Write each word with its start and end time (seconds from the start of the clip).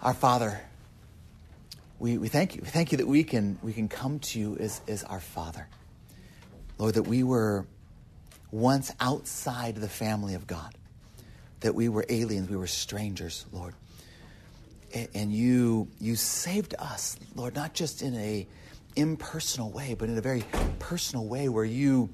Our 0.00 0.14
Father, 0.14 0.60
we, 1.98 2.18
we 2.18 2.28
thank 2.28 2.54
you. 2.54 2.62
We 2.62 2.68
thank 2.68 2.92
you 2.92 2.98
that 2.98 3.06
we 3.08 3.24
can, 3.24 3.58
we 3.62 3.72
can 3.72 3.88
come 3.88 4.20
to 4.20 4.38
you 4.38 4.56
as, 4.60 4.80
as 4.86 5.02
our 5.02 5.18
Father. 5.18 5.66
Lord, 6.78 6.94
that 6.94 7.02
we 7.02 7.24
were 7.24 7.66
once 8.52 8.92
outside 9.00 9.74
the 9.74 9.88
family 9.88 10.34
of 10.34 10.46
God, 10.46 10.72
that 11.60 11.74
we 11.74 11.88
were 11.88 12.06
aliens, 12.08 12.48
we 12.48 12.56
were 12.56 12.68
strangers, 12.68 13.44
Lord. 13.52 13.74
And, 14.94 15.08
and 15.14 15.32
you, 15.32 15.88
you 15.98 16.14
saved 16.14 16.76
us, 16.78 17.16
Lord, 17.34 17.56
not 17.56 17.74
just 17.74 18.00
in 18.00 18.14
a 18.14 18.46
impersonal 18.94 19.72
way, 19.72 19.94
but 19.98 20.08
in 20.08 20.16
a 20.16 20.20
very 20.20 20.44
personal 20.78 21.26
way 21.26 21.48
where 21.48 21.64
you 21.64 22.08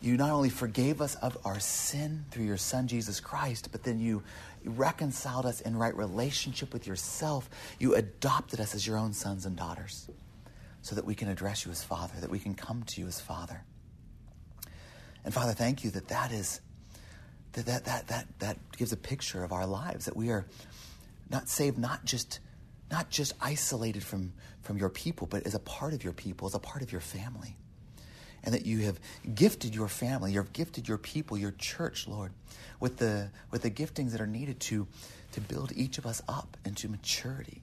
you 0.00 0.16
not 0.16 0.30
only 0.30 0.48
forgave 0.48 1.00
us 1.00 1.14
of 1.16 1.36
our 1.44 1.60
sin 1.60 2.24
through 2.30 2.44
your 2.44 2.56
Son, 2.56 2.88
Jesus 2.88 3.20
Christ, 3.20 3.68
but 3.70 3.82
then 3.82 3.98
you 4.00 4.22
reconciled 4.64 5.46
us 5.46 5.60
in 5.60 5.76
right 5.76 5.94
relationship 5.94 6.72
with 6.72 6.86
yourself. 6.86 7.50
You 7.78 7.94
adopted 7.94 8.60
us 8.60 8.74
as 8.74 8.86
your 8.86 8.96
own 8.96 9.12
sons 9.12 9.44
and 9.44 9.56
daughters 9.56 10.08
so 10.82 10.94
that 10.94 11.04
we 11.04 11.14
can 11.14 11.28
address 11.28 11.66
you 11.66 11.70
as 11.70 11.84
Father, 11.84 12.14
that 12.20 12.30
we 12.30 12.38
can 12.38 12.54
come 12.54 12.82
to 12.84 13.00
you 13.00 13.06
as 13.06 13.20
Father. 13.20 13.62
And 15.24 15.34
Father, 15.34 15.52
thank 15.52 15.84
you 15.84 15.90
that 15.90 16.08
that 16.08 16.32
is, 16.32 16.62
that, 17.52 17.66
that, 17.66 17.84
that, 17.84 18.08
that, 18.08 18.26
that 18.38 18.58
gives 18.76 18.92
a 18.92 18.96
picture 18.96 19.44
of 19.44 19.52
our 19.52 19.66
lives, 19.66 20.06
that 20.06 20.16
we 20.16 20.30
are 20.30 20.46
not 21.28 21.48
saved, 21.48 21.76
not 21.76 22.06
just, 22.06 22.40
not 22.90 23.10
just 23.10 23.34
isolated 23.42 24.02
from, 24.02 24.32
from 24.62 24.78
your 24.78 24.88
people, 24.88 25.26
but 25.26 25.44
as 25.46 25.54
a 25.54 25.58
part 25.58 25.92
of 25.92 26.02
your 26.02 26.14
people, 26.14 26.46
as 26.46 26.54
a 26.54 26.58
part 26.58 26.80
of 26.80 26.90
your 26.90 27.02
family 27.02 27.56
and 28.44 28.54
that 28.54 28.66
you 28.66 28.78
have 28.80 28.98
gifted 29.34 29.74
your 29.74 29.88
family, 29.88 30.32
you've 30.32 30.52
gifted 30.52 30.88
your 30.88 30.98
people, 30.98 31.36
your 31.36 31.52
church, 31.52 32.08
Lord, 32.08 32.32
with 32.78 32.96
the, 32.98 33.30
with 33.50 33.62
the 33.62 33.70
giftings 33.70 34.12
that 34.12 34.20
are 34.20 34.26
needed 34.26 34.60
to, 34.60 34.86
to 35.32 35.40
build 35.40 35.72
each 35.74 35.98
of 35.98 36.06
us 36.06 36.22
up 36.28 36.56
into 36.64 36.88
maturity. 36.88 37.62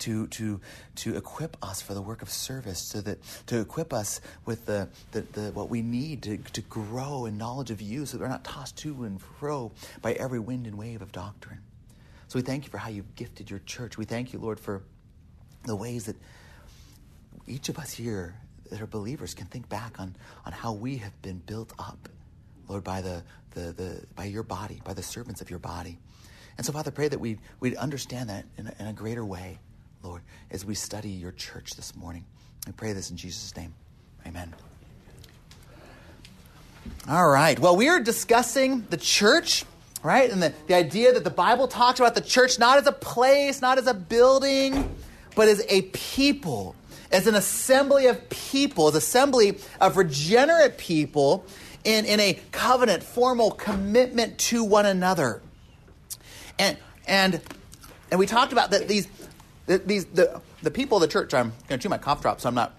To, 0.00 0.26
to, 0.26 0.60
to 0.96 1.16
equip 1.16 1.56
us 1.64 1.80
for 1.80 1.94
the 1.94 2.02
work 2.02 2.22
of 2.22 2.28
service, 2.28 2.80
so 2.80 3.00
that 3.02 3.18
to 3.46 3.60
equip 3.60 3.92
us 3.92 4.20
with 4.44 4.66
the, 4.66 4.88
the, 5.12 5.20
the, 5.20 5.52
what 5.52 5.68
we 5.68 5.80
need 5.80 6.24
to, 6.24 6.38
to 6.38 6.60
grow 6.62 7.26
in 7.26 7.38
knowledge 7.38 7.70
of 7.70 7.80
you, 7.80 8.04
so 8.04 8.16
that 8.16 8.24
we're 8.24 8.28
not 8.28 8.42
tossed 8.42 8.76
to 8.78 9.04
and 9.04 9.22
fro 9.22 9.70
by 10.00 10.14
every 10.14 10.40
wind 10.40 10.66
and 10.66 10.76
wave 10.76 11.02
of 11.02 11.12
doctrine. 11.12 11.60
So 12.26 12.36
we 12.36 12.42
thank 12.42 12.64
you 12.64 12.70
for 12.70 12.78
how 12.78 12.88
you've 12.88 13.14
gifted 13.14 13.48
your 13.48 13.60
church. 13.60 13.96
We 13.96 14.04
thank 14.04 14.32
you, 14.32 14.40
Lord, 14.40 14.58
for 14.58 14.82
the 15.66 15.76
ways 15.76 16.06
that 16.06 16.16
each 17.46 17.68
of 17.68 17.78
us 17.78 17.92
here 17.92 18.34
that 18.72 18.80
are 18.80 18.86
believers 18.86 19.34
can 19.34 19.46
think 19.46 19.68
back 19.68 20.00
on, 20.00 20.16
on 20.46 20.52
how 20.52 20.72
we 20.72 20.96
have 20.96 21.20
been 21.20 21.36
built 21.44 21.74
up, 21.78 22.08
Lord, 22.68 22.82
by, 22.82 23.02
the, 23.02 23.22
the, 23.50 23.72
the, 23.72 24.02
by 24.16 24.24
your 24.24 24.42
body, 24.42 24.80
by 24.82 24.94
the 24.94 25.02
servants 25.02 25.42
of 25.42 25.50
your 25.50 25.58
body. 25.58 25.98
And 26.56 26.64
so, 26.66 26.72
Father, 26.72 26.90
pray 26.90 27.08
that 27.08 27.20
we'd, 27.20 27.38
we'd 27.60 27.76
understand 27.76 28.30
that 28.30 28.46
in 28.56 28.68
a, 28.68 28.74
in 28.78 28.86
a 28.86 28.92
greater 28.94 29.26
way, 29.26 29.58
Lord, 30.02 30.22
as 30.50 30.64
we 30.64 30.74
study 30.74 31.10
your 31.10 31.32
church 31.32 31.72
this 31.76 31.94
morning. 31.94 32.24
We 32.66 32.72
pray 32.72 32.94
this 32.94 33.10
in 33.10 33.18
Jesus' 33.18 33.54
name. 33.54 33.74
Amen. 34.26 34.54
All 37.06 37.28
right. 37.28 37.58
Well, 37.58 37.76
we 37.76 37.90
are 37.90 38.00
discussing 38.00 38.86
the 38.88 38.96
church, 38.96 39.66
right? 40.02 40.30
And 40.30 40.42
the, 40.42 40.54
the 40.66 40.74
idea 40.74 41.12
that 41.12 41.24
the 41.24 41.30
Bible 41.30 41.68
talks 41.68 42.00
about 42.00 42.14
the 42.14 42.22
church 42.22 42.58
not 42.58 42.78
as 42.78 42.86
a 42.86 42.92
place, 42.92 43.60
not 43.60 43.76
as 43.76 43.86
a 43.86 43.92
building, 43.94 44.96
but 45.34 45.48
as 45.48 45.62
a 45.68 45.82
people 45.82 46.74
as 47.12 47.26
an 47.26 47.34
assembly 47.34 48.06
of 48.06 48.28
people, 48.30 48.88
as 48.88 48.94
assembly 48.94 49.58
of 49.80 49.96
regenerate 49.96 50.78
people 50.78 51.44
in, 51.84 52.04
in 52.04 52.18
a 52.20 52.38
covenant, 52.50 53.02
formal 53.02 53.50
commitment 53.50 54.38
to 54.38 54.64
one 54.64 54.86
another. 54.86 55.42
And 56.58 56.76
and 57.06 57.40
and 58.10 58.18
we 58.18 58.26
talked 58.26 58.52
about 58.52 58.70
that 58.70 58.88
these 58.88 59.08
these 59.66 60.06
the 60.06 60.40
the 60.62 60.70
people 60.70 60.98
of 60.98 61.02
the 61.02 61.08
church. 61.08 61.34
I'm 61.34 61.50
going 61.68 61.78
to 61.78 61.82
chew 61.82 61.88
my 61.88 61.98
cough 61.98 62.22
drop, 62.22 62.40
so 62.40 62.48
I'm 62.48 62.54
not 62.54 62.74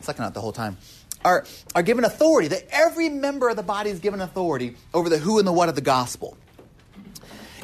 sucking 0.00 0.24
out 0.24 0.34
the 0.34 0.40
whole 0.40 0.52
time. 0.52 0.76
Are 1.24 1.44
are 1.74 1.82
given 1.82 2.04
authority. 2.04 2.48
That 2.48 2.66
every 2.70 3.08
member 3.08 3.48
of 3.48 3.56
the 3.56 3.62
body 3.62 3.90
is 3.90 3.98
given 3.98 4.20
authority 4.20 4.76
over 4.92 5.08
the 5.08 5.18
who 5.18 5.38
and 5.38 5.46
the 5.46 5.52
what 5.52 5.68
of 5.68 5.74
the 5.74 5.80
gospel. 5.80 6.36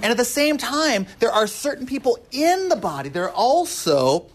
And 0.02 0.10
at 0.10 0.16
the 0.16 0.24
same 0.24 0.56
time, 0.56 1.06
there 1.18 1.30
are 1.30 1.46
certain 1.46 1.86
people 1.86 2.18
in 2.32 2.70
the 2.70 2.76
body 2.76 3.10
that 3.10 3.20
are 3.20 3.30
also 3.30 4.26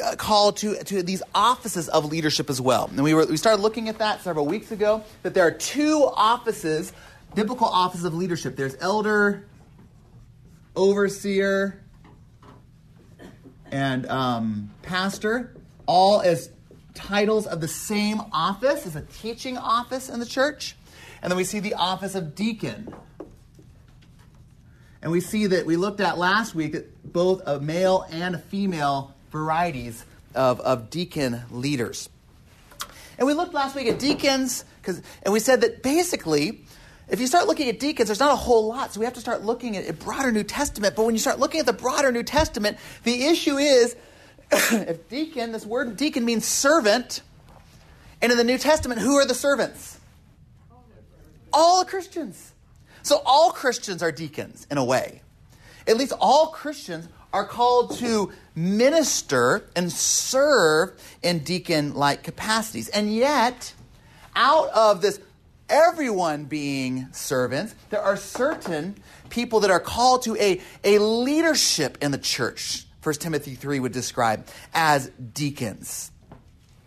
uh, 0.00 0.16
called 0.16 0.56
to, 0.58 0.82
to 0.84 1.02
these 1.02 1.22
offices 1.34 1.88
of 1.88 2.04
leadership 2.04 2.48
as 2.48 2.60
well. 2.60 2.88
And 2.88 3.02
we, 3.02 3.14
were, 3.14 3.26
we 3.26 3.36
started 3.36 3.62
looking 3.62 3.88
at 3.88 3.98
that 3.98 4.22
several 4.22 4.46
weeks 4.46 4.70
ago, 4.70 5.02
that 5.22 5.34
there 5.34 5.46
are 5.46 5.50
two 5.50 6.08
offices, 6.14 6.92
biblical 7.34 7.66
offices 7.66 8.04
of 8.04 8.14
leadership. 8.14 8.56
There's 8.56 8.76
elder, 8.80 9.46
overseer, 10.76 11.82
and 13.70 14.06
um, 14.06 14.70
pastor, 14.82 15.54
all 15.86 16.20
as 16.20 16.50
titles 16.94 17.46
of 17.46 17.60
the 17.60 17.68
same 17.68 18.20
office, 18.32 18.86
as 18.86 18.96
a 18.96 19.02
teaching 19.02 19.56
office 19.56 20.08
in 20.08 20.20
the 20.20 20.26
church. 20.26 20.76
And 21.22 21.30
then 21.30 21.36
we 21.36 21.44
see 21.44 21.60
the 21.60 21.74
office 21.74 22.14
of 22.14 22.34
deacon. 22.34 22.92
And 25.00 25.10
we 25.10 25.20
see 25.20 25.46
that 25.48 25.66
we 25.66 25.76
looked 25.76 26.00
at 26.00 26.18
last 26.18 26.54
week 26.54 26.72
that 26.72 27.12
both 27.12 27.42
a 27.46 27.60
male 27.60 28.06
and 28.10 28.34
a 28.34 28.38
female 28.38 29.11
varieties 29.32 30.04
of, 30.34 30.60
of 30.60 30.90
deacon 30.90 31.42
leaders. 31.50 32.08
And 33.18 33.26
we 33.26 33.34
looked 33.34 33.54
last 33.54 33.74
week 33.74 33.88
at 33.88 33.98
deacons, 33.98 34.64
and 35.22 35.32
we 35.32 35.40
said 35.40 35.62
that 35.62 35.82
basically, 35.82 36.64
if 37.08 37.20
you 37.20 37.26
start 37.26 37.46
looking 37.46 37.68
at 37.68 37.78
deacons, 37.78 38.08
there's 38.08 38.20
not 38.20 38.32
a 38.32 38.36
whole 38.36 38.68
lot. 38.68 38.92
So 38.92 39.00
we 39.00 39.06
have 39.06 39.14
to 39.14 39.20
start 39.20 39.42
looking 39.42 39.76
at 39.76 39.88
a 39.88 39.92
broader 39.92 40.32
New 40.32 40.44
Testament. 40.44 40.96
But 40.96 41.04
when 41.04 41.14
you 41.14 41.18
start 41.18 41.38
looking 41.38 41.60
at 41.60 41.66
the 41.66 41.72
broader 41.72 42.10
New 42.12 42.22
Testament, 42.22 42.78
the 43.02 43.24
issue 43.24 43.56
is 43.56 43.96
if 44.52 45.08
deacon, 45.08 45.52
this 45.52 45.66
word 45.66 45.96
deacon 45.96 46.24
means 46.24 46.46
servant, 46.46 47.22
and 48.20 48.30
in 48.30 48.38
the 48.38 48.44
New 48.44 48.58
Testament, 48.58 49.00
who 49.00 49.16
are 49.16 49.26
the 49.26 49.34
servants? 49.34 49.98
All 51.52 51.84
Christians. 51.84 52.52
So 53.02 53.20
all 53.26 53.50
Christians 53.50 54.02
are 54.02 54.12
deacons 54.12 54.66
in 54.70 54.78
a 54.78 54.84
way. 54.84 55.22
At 55.86 55.96
least 55.96 56.12
all 56.20 56.48
Christians 56.48 57.08
are 57.32 57.46
called 57.46 57.96
to 57.98 58.32
minister 58.54 59.68
and 59.74 59.90
serve 59.90 60.92
in 61.22 61.40
deacon 61.40 61.94
like 61.94 62.22
capacities. 62.22 62.88
And 62.88 63.14
yet, 63.14 63.72
out 64.36 64.68
of 64.70 65.02
this 65.02 65.20
everyone 65.68 66.44
being 66.44 67.08
servants, 67.12 67.74
there 67.90 68.02
are 68.02 68.16
certain 68.16 68.96
people 69.30 69.60
that 69.60 69.70
are 69.70 69.80
called 69.80 70.22
to 70.22 70.36
a, 70.36 70.60
a 70.84 70.98
leadership 70.98 71.98
in 72.02 72.10
the 72.10 72.18
church. 72.18 72.84
1 73.02 73.14
Timothy 73.16 73.54
3 73.54 73.80
would 73.80 73.92
describe 73.92 74.46
as 74.74 75.08
deacons. 75.34 76.10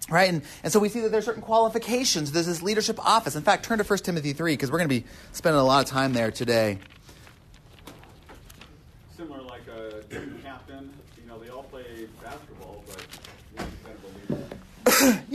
Right? 0.08 0.30
And, 0.30 0.44
and 0.64 0.72
so 0.72 0.80
we 0.80 0.90
see 0.90 1.00
that 1.02 1.12
there's 1.12 1.26
certain 1.26 1.42
qualifications. 1.42 2.32
There's 2.32 2.46
this 2.46 2.62
leadership 2.62 3.04
office. 3.04 3.36
In 3.36 3.42
fact, 3.42 3.66
turn 3.66 3.80
to 3.80 3.84
1 3.84 4.00
Timothy 4.00 4.34
3 4.34 4.54
because 4.54 4.72
we're 4.72 4.78
going 4.78 4.90
to 4.90 5.02
be 5.02 5.06
spending 5.32 5.60
a 5.60 5.64
lot 5.64 5.84
of 5.84 5.90
time 5.90 6.14
there 6.14 6.30
today. 6.30 6.78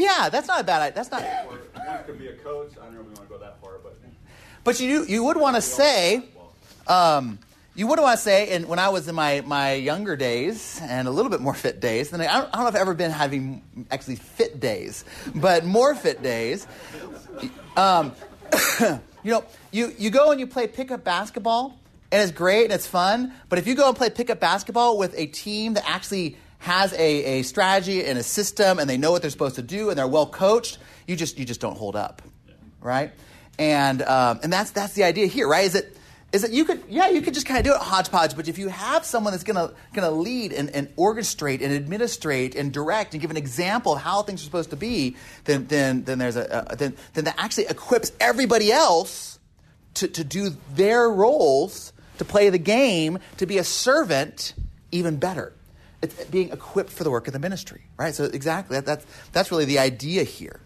Yeah, 0.01 0.29
that's 0.29 0.49
not 0.49 0.61
a 0.61 0.65
bad 0.65 0.83
idea. 0.83 0.95
That's 0.95 1.11
not. 1.11 1.23
One 1.23 2.05
could 2.05 2.19
be 2.19 2.29
a 2.29 2.35
coach. 2.35 2.73
I 2.81 2.85
don't 2.85 2.95
know 2.95 3.01
if 3.01 3.07
we 3.07 3.15
want 3.15 3.29
to 3.29 3.35
go 3.35 3.39
that 3.39 3.61
far, 3.61 3.79
but. 3.83 3.97
But 4.63 4.79
you 4.79 5.05
you 5.07 5.25
would 5.25 5.39
want 5.39 5.57
to 5.57 5.63
say, 5.63 6.23
um, 6.87 7.39
you 7.75 7.87
would 7.87 7.99
want 7.99 8.19
to 8.19 8.23
say, 8.23 8.51
and 8.51 8.67
when 8.67 8.79
I 8.79 8.89
was 8.89 9.09
in 9.09 9.15
my, 9.15 9.43
my 9.43 9.73
younger 9.73 10.17
days 10.17 10.81
and 10.83 11.07
a 11.07 11.11
little 11.11 11.31
bit 11.31 11.41
more 11.41 11.55
fit 11.55 11.81
days, 11.81 12.11
then 12.11 12.21
I 12.21 12.25
don't, 12.25 12.49
I 12.49 12.57
don't 12.57 12.63
know 12.63 12.69
if 12.69 12.75
I've 12.75 12.81
ever 12.81 12.95
been 12.95 13.11
having 13.11 13.63
actually 13.91 14.17
fit 14.17 14.61
days, 14.61 15.05
but 15.35 15.65
more 15.65 15.95
fit 15.95 16.23
days. 16.23 16.67
Um, 17.77 18.13
you 18.81 19.31
know, 19.31 19.45
you, 19.71 19.95
you 19.97 20.11
go 20.11 20.31
and 20.31 20.41
you 20.41 20.47
play 20.47 20.67
pickup 20.67 21.05
basketball, 21.05 21.79
and 22.13 22.21
it's 22.21 22.33
great 22.33 22.65
and 22.65 22.73
it's 22.73 22.87
fun. 22.87 23.33
But 23.49 23.59
if 23.59 23.67
you 23.67 23.75
go 23.75 23.89
and 23.89 23.97
play 23.97 24.11
pickup 24.11 24.41
basketball 24.41 24.99
with 24.99 25.15
a 25.17 25.27
team 25.27 25.75
that 25.75 25.89
actually 25.89 26.37
has 26.61 26.93
a, 26.93 27.41
a 27.41 27.43
strategy 27.43 28.05
and 28.05 28.19
a 28.19 28.23
system 28.23 28.79
and 28.79 28.89
they 28.89 28.99
know 28.99 29.11
what 29.11 29.23
they're 29.23 29.31
supposed 29.31 29.57
to 29.57 29.63
do 29.63 29.89
and 29.89 29.99
they're 29.99 30.07
well 30.07 30.27
coached, 30.27 30.79
you 31.07 31.17
just 31.17 31.39
you 31.39 31.45
just 31.45 31.61
don't 31.61 31.77
hold 31.77 31.97
up, 31.97 32.23
right? 32.81 33.13
And 33.59 34.03
um, 34.03 34.41
and 34.43 34.53
that's 34.53 34.71
that's 34.71 34.93
the 34.93 35.05
idea 35.05 35.27
here, 35.27 35.49
right? 35.49 35.65
Is 35.65 35.73
that 35.73 35.87
is 36.33 36.43
that 36.43 36.53
you 36.53 36.67
could 36.67 36.83
yeah 36.89 37.09
you 37.09 37.23
could 37.23 37.33
just 37.33 37.47
kind 37.47 37.59
of 37.59 37.65
do 37.65 37.73
it 37.73 37.81
hodgepodge, 37.81 38.37
but 38.37 38.47
if 38.47 38.59
you 38.59 38.69
have 38.69 39.07
someone 39.07 39.33
that's 39.33 39.43
gonna 39.43 39.73
gonna 39.95 40.11
lead 40.11 40.53
and, 40.53 40.69
and 40.71 40.95
orchestrate 40.97 41.63
and 41.63 41.73
administrate 41.73 42.55
and 42.55 42.73
direct 42.73 43.15
and 43.15 43.23
give 43.23 43.31
an 43.31 43.39
example 43.39 43.95
of 43.95 44.03
how 44.03 44.23
things 44.23 44.43
are 44.43 44.45
supposed 44.45 44.71
to 44.71 44.77
be, 44.77 45.17
then 45.45 45.67
then 45.67 46.05
then 46.05 46.19
there's 46.19 46.37
a, 46.37 46.67
a 46.69 46.77
then 46.77 46.95
then 47.15 47.25
that 47.25 47.37
actually 47.39 47.67
equips 47.67 48.13
everybody 48.21 48.71
else 48.71 49.39
to, 49.95 50.09
to 50.09 50.23
do 50.23 50.51
their 50.75 51.09
roles 51.09 51.95
to 52.19 52.25
play 52.27 52.51
the 52.51 52.59
game 52.59 53.19
to 53.39 53.47
be 53.47 53.57
a 53.57 53.65
servant 53.65 54.53
even 54.93 55.17
better 55.17 55.55
it's 56.03 56.25
being 56.27 56.51
equipped 56.51 56.91
for 56.91 57.05
the 57.05 57.11
work 57.11 57.27
of 57.27 57.33
the 57.33 57.39
ministry, 57.39 57.83
right? 57.97 58.15
So 58.15 58.25
exactly, 58.25 58.77
that, 58.77 58.87
that's, 58.87 59.07
that's 59.33 59.51
really 59.51 59.67
the 59.67 59.79
idea 59.79 60.23
here. 60.25 60.61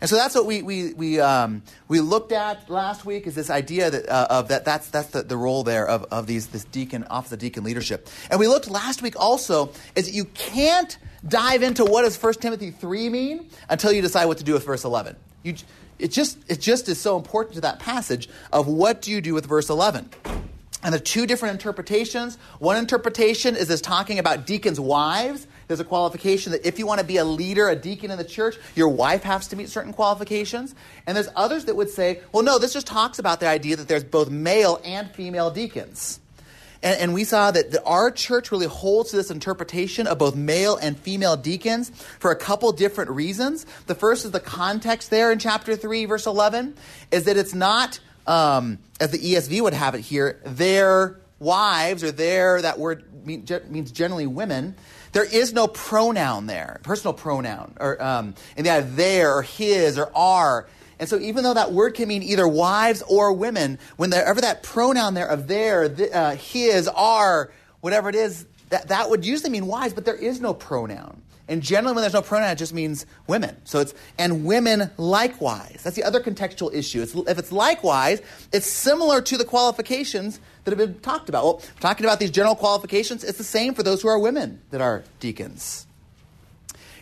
And 0.00 0.08
so 0.08 0.16
that's 0.16 0.34
what 0.34 0.46
we, 0.46 0.62
we, 0.62 0.92
we, 0.94 1.20
um, 1.20 1.62
we 1.88 2.00
looked 2.00 2.30
at 2.30 2.70
last 2.70 3.04
week 3.04 3.26
is 3.26 3.34
this 3.34 3.50
idea 3.50 3.90
that, 3.90 4.08
uh, 4.08 4.26
of 4.30 4.48
that 4.48 4.64
that's, 4.64 4.88
that's 4.90 5.08
the, 5.08 5.22
the 5.22 5.36
role 5.36 5.64
there 5.64 5.88
of, 5.88 6.04
of 6.04 6.26
these, 6.26 6.48
this 6.48 6.64
deacon, 6.64 7.04
office 7.04 7.32
of 7.32 7.40
deacon 7.40 7.64
leadership. 7.64 8.08
And 8.30 8.38
we 8.38 8.46
looked 8.46 8.70
last 8.70 9.02
week 9.02 9.18
also 9.18 9.72
is 9.96 10.06
that 10.06 10.14
you 10.14 10.26
can't 10.26 10.96
dive 11.26 11.62
into 11.62 11.84
what 11.84 12.02
does 12.02 12.20
1 12.20 12.34
Timothy 12.34 12.70
3 12.70 13.08
mean 13.08 13.50
until 13.68 13.90
you 13.90 14.00
decide 14.00 14.26
what 14.26 14.38
to 14.38 14.44
do 14.44 14.52
with 14.52 14.64
verse 14.64 14.84
11. 14.84 15.16
You, 15.42 15.56
it, 15.98 16.08
just, 16.08 16.38
it 16.48 16.60
just 16.60 16.88
is 16.88 17.00
so 17.00 17.16
important 17.16 17.56
to 17.56 17.60
that 17.62 17.80
passage 17.80 18.28
of 18.52 18.68
what 18.68 19.02
do 19.02 19.10
you 19.10 19.20
do 19.20 19.34
with 19.34 19.46
verse 19.46 19.68
11. 19.68 20.10
And 20.82 20.94
the 20.94 21.00
two 21.00 21.26
different 21.26 21.54
interpretations. 21.54 22.36
One 22.60 22.76
interpretation 22.76 23.56
is 23.56 23.66
this 23.66 23.80
talking 23.80 24.18
about 24.18 24.46
deacons' 24.46 24.78
wives. 24.78 25.46
There's 25.66 25.80
a 25.80 25.84
qualification 25.84 26.52
that 26.52 26.64
if 26.64 26.78
you 26.78 26.86
want 26.86 27.00
to 27.00 27.06
be 27.06 27.16
a 27.16 27.24
leader, 27.24 27.68
a 27.68 27.74
deacon 27.74 28.10
in 28.10 28.16
the 28.16 28.24
church, 28.24 28.56
your 28.76 28.88
wife 28.88 29.24
has 29.24 29.48
to 29.48 29.56
meet 29.56 29.68
certain 29.68 29.92
qualifications. 29.92 30.74
And 31.06 31.16
there's 31.16 31.28
others 31.34 31.64
that 31.64 31.74
would 31.74 31.90
say, 31.90 32.20
well, 32.32 32.44
no, 32.44 32.58
this 32.58 32.72
just 32.72 32.86
talks 32.86 33.18
about 33.18 33.40
the 33.40 33.48
idea 33.48 33.76
that 33.76 33.88
there's 33.88 34.04
both 34.04 34.30
male 34.30 34.80
and 34.84 35.10
female 35.10 35.50
deacons. 35.50 36.20
And, 36.80 37.00
and, 37.00 37.14
we 37.14 37.24
saw 37.24 37.50
that 37.50 37.72
the, 37.72 37.82
our 37.82 38.10
church 38.12 38.52
really 38.52 38.66
holds 38.66 39.10
to 39.10 39.16
this 39.16 39.32
interpretation 39.32 40.06
of 40.06 40.18
both 40.18 40.36
male 40.36 40.76
and 40.76 40.96
female 40.96 41.36
deacons 41.36 41.90
for 42.20 42.30
a 42.30 42.36
couple 42.36 42.70
different 42.70 43.10
reasons. 43.10 43.66
The 43.86 43.96
first 43.96 44.24
is 44.24 44.30
the 44.30 44.38
context 44.38 45.10
there 45.10 45.32
in 45.32 45.40
chapter 45.40 45.74
3, 45.74 46.04
verse 46.04 46.26
11, 46.26 46.76
is 47.10 47.24
that 47.24 47.36
it's 47.36 47.52
not 47.52 47.98
um, 48.28 48.78
as 49.00 49.10
the 49.10 49.18
ESV 49.18 49.60
would 49.62 49.72
have 49.72 49.94
it 49.94 50.02
here, 50.02 50.40
their 50.44 51.18
wives 51.40 52.04
or 52.04 52.12
their, 52.12 52.60
that 52.62 52.78
word 52.78 53.04
means 53.24 53.90
generally 53.90 54.26
women. 54.26 54.76
There 55.12 55.24
is 55.24 55.52
no 55.52 55.66
pronoun 55.66 56.46
there, 56.46 56.80
personal 56.82 57.14
pronoun, 57.14 57.74
or 57.80 58.00
um, 58.02 58.34
and 58.56 58.66
they 58.66 58.70
have 58.70 58.94
their 58.94 59.38
or 59.38 59.42
his 59.42 59.98
or 59.98 60.14
our. 60.14 60.68
And 61.00 61.08
so, 61.08 61.18
even 61.18 61.44
though 61.44 61.54
that 61.54 61.72
word 61.72 61.94
can 61.94 62.08
mean 62.08 62.22
either 62.22 62.46
wives 62.46 63.02
or 63.02 63.32
women, 63.32 63.78
whenever 63.96 64.42
that 64.42 64.62
pronoun 64.62 65.14
there 65.14 65.28
of 65.28 65.48
their, 65.48 65.88
the, 65.88 66.14
uh, 66.14 66.36
his, 66.36 66.88
our, 66.88 67.50
whatever 67.80 68.08
it 68.10 68.14
is, 68.14 68.44
that, 68.68 68.88
that 68.88 69.08
would 69.08 69.24
usually 69.24 69.50
mean 69.50 69.66
wives, 69.66 69.94
but 69.94 70.04
there 70.04 70.16
is 70.16 70.40
no 70.40 70.52
pronoun. 70.52 71.22
And 71.48 71.62
generally, 71.62 71.94
when 71.94 72.02
there's 72.02 72.12
no 72.12 72.22
pronoun, 72.22 72.50
it 72.50 72.56
just 72.56 72.74
means 72.74 73.06
women. 73.26 73.56
So 73.64 73.80
it's, 73.80 73.94
and 74.18 74.44
women 74.44 74.90
likewise. 74.98 75.80
That's 75.82 75.96
the 75.96 76.04
other 76.04 76.20
contextual 76.20 76.74
issue. 76.74 77.00
It's, 77.00 77.14
if 77.14 77.38
it's 77.38 77.50
likewise, 77.50 78.20
it's 78.52 78.66
similar 78.66 79.22
to 79.22 79.38
the 79.38 79.44
qualifications 79.44 80.40
that 80.64 80.70
have 80.70 80.78
been 80.78 81.00
talked 81.00 81.30
about. 81.30 81.44
Well, 81.44 81.62
talking 81.80 82.04
about 82.04 82.20
these 82.20 82.30
general 82.30 82.54
qualifications, 82.54 83.24
it's 83.24 83.38
the 83.38 83.44
same 83.44 83.72
for 83.72 83.82
those 83.82 84.02
who 84.02 84.08
are 84.08 84.18
women 84.18 84.60
that 84.70 84.82
are 84.82 85.04
deacons. 85.20 85.86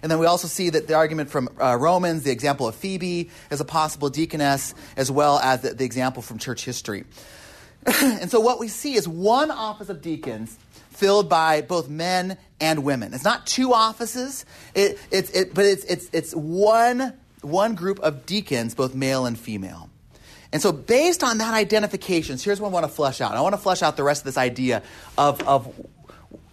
And 0.03 0.13
then 0.13 0.21
we 0.21 0.27
also 0.27 0.47
see 0.47 0.71
that 0.71 0.87
the 0.87 0.95
argument 0.95 1.31
from 1.31 1.49
uh, 1.61 1.77
Romans, 1.77 2.23
the 2.23 2.31
example 2.31 2.69
of 2.69 2.77
Phoebe 2.77 3.31
as 3.51 3.61
a 3.61 3.65
possible 3.65 4.09
deaconess, 4.09 4.75
as 4.97 5.11
well 5.11 5.41
as 5.41 5.63
the, 5.63 5.75
the 5.75 5.85
example 5.85 6.23
from 6.23 6.39
church 6.39 6.65
history. 6.65 7.05
and 8.03 8.31
so 8.31 8.39
what 8.39 8.61
we 8.61 8.69
see 8.69 8.95
is 8.95 9.09
one 9.09 9.51
office 9.51 9.89
of 9.89 10.03
deacons 10.03 10.57
filled 10.97 11.29
by 11.29 11.63
both 11.63 11.89
men 11.89 12.39
and 12.61 12.85
women. 12.85 13.15
It's 13.15 13.25
not 13.25 13.47
two 13.47 13.73
offices, 13.73 14.45
it, 14.75 14.99
it, 15.11 15.35
it, 15.35 15.55
but 15.55 15.65
it's, 15.65 15.85
it's, 15.85 16.09
it's 16.13 16.35
one, 16.35 17.13
one 17.43 17.75
group 17.75 18.01
of 18.01 18.27
deacons, 18.27 18.75
both 18.75 18.95
male 18.95 19.27
and 19.27 19.39
female. 19.39 19.91
And 20.53 20.63
so, 20.63 20.73
based 20.73 21.23
on 21.23 21.39
that 21.39 21.55
identification, 21.55 22.39
so 22.39 22.45
here's 22.45 22.61
what 22.61 22.69
I 22.69 22.73
want 22.73 22.85
to 22.85 22.93
flesh 22.93 23.21
out. 23.21 23.33
I 23.35 23.41
want 23.41 23.55
to 23.55 23.61
flesh 23.61 23.83
out 23.83 23.97
the 23.97 24.05
rest 24.05 24.23
of 24.23 24.27
this 24.27 24.39
idea 24.39 24.83
of, 25.19 25.43
of 25.43 25.67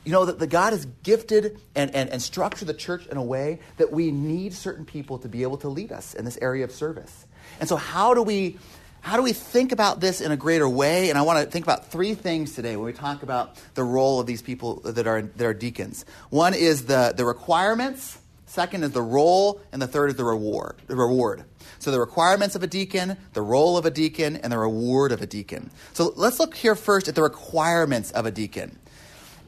you 0.04 0.12
know, 0.12 0.25
that 0.25 0.40
the 0.40 0.48
God 0.48 0.74
has 0.74 0.86
gifted 1.04 1.60
and, 1.75 1.94
and, 1.95 2.10
and 2.10 2.22
structured 2.22 2.68
the 2.68 2.74
church 2.74 3.07
in 3.07 3.18
a 3.18 3.24
way 3.24 3.60
that 3.78 3.92
we 3.92 4.12
need 4.12 4.54
certain 4.54 4.84
people 4.84 5.19
to 5.19 5.30
be 5.30 5.44
able 5.44 5.57
to 5.57 5.69
lead 5.69 5.92
us 5.92 6.13
in 6.13 6.25
this 6.25 6.38
area 6.42 6.66
of 6.66 6.72
service. 6.72 7.25
And 7.60 7.69
so, 7.69 7.75
how 7.75 8.13
do 8.13 8.24
we 8.24 8.57
how 9.03 9.17
do 9.17 9.21
we 9.21 9.33
think 9.33 9.73
about 9.73 10.00
this 10.00 10.21
in 10.21 10.31
a 10.31 10.38
greater 10.38 10.67
way? 10.67 11.09
And 11.09 11.19
I 11.19 11.23
want 11.23 11.44
to 11.44 11.51
think 11.51 11.65
about 11.65 11.91
three 11.91 12.13
things 12.15 12.55
today 12.55 12.77
when 12.77 12.85
we 12.85 12.94
talk 12.94 13.21
about 13.21 13.57
the 13.73 13.83
role 13.83 14.21
of 14.21 14.27
these 14.27 14.41
people 14.41 14.79
that 14.85 15.05
are, 15.07 15.23
that 15.23 15.45
are 15.45 15.53
deacons. 15.53 16.05
One 16.29 16.53
is 16.53 16.85
the, 16.85 17.13
the 17.15 17.25
requirements, 17.25 18.17
second 18.45 18.85
is 18.85 18.91
the 18.91 19.01
role, 19.01 19.59
and 19.73 19.81
the 19.81 19.88
third 19.88 20.11
is 20.11 20.15
the 20.15 20.23
reward. 20.23 20.77
The 20.88 20.95
reward. 20.95 21.44
So 21.79 21.91
the 21.91 22.00
requirements 22.00 22.55
of 22.55 22.63
a 22.63 22.67
deacon, 22.67 23.17
the 23.33 23.41
role 23.41 23.77
of 23.77 23.85
a 23.85 23.91
deacon, 23.91 24.38
and 24.38 24.53
the 24.53 24.57
reward 24.57 25.11
of 25.11 25.21
a 25.21 25.27
deacon. 25.27 25.69
So 25.91 26.13
let's 26.15 26.39
look 26.39 26.56
here 26.56 26.73
first 26.73 27.09
at 27.09 27.15
the 27.15 27.23
requirements 27.23 28.09
of 28.11 28.25
a 28.25 28.31
deacon. 28.31 28.79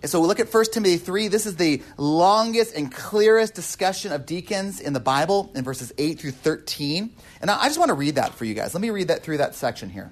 And 0.05 0.09
so 0.11 0.21
we 0.21 0.27
look 0.27 0.39
at 0.39 0.53
1 0.53 0.65
Timothy 0.65 0.97
3. 0.97 1.29
This 1.29 1.47
is 1.47 1.55
the 1.55 1.81
longest 1.97 2.75
and 2.75 2.91
clearest 2.91 3.55
discussion 3.55 4.11
of 4.11 4.27
deacons 4.27 4.79
in 4.79 4.93
the 4.93 4.99
Bible 4.99 5.51
in 5.55 5.63
verses 5.63 5.91
8 5.97 6.19
through 6.19 6.33
13. 6.33 7.09
And 7.41 7.49
I 7.49 7.65
just 7.65 7.79
want 7.79 7.89
to 7.89 7.95
read 7.95 8.13
that 8.13 8.35
for 8.35 8.45
you 8.45 8.53
guys. 8.53 8.75
Let 8.75 8.81
me 8.81 8.91
read 8.91 9.07
that 9.07 9.23
through 9.23 9.37
that 9.37 9.55
section 9.55 9.89
here. 9.89 10.11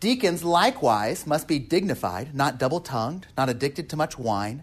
Deacons 0.00 0.42
likewise 0.42 1.26
must 1.26 1.46
be 1.46 1.58
dignified, 1.58 2.34
not 2.34 2.56
double 2.56 2.80
tongued, 2.80 3.26
not 3.36 3.50
addicted 3.50 3.90
to 3.90 3.96
much 3.98 4.18
wine, 4.18 4.62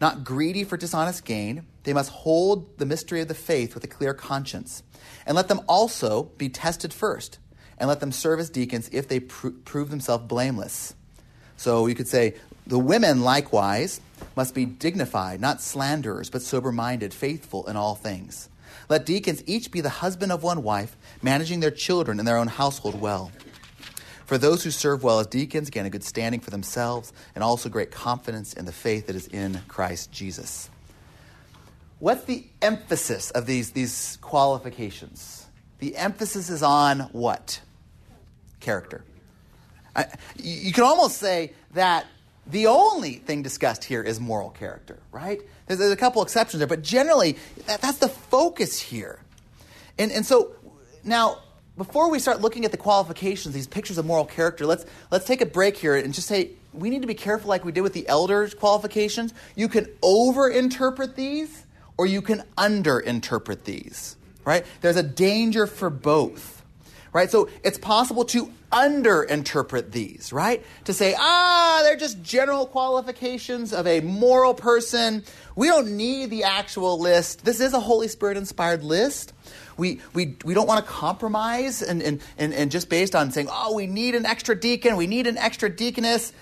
not 0.00 0.24
greedy 0.24 0.64
for 0.64 0.76
dishonest 0.76 1.24
gain. 1.24 1.64
They 1.84 1.92
must 1.92 2.10
hold 2.10 2.76
the 2.78 2.86
mystery 2.86 3.20
of 3.20 3.28
the 3.28 3.34
faith 3.34 3.72
with 3.72 3.84
a 3.84 3.86
clear 3.86 4.14
conscience. 4.14 4.82
And 5.26 5.36
let 5.36 5.46
them 5.46 5.60
also 5.68 6.24
be 6.38 6.48
tested 6.48 6.92
first, 6.92 7.38
and 7.78 7.88
let 7.88 8.00
them 8.00 8.10
serve 8.10 8.40
as 8.40 8.50
deacons 8.50 8.90
if 8.90 9.06
they 9.06 9.20
pr- 9.20 9.50
prove 9.50 9.90
themselves 9.90 10.24
blameless. 10.26 10.96
So 11.56 11.86
you 11.86 11.94
could 11.94 12.08
say, 12.08 12.34
the 12.68 12.78
women, 12.78 13.22
likewise, 13.22 14.00
must 14.36 14.54
be 14.54 14.66
dignified, 14.66 15.40
not 15.40 15.60
slanderers, 15.62 16.30
but 16.30 16.42
sober 16.42 16.70
minded, 16.70 17.12
faithful 17.12 17.66
in 17.66 17.76
all 17.76 17.94
things. 17.94 18.48
Let 18.88 19.06
deacons 19.06 19.42
each 19.46 19.70
be 19.70 19.80
the 19.80 19.88
husband 19.88 20.32
of 20.32 20.42
one 20.42 20.62
wife, 20.62 20.96
managing 21.22 21.60
their 21.60 21.70
children 21.70 22.18
and 22.18 22.28
their 22.28 22.36
own 22.36 22.46
household 22.46 23.00
well. 23.00 23.32
For 24.26 24.36
those 24.36 24.62
who 24.62 24.70
serve 24.70 25.02
well 25.02 25.20
as 25.20 25.26
deacons 25.26 25.70
gain 25.70 25.86
a 25.86 25.90
good 25.90 26.04
standing 26.04 26.40
for 26.40 26.50
themselves 26.50 27.12
and 27.34 27.42
also 27.42 27.70
great 27.70 27.90
confidence 27.90 28.52
in 28.52 28.66
the 28.66 28.72
faith 28.72 29.06
that 29.06 29.16
is 29.16 29.26
in 29.26 29.60
Christ 29.68 30.12
Jesus. 30.12 30.68
What's 31.98 32.24
the 32.24 32.44
emphasis 32.60 33.30
of 33.30 33.46
these, 33.46 33.70
these 33.70 34.18
qualifications? 34.20 35.46
The 35.78 35.96
emphasis 35.96 36.50
is 36.50 36.62
on 36.62 37.00
what? 37.12 37.60
Character. 38.60 39.02
I, 39.96 40.06
you 40.36 40.72
can 40.72 40.84
almost 40.84 41.16
say 41.16 41.54
that 41.72 42.06
the 42.48 42.66
only 42.66 43.14
thing 43.14 43.42
discussed 43.42 43.84
here 43.84 44.02
is 44.02 44.18
moral 44.18 44.50
character, 44.50 44.98
right? 45.12 45.40
There's, 45.66 45.78
there's 45.78 45.92
a 45.92 45.96
couple 45.96 46.22
exceptions 46.22 46.58
there, 46.58 46.66
but 46.66 46.82
generally, 46.82 47.36
that, 47.66 47.80
that's 47.80 47.98
the 47.98 48.08
focus 48.08 48.80
here. 48.80 49.20
And, 49.98 50.10
and 50.10 50.24
so 50.24 50.52
now, 51.04 51.38
before 51.76 52.10
we 52.10 52.18
start 52.18 52.40
looking 52.40 52.64
at 52.64 52.70
the 52.70 52.76
qualifications, 52.76 53.54
these 53.54 53.66
pictures 53.66 53.98
of 53.98 54.06
moral 54.06 54.24
character, 54.24 54.66
let's, 54.66 54.86
let's 55.10 55.26
take 55.26 55.40
a 55.40 55.46
break 55.46 55.76
here 55.76 55.94
and 55.94 56.14
just 56.14 56.26
say 56.26 56.50
we 56.72 56.90
need 56.90 57.02
to 57.02 57.08
be 57.08 57.14
careful, 57.14 57.48
like 57.48 57.64
we 57.64 57.72
did 57.72 57.82
with 57.82 57.92
the 57.92 58.08
elders' 58.08 58.54
qualifications. 58.54 59.34
You 59.54 59.68
can 59.68 59.84
overinterpret 60.02 61.14
these 61.14 61.64
or 61.96 62.06
you 62.06 62.22
can 62.22 62.44
underinterpret 62.56 63.64
these, 63.64 64.16
right? 64.44 64.64
There's 64.80 64.96
a 64.96 65.02
danger 65.02 65.66
for 65.66 65.90
both 65.90 66.57
right? 67.18 67.30
So 67.32 67.48
it's 67.64 67.78
possible 67.78 68.24
to 68.26 68.48
underinterpret 68.70 69.90
these, 69.90 70.32
right? 70.32 70.64
To 70.84 70.92
say, 70.92 71.16
ah, 71.18 71.80
they're 71.82 71.96
just 71.96 72.22
general 72.22 72.64
qualifications 72.64 73.72
of 73.72 73.88
a 73.88 74.00
moral 74.00 74.54
person. 74.54 75.24
We 75.56 75.66
don't 75.66 75.96
need 75.96 76.30
the 76.30 76.44
actual 76.44 77.00
list. 77.00 77.44
This 77.44 77.60
is 77.60 77.74
a 77.74 77.80
Holy 77.80 78.06
Spirit 78.06 78.36
inspired 78.36 78.84
list. 78.84 79.32
We, 79.76 80.00
we, 80.14 80.36
we 80.44 80.54
don't 80.54 80.68
want 80.68 80.84
to 80.84 80.90
compromise 80.90 81.82
and, 81.82 82.00
and, 82.02 82.20
and, 82.36 82.54
and 82.54 82.70
just 82.70 82.88
based 82.88 83.16
on 83.16 83.32
saying, 83.32 83.48
oh, 83.50 83.74
we 83.74 83.88
need 83.88 84.14
an 84.14 84.24
extra 84.24 84.58
deacon, 84.58 84.96
we 84.96 85.08
need 85.08 85.26
an 85.26 85.38
extra 85.38 85.68
deaconess. 85.68 86.32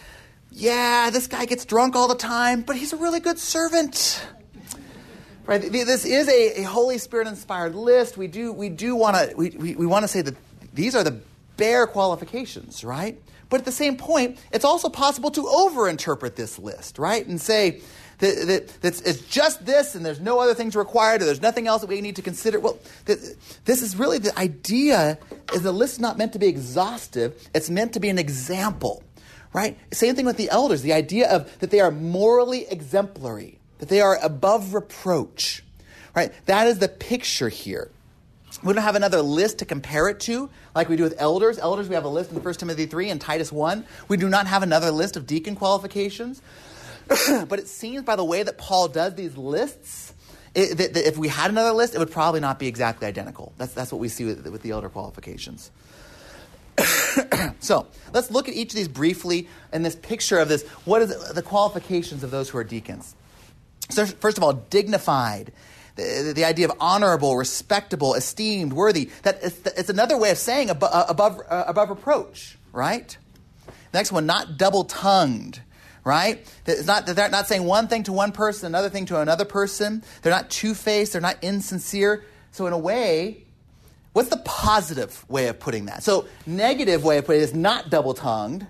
Yeah, 0.51 1.09
this 1.11 1.27
guy 1.27 1.47
gets 1.47 1.65
drunk 1.65 1.97
all 1.97 2.09
the 2.09 2.15
time, 2.15 2.63
but 2.63 2.77
he's 2.77 2.93
a 2.93 2.97
really 2.97 3.21
good 3.21 3.39
servant. 3.39 4.27
Right? 5.47 5.63
This 5.63 6.05
is 6.05 6.29
a, 6.29 6.63
a 6.63 6.65
Holy 6.65 6.99
Spirit 6.99 7.29
inspired 7.29 7.77
list. 7.77 8.17
We 8.17 8.27
do, 8.27 8.53
we 8.53 8.69
do 8.69 8.97
want 8.97 9.17
to 9.17 9.37
we, 9.37 9.51
we, 9.51 9.77
we 9.77 9.87
want 9.87 10.03
to 10.03 10.09
say 10.09 10.21
that 10.23 10.35
these 10.77 10.95
are 10.95 11.03
the 11.03 11.19
bare 11.57 11.87
qualifications, 11.87 12.85
right? 12.85 13.21
But 13.49 13.61
at 13.61 13.65
the 13.65 13.73
same 13.73 13.97
point, 13.97 14.39
it's 14.53 14.65
also 14.65 14.89
possible 14.89 15.31
to 15.33 15.43
overinterpret 15.43 16.35
this 16.35 16.59
list, 16.59 16.99
right? 16.99 17.27
And 17.27 17.41
say 17.41 17.81
that, 18.19 18.47
that, 18.47 18.69
that 18.83 19.07
it's 19.07 19.23
just 19.23 19.65
this 19.65 19.95
and 19.95 20.05
there's 20.05 20.21
no 20.21 20.39
other 20.39 20.55
things 20.55 20.75
required 20.75 21.23
or 21.23 21.27
there's 21.27 21.43
nothing 21.43 21.67
else 21.67 21.83
that 21.83 21.89
we 21.89 22.01
need 22.01 22.17
to 22.17 22.23
consider. 22.23 22.59
Well, 22.59 22.79
this 23.05 23.83
is 23.83 23.97
really 23.97 24.19
the 24.19 24.37
idea 24.39 25.19
is 25.53 25.63
the 25.63 25.73
list 25.73 25.95
is 25.95 26.01
not 26.01 26.19
meant 26.19 26.33
to 26.33 26.39
be 26.39 26.49
exhaustive. 26.49 27.49
It's 27.55 27.71
meant 27.71 27.93
to 27.95 28.01
be 28.01 28.09
an 28.09 28.19
example, 28.19 29.03
right? 29.53 29.79
Same 29.93 30.15
thing 30.17 30.27
with 30.27 30.37
the 30.37 30.51
elders. 30.51 30.83
The 30.83 30.93
idea 30.93 31.31
of 31.31 31.59
that 31.61 31.71
they 31.71 31.81
are 31.81 31.91
morally 31.91 32.67
exemplary, 32.69 33.59
that 33.79 33.89
they 33.89 34.01
are 34.01 34.19
above 34.23 34.75
reproach, 34.75 35.63
right? 36.15 36.33
That 36.47 36.67
is 36.67 36.81
the 36.81 36.89
picture 36.89 37.49
here. 37.49 37.91
We 38.63 38.73
don't 38.73 38.83
have 38.83 38.97
another 38.97 39.23
list 39.23 39.59
to 39.59 39.65
compare 39.65 40.09
it 40.09 40.21
to 40.21 40.49
like 40.75 40.89
we 40.89 40.97
do 40.97 41.03
with 41.03 41.15
elders. 41.19 41.59
Elders, 41.59 41.89
we 41.89 41.95
have 41.95 42.05
a 42.05 42.09
list 42.09 42.33
in 42.33 42.43
1 42.43 42.55
Timothy 42.55 42.87
3 42.87 43.11
and 43.11 43.21
Titus 43.21 43.53
1. 43.53 43.85
We 44.09 44.17
do 44.17 44.29
not 44.29 44.47
have 44.47 44.63
another 44.63 44.91
list 44.91 45.17
of 45.17 45.27
deacon 45.27 45.57
qualifications. 45.57 46.41
but 47.49 47.59
it 47.59 47.69
seems 47.69 48.03
by 48.03 48.17
the 48.17 48.25
way 48.25 48.43
that 48.43 48.59
Paul 48.59 48.89
does 48.89 49.15
these 49.15 49.37
lists 49.37 50.13
it, 50.57 50.79
that, 50.79 50.95
that 50.95 51.07
if 51.07 51.19
we 51.19 51.29
had 51.29 51.51
another 51.51 51.73
list, 51.73 51.95
it 51.95 51.99
would 51.99 52.11
probably 52.11 52.41
not 52.41 52.59
be 52.59 52.67
exactly 52.67 53.07
identical. 53.07 53.53
That's, 53.59 53.75
that's 53.75 53.93
what 53.93 54.01
we 54.01 54.09
see 54.09 54.25
with, 54.25 54.47
with 54.49 54.63
the 54.63 54.71
elder 54.71 54.89
qualifications. 54.89 55.71
so 57.61 57.87
let's 58.15 58.31
look 58.31 58.49
at 58.49 58.55
each 58.55 58.71
of 58.71 58.77
these 58.77 58.89
briefly 58.89 59.49
in 59.73 59.83
this 59.83 59.95
picture 59.95 60.39
of 60.39 60.49
this. 60.49 60.67
What 60.87 61.03
is 61.03 61.33
the 61.33 61.43
qualifications 61.43 62.25
of 62.25 62.31
those 62.31 62.49
who 62.49 62.59
are 62.59 62.65
deacons? 62.65 63.15
So, 63.91 64.07
first 64.07 64.39
of 64.39 64.45
all, 64.45 64.55
dignified. 64.55 65.53
The, 65.97 66.33
the 66.35 66.45
idea 66.45 66.69
of 66.69 66.77
honorable, 66.79 67.37
respectable, 67.37 68.15
esteemed, 68.15 68.73
worthy. 68.73 69.11
That 69.23 69.39
it's, 69.43 69.59
it's 69.67 69.89
another 69.89 70.17
way 70.17 70.31
of 70.31 70.39
saying 70.39 70.71
above, 70.71 71.11
above, 71.11 71.41
uh, 71.49 71.65
above 71.67 71.91
reproach, 71.91 72.59
right? 72.73 73.17
Next 73.93 74.13
one, 74.13 74.27
not 74.27 74.57
double 74.59 74.85
tongued 74.85 75.61
right? 76.07 76.47
It's 76.67 76.87
not, 76.87 77.05
they're 77.05 77.29
not 77.29 77.49
saying 77.49 77.65
one 77.65 77.89
thing 77.89 78.05
to 78.05 78.13
one 78.13 78.31
person, 78.31 78.69
another 78.69 78.89
thing 78.89 79.07
to 79.07 79.21
another 79.21 79.45
person. 79.45 80.05
They're 80.23 80.33
not 80.33 80.51
two 80.51 80.73
faced, 80.73 81.13
they're 81.13 81.21
not 81.21 81.43
insincere. 81.43 82.25
So, 82.53 82.69
in 82.69 82.73
a 82.73 82.79
way, 82.79 83.43
what's 84.13 84.29
the 84.29 84.41
positive 84.45 85.29
way 85.29 85.49
of 85.49 85.59
putting 85.59 85.87
that? 85.87 86.05
So, 86.05 86.27
negative 86.47 87.03
way 87.03 87.19
of 87.19 87.27
putting 87.27 87.43
it 87.43 87.45
is 87.45 87.55
not 87.55 87.91
double 87.91 88.15
tongued. 88.15 88.69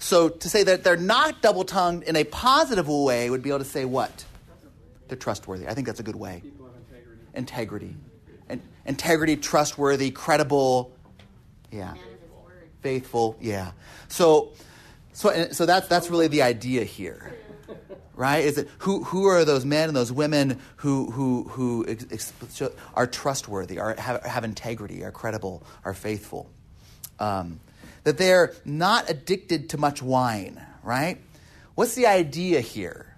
So, 0.00 0.28
to 0.28 0.48
say 0.50 0.64
that 0.64 0.82
they're 0.82 0.96
not 0.96 1.40
double 1.40 1.62
tongued 1.62 2.02
in 2.02 2.16
a 2.16 2.24
positive 2.24 2.88
way 2.88 3.30
would 3.30 3.42
be 3.42 3.50
able 3.50 3.60
to 3.60 3.64
say 3.64 3.84
what? 3.84 4.24
They're 5.06 5.16
trustworthy. 5.16 5.68
I 5.68 5.74
think 5.74 5.86
that's 5.86 6.00
a 6.00 6.02
good 6.02 6.16
way. 6.16 6.42
Integrity. 7.34 7.96
And, 8.48 8.60
integrity, 8.86 9.36
trustworthy, 9.36 10.10
credible. 10.10 10.92
Yeah. 11.70 11.94
Faithful. 12.80 13.36
Yeah. 13.40 13.72
So, 14.08 14.52
so, 15.12 15.48
so 15.52 15.66
that's, 15.66 15.88
that's 15.88 16.10
really 16.10 16.28
the 16.28 16.42
idea 16.42 16.84
here, 16.84 17.34
right? 18.16 18.44
Is 18.44 18.58
it 18.58 18.68
who, 18.78 19.04
who 19.04 19.26
are 19.26 19.44
those 19.44 19.64
men 19.64 19.88
and 19.88 19.96
those 19.96 20.10
women 20.10 20.58
who, 20.76 21.10
who, 21.10 21.44
who 21.44 21.86
ex, 21.88 22.32
are 22.94 23.06
trustworthy, 23.06 23.78
are, 23.78 23.94
have, 23.94 24.22
have 24.24 24.44
integrity, 24.44 25.04
are 25.04 25.12
credible, 25.12 25.62
are 25.84 25.94
faithful? 25.94 26.50
Um, 27.20 27.60
that 28.04 28.18
they're 28.18 28.54
not 28.64 29.08
addicted 29.08 29.70
to 29.70 29.78
much 29.78 30.02
wine, 30.02 30.60
right? 30.82 31.18
What's 31.74 31.94
the 31.94 32.06
idea 32.06 32.60
here? 32.60 33.11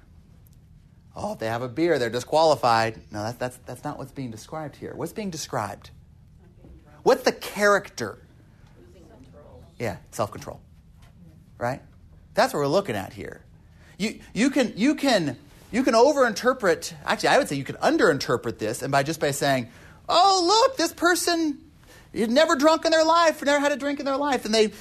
Oh, 1.16 1.34
if 1.34 1.38
they 1.38 1.46
have 1.46 1.62
a 1.62 1.68
beer, 1.68 1.98
they're 1.98 2.10
disqualified. 2.10 3.00
No, 3.12 3.22
that's, 3.22 3.38
that's, 3.38 3.56
that's 3.66 3.84
not 3.84 3.98
what's 3.98 4.12
being 4.12 4.30
described 4.30 4.76
here. 4.76 4.92
What's 4.94 5.12
being 5.12 5.30
described? 5.30 5.90
What's 7.02 7.22
the 7.22 7.32
character? 7.32 8.18
Yeah, 9.78 9.96
self 10.10 10.30
control 10.32 10.60
right? 11.58 11.80
That's 12.34 12.52
what 12.52 12.60
we're 12.60 12.66
looking 12.66 12.96
at 12.96 13.12
here. 13.12 13.42
You, 13.98 14.20
you, 14.32 14.50
can, 14.50 14.72
you, 14.76 14.94
can, 14.94 15.36
you 15.70 15.82
can 15.82 15.94
overinterpret, 15.94 16.92
actually, 17.04 17.28
I 17.30 17.38
would 17.38 17.48
say 17.48 17.56
you 17.56 17.64
can 17.64 17.76
underinterpret 17.76 18.58
this, 18.58 18.82
and 18.82 18.90
by 18.90 19.02
just 19.02 19.20
by 19.20 19.30
saying, 19.30 19.68
oh, 20.08 20.44
look, 20.46 20.76
this 20.76 20.92
person 20.92 21.58
had 22.14 22.30
never 22.30 22.56
drunk 22.56 22.84
in 22.84 22.90
their 22.90 23.04
life, 23.04 23.42
never 23.42 23.60
had 23.60 23.72
a 23.72 23.76
drink 23.76 24.00
in 24.00 24.06
their 24.06 24.16
life, 24.16 24.44
and 24.44 24.54
they, 24.54 24.72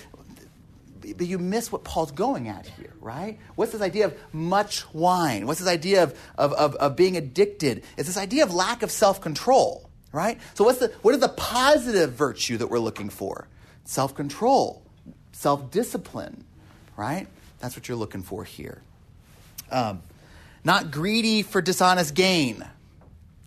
but 1.11 1.27
you 1.27 1.37
miss 1.37 1.71
what 1.71 1.83
Paul's 1.83 2.11
going 2.11 2.47
at 2.47 2.65
here, 2.65 2.93
right? 3.01 3.37
What's 3.55 3.71
this 3.71 3.81
idea 3.81 4.05
of 4.05 4.17
much 4.31 4.91
wine? 4.93 5.45
What's 5.45 5.59
this 5.59 5.67
idea 5.67 6.03
of, 6.03 6.17
of, 6.37 6.53
of, 6.53 6.75
of 6.75 6.95
being 6.95 7.17
addicted? 7.17 7.83
It's 7.97 8.07
this 8.07 8.17
idea 8.17 8.43
of 8.43 8.53
lack 8.53 8.83
of 8.83 8.91
self 8.91 9.21
control, 9.21 9.89
right? 10.11 10.39
So, 10.53 10.63
what's 10.63 10.79
the, 10.79 10.87
what 11.01 11.13
is 11.13 11.19
the 11.19 11.29
positive 11.29 12.13
virtue 12.13 12.57
that 12.57 12.67
we're 12.67 12.79
looking 12.79 13.09
for? 13.09 13.47
Self 13.83 14.15
control, 14.15 14.81
self 15.33 15.71
discipline, 15.71 16.45
right? 16.95 17.27
That's 17.59 17.75
what 17.75 17.87
you're 17.87 17.97
looking 17.97 18.23
for 18.23 18.43
here. 18.43 18.81
Um, 19.71 20.01
not 20.63 20.91
greedy 20.91 21.43
for 21.43 21.61
dishonest 21.61 22.13
gain. 22.13 22.65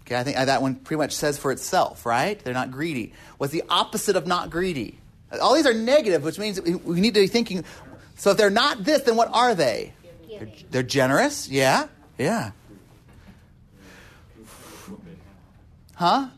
Okay, 0.03 0.17
I 0.17 0.23
think 0.23 0.37
that 0.37 0.63
one 0.63 0.77
pretty 0.77 0.99
much 0.99 1.13
says 1.13 1.37
for 1.37 1.51
itself, 1.51 2.07
right? 2.07 2.39
They're 2.39 2.55
not 2.55 2.71
greedy. 2.71 3.13
What's 3.39 3.53
the 3.53 3.65
opposite 3.69 4.15
of 4.15 4.27
not 4.27 4.51
greedy? 4.51 4.99
All 5.41 5.55
these 5.55 5.67
are 5.67 5.75
negative, 5.75 6.23
which 6.23 6.39
means 6.39 6.61
we 6.61 7.01
need 7.01 7.15
to 7.15 7.21
be 7.21 7.27
thinking. 7.27 7.65
So 8.17 8.31
if 8.31 8.37
they're 8.37 8.51
not 8.51 8.85
this, 8.85 9.03
then 9.03 9.17
what 9.17 9.29
are 9.33 9.55
they? 9.55 9.93
They're, 10.29 10.49
they're 10.71 10.83
generous. 10.83 11.49
Yeah, 11.49 11.89
yeah. 12.19 12.53
Huh? 15.95 16.29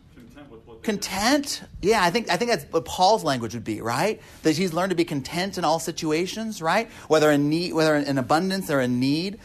Content? 0.83 1.63
Yeah, 1.83 2.03
I 2.03 2.11
think 2.11 2.31
I 2.31 2.37
think 2.37 2.51
that's 2.51 2.65
what 2.73 2.85
Paul's 2.85 3.25
language 3.25 3.55
would 3.55 3.65
be, 3.65 3.81
right? 3.81 4.21
That 4.43 4.57
he's 4.57 4.73
learned 4.73 4.91
to 4.91 4.97
be 4.97 5.05
content 5.05 5.59
in 5.59 5.65
all 5.65 5.81
situations, 5.81 6.63
right? 6.63 6.89
Whether 7.09 7.31
in 7.31 7.51
need, 7.51 7.75
whether 7.75 7.95
in 7.97 8.17
abundance 8.17 8.71
or 8.71 8.81
in 8.81 9.01
need. 9.01 9.39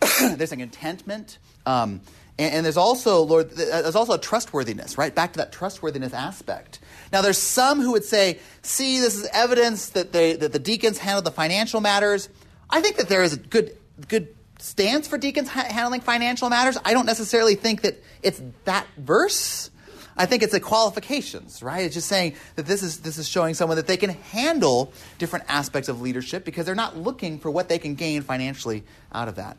there's 0.20 0.52
a 0.52 0.56
contentment. 0.56 1.38
Um, 1.66 2.00
and, 2.38 2.54
and, 2.54 2.64
there's 2.64 2.78
also, 2.78 3.22
Lord, 3.22 3.50
there's 3.50 3.94
also 3.94 4.14
a 4.14 4.18
trustworthiness, 4.18 4.96
right? 4.96 5.14
Back 5.14 5.34
to 5.34 5.36
that 5.38 5.52
trustworthiness 5.52 6.14
aspect. 6.14 6.79
Now, 7.12 7.22
there's 7.22 7.38
some 7.38 7.80
who 7.80 7.92
would 7.92 8.04
say, 8.04 8.38
see, 8.62 9.00
this 9.00 9.16
is 9.16 9.28
evidence 9.32 9.90
that, 9.90 10.12
they, 10.12 10.34
that 10.34 10.52
the 10.52 10.58
deacons 10.58 10.98
handle 10.98 11.22
the 11.22 11.32
financial 11.32 11.80
matters. 11.80 12.28
I 12.68 12.80
think 12.80 12.96
that 12.96 13.08
there 13.08 13.22
is 13.22 13.32
a 13.32 13.38
good, 13.38 13.76
good 14.06 14.34
stance 14.58 15.08
for 15.08 15.18
deacons 15.18 15.48
handling 15.48 16.02
financial 16.02 16.48
matters. 16.50 16.78
I 16.84 16.92
don't 16.92 17.06
necessarily 17.06 17.56
think 17.56 17.82
that 17.82 18.02
it's 18.22 18.40
that 18.64 18.86
verse. 18.96 19.70
I 20.16 20.26
think 20.26 20.42
it's 20.42 20.52
the 20.52 20.60
qualifications, 20.60 21.62
right? 21.62 21.84
It's 21.84 21.94
just 21.94 22.08
saying 22.08 22.34
that 22.56 22.66
this 22.66 22.82
is, 22.82 23.00
this 23.00 23.16
is 23.18 23.26
showing 23.26 23.54
someone 23.54 23.76
that 23.76 23.86
they 23.86 23.96
can 23.96 24.10
handle 24.10 24.92
different 25.18 25.46
aspects 25.48 25.88
of 25.88 26.00
leadership 26.00 26.44
because 26.44 26.66
they're 26.66 26.74
not 26.74 26.96
looking 26.96 27.38
for 27.38 27.50
what 27.50 27.68
they 27.68 27.78
can 27.78 27.94
gain 27.94 28.22
financially 28.22 28.84
out 29.12 29.28
of 29.28 29.36
that. 29.36 29.56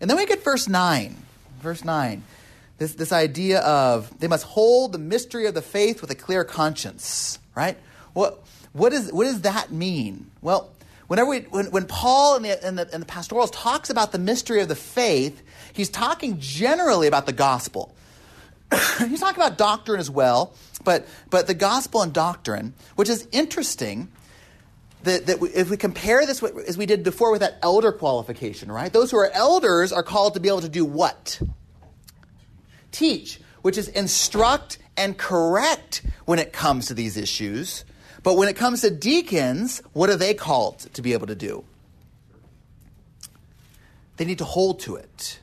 And 0.00 0.08
then 0.08 0.16
we 0.16 0.26
get 0.26 0.42
verse 0.42 0.68
9. 0.68 1.14
Verse 1.60 1.84
9. 1.84 2.22
This, 2.78 2.94
this 2.94 3.12
idea 3.12 3.60
of 3.60 4.18
they 4.20 4.28
must 4.28 4.44
hold 4.44 4.92
the 4.92 4.98
mystery 4.98 5.46
of 5.46 5.54
the 5.54 5.62
faith 5.62 6.00
with 6.00 6.10
a 6.10 6.14
clear 6.14 6.44
conscience, 6.44 7.38
right? 7.54 7.78
What, 8.12 8.44
what, 8.72 8.92
is, 8.92 9.12
what 9.12 9.24
does 9.24 9.42
that 9.42 9.72
mean? 9.72 10.30
Well, 10.42 10.70
whenever 11.06 11.30
we, 11.30 11.40
when, 11.40 11.70
when 11.70 11.86
Paul 11.86 12.36
and 12.36 12.44
the, 12.44 12.66
in, 12.66 12.76
the, 12.76 12.88
in 12.92 13.00
the 13.00 13.06
pastorals 13.06 13.50
talks 13.50 13.88
about 13.88 14.12
the 14.12 14.18
mystery 14.18 14.60
of 14.60 14.68
the 14.68 14.76
faith, 14.76 15.42
he's 15.72 15.88
talking 15.88 16.38
generally 16.38 17.06
about 17.06 17.24
the 17.24 17.32
gospel. 17.32 17.94
he's 18.98 19.20
talking 19.20 19.42
about 19.42 19.56
doctrine 19.56 20.00
as 20.00 20.10
well, 20.10 20.54
but, 20.84 21.06
but 21.30 21.46
the 21.46 21.54
gospel 21.54 22.02
and 22.02 22.12
doctrine, 22.12 22.74
which 22.96 23.08
is 23.08 23.26
interesting 23.32 24.08
that, 25.04 25.26
that 25.26 25.40
we, 25.40 25.48
if 25.50 25.70
we 25.70 25.76
compare 25.76 26.26
this 26.26 26.42
as 26.42 26.76
we 26.76 26.84
did 26.84 27.04
before 27.04 27.30
with 27.30 27.40
that 27.40 27.58
elder 27.62 27.92
qualification, 27.92 28.70
right? 28.70 28.92
Those 28.92 29.10
who 29.10 29.18
are 29.18 29.30
elders 29.30 29.92
are 29.92 30.02
called 30.02 30.34
to 30.34 30.40
be 30.40 30.48
able 30.48 30.62
to 30.62 30.68
do 30.68 30.84
what? 30.84 31.40
Teach, 32.92 33.40
which 33.62 33.78
is 33.78 33.88
instruct 33.88 34.78
and 34.96 35.16
correct 35.16 36.02
when 36.24 36.38
it 36.38 36.52
comes 36.52 36.86
to 36.86 36.94
these 36.94 37.16
issues. 37.16 37.84
But 38.22 38.36
when 38.36 38.48
it 38.48 38.56
comes 38.56 38.80
to 38.80 38.90
deacons, 38.90 39.82
what 39.92 40.10
are 40.10 40.16
they 40.16 40.34
called 40.34 40.80
to 40.94 41.02
be 41.02 41.12
able 41.12 41.28
to 41.28 41.34
do? 41.34 41.64
They 44.16 44.24
need 44.24 44.38
to 44.38 44.44
hold 44.44 44.80
to 44.80 44.96
it, 44.96 45.40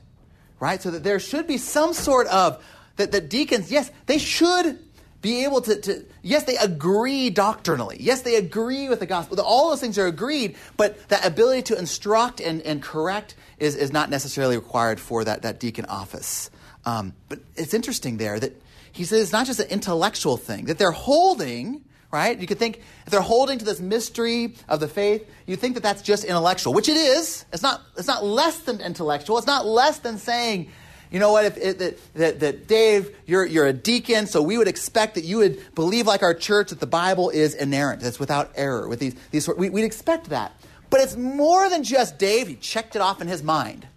right? 0.60 0.82
So 0.82 0.92
that 0.92 1.04
there 1.04 1.20
should 1.20 1.48
be 1.48 1.58
some 1.58 1.94
sort 1.94 2.28
of 2.28 2.64
that, 2.96 3.12
the 3.12 3.22
deacons, 3.22 3.72
yes, 3.72 3.92
they 4.06 4.18
should 4.18 4.80
be 5.22 5.46
able 5.46 5.62
to, 5.62 5.80
to, 5.80 6.06
yes, 6.22 6.44
they 6.44 6.58
agree 6.58 7.30
doctrinally. 7.30 7.98
Yes, 8.00 8.22
they 8.22 8.36
agree 8.36 8.90
with 8.90 9.00
the 9.00 9.06
gospel. 9.06 9.40
All 9.40 9.70
those 9.70 9.80
things 9.80 9.98
are 9.98 10.06
agreed, 10.06 10.56
but 10.76 11.08
that 11.08 11.26
ability 11.26 11.62
to 11.64 11.80
instruct 11.80 12.42
and, 12.42 12.62
and 12.64 12.82
correct 12.82 13.36
is, 13.58 13.76
is 13.76 13.94
not 13.94 14.10
necessarily 14.10 14.58
required 14.58 15.00
for 15.00 15.24
that, 15.24 15.44
that 15.44 15.60
deacon 15.60 15.86
office. 15.86 16.50
Um, 16.86 17.14
but 17.30 17.40
it's 17.56 17.74
interesting 17.74 18.18
there 18.18 18.40
that 18.40 18.62
he 18.92 19.06
says 19.06 19.22
it's 19.22 19.32
not 19.32 19.48
just 19.48 19.60
an 19.60 19.70
intellectual 19.70 20.38
thing, 20.38 20.66
that 20.66 20.78
they're 20.78 20.92
holding, 20.92 21.84
right? 22.12 22.38
You 22.38 22.46
could 22.46 22.60
think 22.60 22.82
if 23.06 23.12
they're 23.12 23.22
holding 23.22 23.58
to 23.60 23.66
this 23.66 23.80
mystery 23.80 24.54
of 24.70 24.80
the 24.80 24.88
faith, 24.88 25.28
you 25.48 25.56
think 25.56 25.74
that 25.76 25.84
that's 25.84 26.02
just 26.02 26.24
intellectual, 26.24 26.74
which 26.74 26.90
it 26.90 26.98
is. 26.98 27.46
It's 27.52 27.64
not, 27.64 27.82
it's 27.98 28.08
not 28.08 28.24
less 28.24 28.60
than 28.60 28.82
intellectual. 28.82 29.38
It's 29.38 29.48
not 29.48 29.66
less 29.66 30.00
than 30.00 30.18
saying, 30.18 30.70
you 31.10 31.20
know 31.20 31.32
what, 31.32 31.46
if 31.46 31.58
it, 31.58 31.80
that, 31.80 32.14
that, 32.16 32.40
that, 32.40 32.68
Dave, 32.68 33.16
you're, 33.26 33.46
you're 33.46 33.68
a 33.68 33.74
deacon, 33.74 34.26
so 34.26 34.42
we 34.42 34.58
would 34.58 34.68
expect 34.68 35.16
that 35.16 35.24
you 35.24 35.38
would 35.38 35.74
believe 35.76 36.08
like 36.08 36.24
our 36.24 36.34
church 36.34 36.70
that 36.70 36.80
the 36.80 36.88
Bible 36.88 37.30
is 37.30 37.54
inerrant, 37.56 38.02
that's 38.02 38.20
without 38.20 38.52
error. 38.56 38.88
With 38.88 39.00
these, 39.00 39.16
these, 39.32 39.48
we, 39.48 39.70
we'd 39.70 39.84
expect 39.84 40.30
that. 40.30 40.54
But 40.90 41.02
it's 41.02 41.16
more 41.16 41.70
than 41.70 41.84
just 41.84 42.20
Dave. 42.20 42.48
He 42.48 42.56
checked 42.56 42.96
it 42.96 43.02
off 43.02 43.22
in 43.22 43.28
his 43.28 43.42
mind. 43.42 43.88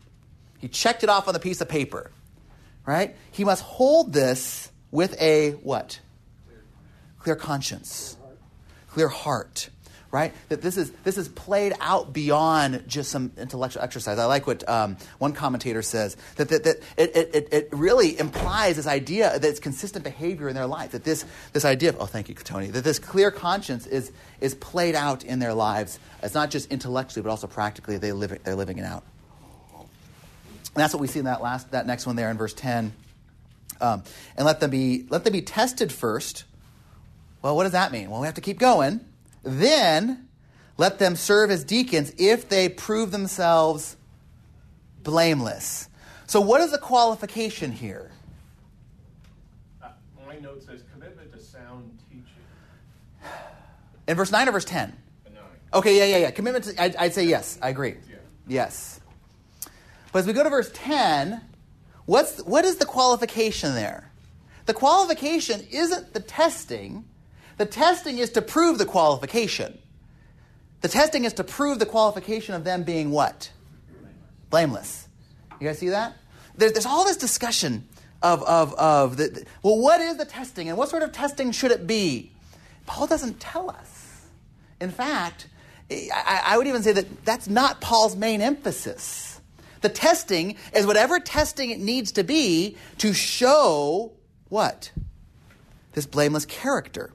He 0.59 0.69
checked 0.69 1.03
it 1.05 1.11
off 1.11 1.29
on 1.29 1.35
the 1.35 1.41
piece 1.41 1.61
of 1.61 1.69
paper, 1.69 2.11
right? 2.87 3.17
He 3.33 3.45
must 3.45 3.63
hold 3.63 4.13
this 4.13 4.71
with 4.91 5.21
a 5.21 5.51
what? 5.51 6.01
Clear 7.19 7.37
conscience, 7.37 8.17
clear 8.89 9.09
heart 9.09 9.69
right? 10.17 10.33
That 10.49 10.63
this 10.63 10.79
is, 10.79 10.91
this 11.05 11.19
is 11.19 11.29
played 11.29 11.75
out 11.79 12.13
beyond 12.13 12.85
just 12.87 13.11
some 13.11 13.33
intellectual 13.37 13.83
exercise. 13.83 14.19
I 14.19 14.25
like 14.25 14.47
what 14.47 14.67
um, 14.67 14.97
one 15.19 15.35
commentator 15.35 15.83
says, 15.83 16.17
that, 16.37 16.49
that, 16.49 16.65
that 16.65 16.77
it, 16.97 17.35
it, 17.35 17.49
it 17.53 17.69
really 17.71 18.19
implies 18.19 18.77
this 18.77 18.87
idea 18.87 19.39
that 19.39 19.45
it's 19.47 19.61
consistent 19.61 20.05
behavior 20.05 20.49
in 20.49 20.55
their 20.55 20.67
life, 20.67 20.93
that 20.93 21.05
this, 21.05 21.27
this 21.53 21.67
idea 21.67 21.91
of, 21.91 22.01
oh, 22.01 22.07
thank 22.07 22.31
you, 22.31 22.35
Tony, 22.35 22.69
that 22.69 22.83
this 22.83 22.99
clear 22.99 23.31
conscience 23.31 23.87
is, 23.87 24.11
is 24.41 24.55
played 24.55 24.95
out 24.95 25.23
in 25.23 25.39
their 25.39 25.53
lives. 25.53 25.99
It's 26.23 26.35
not 26.35 26.51
just 26.51 26.73
intellectually, 26.73 27.23
but 27.23 27.29
also 27.31 27.47
practically, 27.47 27.99
they 27.99 28.13
live 28.13 28.33
it, 28.33 28.43
they're 28.45 28.57
living 28.57 28.79
it 28.79 28.85
out. 28.85 29.05
And 30.77 30.83
that's 30.83 30.93
what 30.93 31.01
we 31.01 31.07
see 31.07 31.21
in 31.21 31.25
that, 31.25 31.41
last, 31.41 31.71
that 31.71 31.87
next 31.87 32.05
one 32.07 32.17
there 32.17 32.31
in 32.31 32.37
verse 32.37 32.53
10. 32.53 32.93
Um, 33.81 34.03
and 34.37 34.45
let 34.45 34.61
them 34.61 34.69
be 34.69 35.07
let 35.09 35.25
them 35.25 35.33
be 35.33 35.41
tested 35.41 35.91
first. 35.91 36.45
Well, 37.41 37.57
what 37.57 37.63
does 37.63 37.73
that 37.73 37.93
mean? 37.93 38.11
Well, 38.11 38.21
we 38.21 38.27
have 38.27 38.35
to 38.35 38.43
keep 38.43 38.59
going. 38.59 39.01
Then 39.43 40.29
let 40.77 40.99
them 40.99 41.17
serve 41.17 41.51
as 41.51 41.65
deacons 41.65 42.13
if 42.19 42.51
they 42.51 42.69
prove 42.69 43.11
themselves 43.11 43.97
blameless. 45.03 45.89
So, 46.27 46.43
what 46.43 46.61
is 46.61 46.73
the 46.73 46.79
qualification 46.79 47.73
here? 47.73 48.11
Uh, 49.83 49.89
my 50.27 50.39
note 50.39 50.63
says 50.63 50.83
commitment 50.93 51.33
to 51.33 51.41
sound 51.41 51.99
teaching. 52.11 53.33
In 54.09 54.17
verse 54.17 54.31
9 54.31 54.47
or 54.47 54.53
verse 54.53 54.67
10? 54.67 54.93
Nine. 55.33 55.43
Okay, 55.73 55.97
yeah, 55.97 56.05
yeah, 56.05 56.25
yeah. 56.25 56.31
Commitment 56.33 56.65
to, 56.67 56.83
I'd, 56.83 56.97
I'd 56.97 57.15
say 57.15 57.25
yes. 57.25 57.59
I 57.63 57.71
agree. 57.71 57.95
Yeah. 58.11 58.17
Yes. 58.47 58.96
But 60.17 60.21
as 60.21 60.27
we 60.29 60.33
go 60.33 60.45
to 60.45 60.49
verse 60.49 60.71
10, 60.73 61.43
what's, 62.07 62.43
what 62.45 62.65
is 62.65 62.77
the 62.77 62.87
qualification 62.87 63.75
there? 63.75 64.11
The 64.65 64.73
qualification 64.73 65.67
isn't 65.71 66.15
the 66.15 66.21
testing. 66.21 67.05
The 67.59 67.67
testing 67.67 68.17
is 68.17 68.31
to 68.31 68.41
prove 68.41 68.79
the 68.79 68.87
qualification. 68.87 69.79
The 70.81 70.89
testing 70.89 71.27
is 71.27 71.35
to 71.35 71.45
prove 71.45 71.81
the 71.81 71.85
qualification 71.85 72.55
of 72.55 72.65
them 72.65 72.83
being 72.83 73.11
what? 73.11 73.51
Blameless. 74.49 75.07
You 75.61 75.67
guys 75.67 75.81
see 75.81 75.91
that? 75.91 76.15
There's, 76.57 76.87
all 76.87 77.05
this 77.05 77.19
discussion 77.19 77.87
of, 78.23 78.43
of, 78.45 78.73
of 78.77 79.19
the, 79.19 79.29
the- 79.29 79.45
well, 79.63 79.77
what 79.77 80.01
is 80.01 80.17
the 80.17 80.25
testing 80.25 80.71
and 80.71 80.79
what 80.79 80.89
sort 80.89 81.03
of 81.03 81.13
testing 81.13 81.53
should 81.53 81.73
it 81.73 81.87
be? 81.87 82.33
Paul 82.87 83.07
doesn't 83.07 83.39
tell 83.39 83.69
us. 83.69 84.23
In 84.81 84.91
fact, 84.91 85.47
I, 85.91 86.41
I 86.43 86.57
would 86.57 86.69
even 86.69 86.83
say 86.83 86.93
that 86.93 87.27
that's 87.27 87.49
not 87.51 87.83
Paul's 87.83 88.17
main 88.17 88.41
emphasis. 88.41 89.26
The 89.87 89.93
testing 89.95 90.57
is 90.75 90.85
whatever 90.85 91.21
testing 91.21 91.71
it 91.71 91.79
needs 91.79 92.11
to 92.13 92.25
be 92.25 92.77
to 92.99 93.13
show 93.13 94.11
what? 94.49 94.91
This 95.93 96.07
blameless 96.07 96.45
character. 96.45 97.13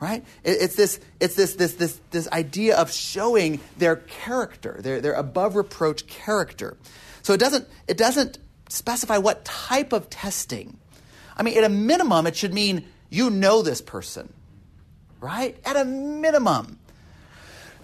Right? 0.00 0.24
It- 0.42 0.58
It's 0.62 0.74
this, 0.74 0.98
it's 1.20 1.36
this, 1.36 1.54
this, 1.54 1.74
this, 1.74 2.00
this 2.10 2.26
idea 2.32 2.76
of 2.76 2.90
showing 2.90 3.60
their 3.78 3.94
character, 3.94 4.78
their, 4.80 5.00
their 5.00 5.12
above 5.12 5.54
reproach 5.54 6.08
character. 6.08 6.76
So 7.22 7.34
it 7.34 7.38
doesn't, 7.38 7.68
it 7.86 7.96
doesn't 7.96 8.38
specify 8.68 9.18
what 9.18 9.44
type 9.44 9.92
of 9.92 10.10
testing. 10.10 10.78
I 11.36 11.44
mean, 11.44 11.56
at 11.56 11.62
a 11.62 11.68
minimum, 11.68 12.26
it 12.26 12.34
should 12.34 12.52
mean 12.52 12.84
you 13.10 13.30
know 13.30 13.62
this 13.62 13.80
person 13.80 14.32
right? 15.20 15.56
At 15.64 15.76
a 15.76 15.84
minimum. 15.84 16.78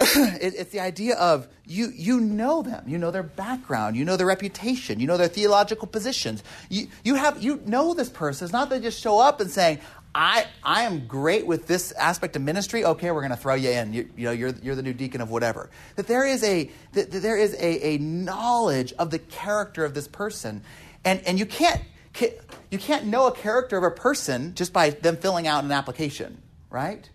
It- 0.40 0.54
it's 0.56 0.71
the 0.73 0.80
idea 0.80 1.14
of 1.16 1.49
you, 1.64 1.88
you 1.94 2.21
know 2.21 2.62
them, 2.62 2.85
you 2.88 2.99
know 2.99 3.11
their 3.11 3.23
background, 3.23 3.97
you 3.97 4.04
know 4.04 4.16
their 4.16 4.26
reputation, 4.26 5.00
you 5.00 5.06
know 5.06 5.16
their 5.16 5.28
theological 5.28 5.87
positions. 5.87 6.42
You, 6.68 6.88
you, 7.04 7.14
have, 7.14 7.42
you 7.42 7.61
know 7.66 7.94
this 7.94 8.09
person. 8.09 8.44
It's 8.44 8.52
not 8.52 8.68
that 8.71 8.76
they 8.80 8.82
just 8.82 9.00
show 9.00 9.18
up 9.21 9.40
and 9.40 9.50
saying, 9.50 9.78
I, 10.14 10.47
I 10.62 10.82
am 10.82 11.06
great 11.06 11.47
with 11.47 11.66
this 11.66 11.90
aspect 11.92 12.37
of 12.37 12.42
ministry. 12.42 12.85
Okay, 12.85 13.11
we're 13.11 13.23
going 13.23 13.30
to 13.30 13.37
throw 13.37 13.54
you 13.54 13.71
in. 13.71 13.94
You, 13.94 14.11
you 14.14 14.25
know, 14.26 14.32
you're, 14.32 14.52
you're 14.62 14.75
the 14.75 14.82
new 14.82 14.92
deacon 14.92 15.23
of 15.23 15.30
whatever. 15.30 15.71
That 15.97 16.06
there 16.06 16.26
is 16.26 16.44
a 16.44 16.71
that, 16.92 17.11
there 17.11 17.37
is 17.38 17.54
a, 17.54 17.94
a 17.94 17.99
knowledge 17.99 18.92
of 18.99 19.11
the 19.11 19.18
character 19.18 19.87
of 19.87 19.94
this 19.94 20.06
person, 20.09 20.62
and 21.02 21.23
and 21.26 21.38
you 21.38 21.47
can't 21.47 21.80
ca- 22.12 22.35
you 22.71 22.76
can't 22.78 23.06
know 23.06 23.26
a 23.26 23.32
character 23.32 23.78
of 23.78 23.85
a 23.85 23.90
person 23.90 24.54
just 24.54 24.75
by 24.75 24.90
them 24.90 25.16
filling 25.16 25.47
out 25.47 25.64
an 25.64 25.73
application, 25.73 26.42
right? 26.68 27.09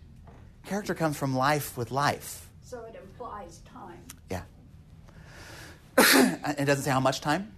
Character 0.66 0.92
comes 0.96 1.16
from 1.16 1.36
life 1.36 1.76
with 1.76 1.92
life. 1.92 2.48
So 2.64 2.82
it 2.82 2.96
implies 3.00 3.60
time. 3.72 4.02
Yeah. 4.28 4.42
it 6.58 6.64
doesn't 6.64 6.84
say 6.84 6.90
how 6.90 7.00
much 7.00 7.20
time, 7.20 7.52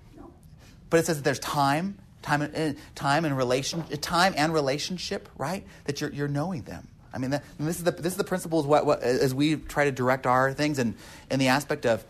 but 0.89 1.01
it 1.01 1.07
says 1.07 1.17
that 1.19 1.25
there's 1.25 1.39
time, 1.39 1.99
time, 2.23 2.43
and 2.43 2.77
time 2.95 3.25
and 3.25 3.37
relation, 3.37 3.85
eh, 3.91 3.97
time 4.01 4.35
and 4.37 4.55
relationship, 4.55 5.29
right? 5.37 5.67
That 5.85 6.01
you're, 6.01 6.11
you're 6.11 6.29
knowing 6.29 6.63
them. 6.63 6.89
I 7.13 7.19
mean, 7.19 7.31
that, 7.31 7.45
this 7.59 7.79
is 7.79 7.85
the 7.85 7.91
this 7.91 8.13
is 8.13 8.17
the 8.17 8.25
principles 8.25 8.67
what, 8.67 8.87
what 8.87 9.03
eh, 9.03 9.09
as 9.09 9.35
we 9.35 9.57
try 9.57 9.85
to 9.85 9.93
direct 9.93 10.27
our 10.27 10.53
things 10.53 10.79
and 10.79 10.95
in 11.31 11.39
the 11.39 11.49
aspect 11.49 11.85
of. 11.85 12.05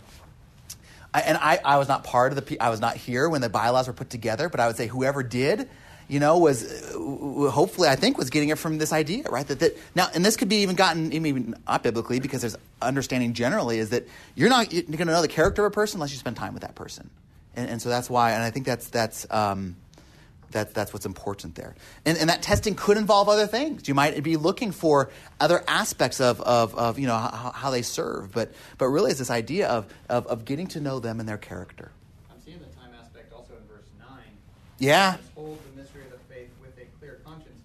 I, 1.12 1.22
and 1.22 1.36
I, 1.38 1.58
I 1.64 1.78
was 1.78 1.88
not 1.88 2.04
part 2.04 2.32
of 2.32 2.46
the. 2.46 2.62
I 2.62 2.70
was 2.70 2.80
not 2.80 2.96
here 2.96 3.28
when 3.28 3.40
the 3.40 3.48
bylaws 3.48 3.88
were 3.88 3.92
put 3.92 4.10
together, 4.10 4.48
but 4.48 4.60
I 4.60 4.68
would 4.68 4.76
say 4.76 4.86
whoever 4.86 5.24
did, 5.24 5.68
you 6.10 6.20
know, 6.20 6.38
was 6.38 6.64
uh, 6.64 7.50
hopefully 7.50 7.88
I 7.88 7.96
think 7.96 8.18
was 8.18 8.30
getting 8.30 8.48
it 8.48 8.58
from 8.58 8.78
this 8.78 8.92
idea, 8.92 9.24
right? 9.30 9.46
That, 9.46 9.60
that 9.60 9.78
now, 9.94 10.08
and 10.14 10.24
this 10.24 10.36
could 10.36 10.48
be 10.48 10.62
even 10.62 10.76
gotten 10.76 11.12
even 11.12 11.54
not 11.66 11.82
biblically 11.82 12.20
because 12.20 12.40
there's 12.40 12.56
understanding 12.82 13.32
generally 13.32 13.78
is 13.78 13.90
that 13.90 14.06
you're 14.34 14.48
not 14.48 14.72
you're 14.72 14.82
going 14.82 14.98
to 14.98 15.12
know 15.12 15.22
the 15.22 15.28
character 15.28 15.64
of 15.64 15.72
a 15.72 15.74
person 15.74 15.98
unless 15.98 16.12
you 16.12 16.18
spend 16.18 16.36
time 16.36 16.52
with 16.52 16.62
that 16.62 16.74
person, 16.74 17.10
and, 17.54 17.70
and 17.70 17.82
so 17.82 17.88
that's 17.88 18.10
why, 18.10 18.32
and 18.32 18.42
I 18.42 18.50
think 18.50 18.66
that's 18.66 18.88
that's. 18.88 19.26
Um, 19.30 19.76
that, 20.52 20.74
that's 20.74 20.92
what's 20.92 21.06
important 21.06 21.54
there. 21.54 21.74
And, 22.04 22.18
and 22.18 22.28
that 22.28 22.42
testing 22.42 22.74
could 22.74 22.96
involve 22.96 23.28
other 23.28 23.46
things. 23.46 23.86
You 23.88 23.94
might 23.94 24.20
be 24.22 24.36
looking 24.36 24.72
for 24.72 25.10
other 25.38 25.62
aspects 25.68 26.20
of, 26.20 26.40
of, 26.40 26.74
of 26.74 26.98
you 26.98 27.06
know, 27.06 27.16
how, 27.16 27.52
how 27.54 27.70
they 27.70 27.82
serve. 27.82 28.32
But, 28.32 28.52
but 28.78 28.88
really, 28.88 29.10
it's 29.10 29.18
this 29.18 29.30
idea 29.30 29.68
of, 29.68 29.86
of, 30.08 30.26
of 30.26 30.44
getting 30.44 30.66
to 30.68 30.80
know 30.80 30.98
them 30.98 31.20
and 31.20 31.28
their 31.28 31.38
character. 31.38 31.92
I'm 32.30 32.40
seeing 32.44 32.58
the 32.58 32.66
time 32.76 32.90
aspect 33.00 33.32
also 33.32 33.52
in 33.52 33.68
verse 33.68 33.86
9. 33.98 34.08
Yeah. 34.78 35.16
Hold 35.34 35.58
the 35.70 35.80
mystery 35.80 36.02
of 36.02 36.10
the 36.10 36.34
faith 36.34 36.50
with 36.60 36.76
a 36.78 36.86
clear 36.98 37.20
conscience. 37.24 37.60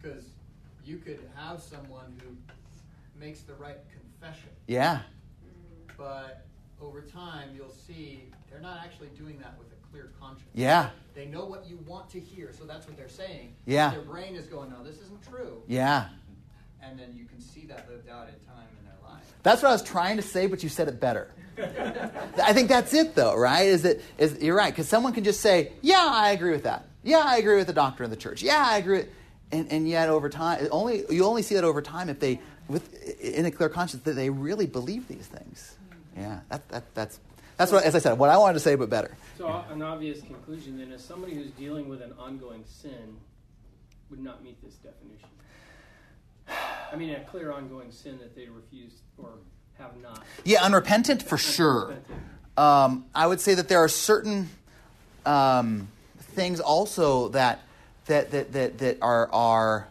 Because 0.00 0.24
you 0.84 0.98
could 0.98 1.18
have 1.36 1.60
someone 1.62 2.20
who 2.22 2.36
makes 3.18 3.40
the 3.40 3.54
right 3.54 3.78
confession, 3.92 4.48
Yeah. 4.66 5.00
but 5.96 6.46
over 6.80 7.00
time 7.02 7.50
you'll 7.54 7.70
see 7.70 8.24
they're 8.50 8.60
not 8.60 8.80
actually 8.84 9.08
doing 9.16 9.38
that 9.38 9.56
with 9.58 9.68
a 9.68 9.90
clear 9.90 10.12
conscience. 10.20 10.50
Yeah. 10.54 10.90
They 11.14 11.26
know 11.26 11.44
what 11.44 11.66
you 11.68 11.78
want 11.86 12.10
to 12.10 12.20
hear, 12.20 12.52
so 12.56 12.64
that's 12.64 12.86
what 12.86 12.96
they're 12.96 13.08
saying. 13.08 13.54
Yeah. 13.66 13.90
Their 13.90 14.02
brain 14.02 14.34
is 14.34 14.46
going, 14.46 14.70
no, 14.70 14.82
this 14.84 15.00
isn't 15.00 15.22
true. 15.28 15.62
Yeah. 15.66 16.08
And 16.82 16.98
then 16.98 17.14
you 17.16 17.24
can 17.24 17.40
see 17.40 17.66
that 17.66 17.88
lived 17.88 18.08
out 18.08 18.28
in 18.28 18.34
time 18.46 18.66
in 18.78 18.84
their 18.84 19.10
life. 19.10 19.22
That's 19.42 19.62
what 19.62 19.70
I 19.70 19.72
was 19.72 19.82
trying 19.82 20.16
to 20.16 20.22
say, 20.22 20.46
but 20.46 20.62
you 20.62 20.68
said 20.68 20.88
it 20.88 21.00
better. 21.00 21.30
I 21.56 22.52
think 22.52 22.68
that's 22.68 22.92
it, 22.92 23.14
though, 23.14 23.36
right? 23.36 23.66
Is 23.68 23.82
that 23.82 24.00
is 24.18 24.42
you're 24.42 24.56
right? 24.56 24.72
Because 24.72 24.88
someone 24.88 25.12
can 25.12 25.22
just 25.22 25.40
say, 25.40 25.72
"Yeah, 25.82 26.04
I 26.04 26.32
agree 26.32 26.50
with 26.50 26.64
that. 26.64 26.88
Yeah, 27.04 27.22
I 27.24 27.36
agree 27.36 27.56
with 27.56 27.68
the 27.68 27.72
doctrine 27.72 28.06
of 28.06 28.10
the 28.10 28.16
church. 28.20 28.42
Yeah, 28.42 28.60
I 28.66 28.78
agree." 28.78 28.98
With, 28.98 29.08
and 29.54 29.72
and 29.72 29.88
yet 29.88 30.08
over 30.08 30.28
time, 30.28 30.66
only 30.70 31.04
you 31.10 31.24
only 31.24 31.42
see 31.42 31.54
that 31.54 31.64
over 31.64 31.80
time 31.80 32.08
if 32.08 32.20
they, 32.20 32.40
with 32.68 32.92
in 33.20 33.46
a 33.46 33.50
clear 33.50 33.68
conscience, 33.68 34.02
that 34.04 34.12
they 34.12 34.30
really 34.30 34.66
believe 34.66 35.08
these 35.08 35.26
things. 35.26 35.76
Yeah, 36.16 36.40
that, 36.50 36.68
that 36.68 36.94
that's 36.94 37.20
that's 37.56 37.72
what 37.72 37.84
as 37.84 37.94
I 37.94 37.98
said, 37.98 38.18
what 38.18 38.30
I 38.30 38.36
wanted 38.36 38.54
to 38.54 38.60
say, 38.60 38.74
but 38.74 38.90
better. 38.90 39.16
So 39.38 39.48
uh, 39.48 39.64
an 39.70 39.82
obvious 39.82 40.20
conclusion 40.20 40.78
then 40.78 40.92
is 40.92 41.02
somebody 41.02 41.34
who's 41.34 41.50
dealing 41.52 41.88
with 41.88 42.02
an 42.02 42.12
ongoing 42.18 42.64
sin 42.66 43.16
would 44.10 44.22
not 44.22 44.44
meet 44.44 44.62
this 44.62 44.74
definition. 44.74 45.28
I 46.92 46.96
mean, 46.96 47.10
a 47.14 47.20
clear 47.20 47.52
ongoing 47.52 47.90
sin 47.90 48.18
that 48.18 48.36
they 48.36 48.46
refuse 48.46 48.92
or 49.18 49.30
have 49.78 49.96
not. 50.02 50.22
Yeah, 50.44 50.62
unrepentant 50.62 51.22
for 51.22 51.38
sure. 51.38 51.96
Um, 52.56 53.06
I 53.14 53.26
would 53.26 53.40
say 53.40 53.54
that 53.54 53.68
there 53.68 53.82
are 53.82 53.88
certain 53.88 54.48
um, 55.26 55.88
things 56.18 56.60
also 56.60 57.28
that 57.28 57.60
that 58.06 58.30
that 58.30 58.52
that, 58.52 58.78
that 58.78 58.98
are 59.02 59.30
are 59.32 59.88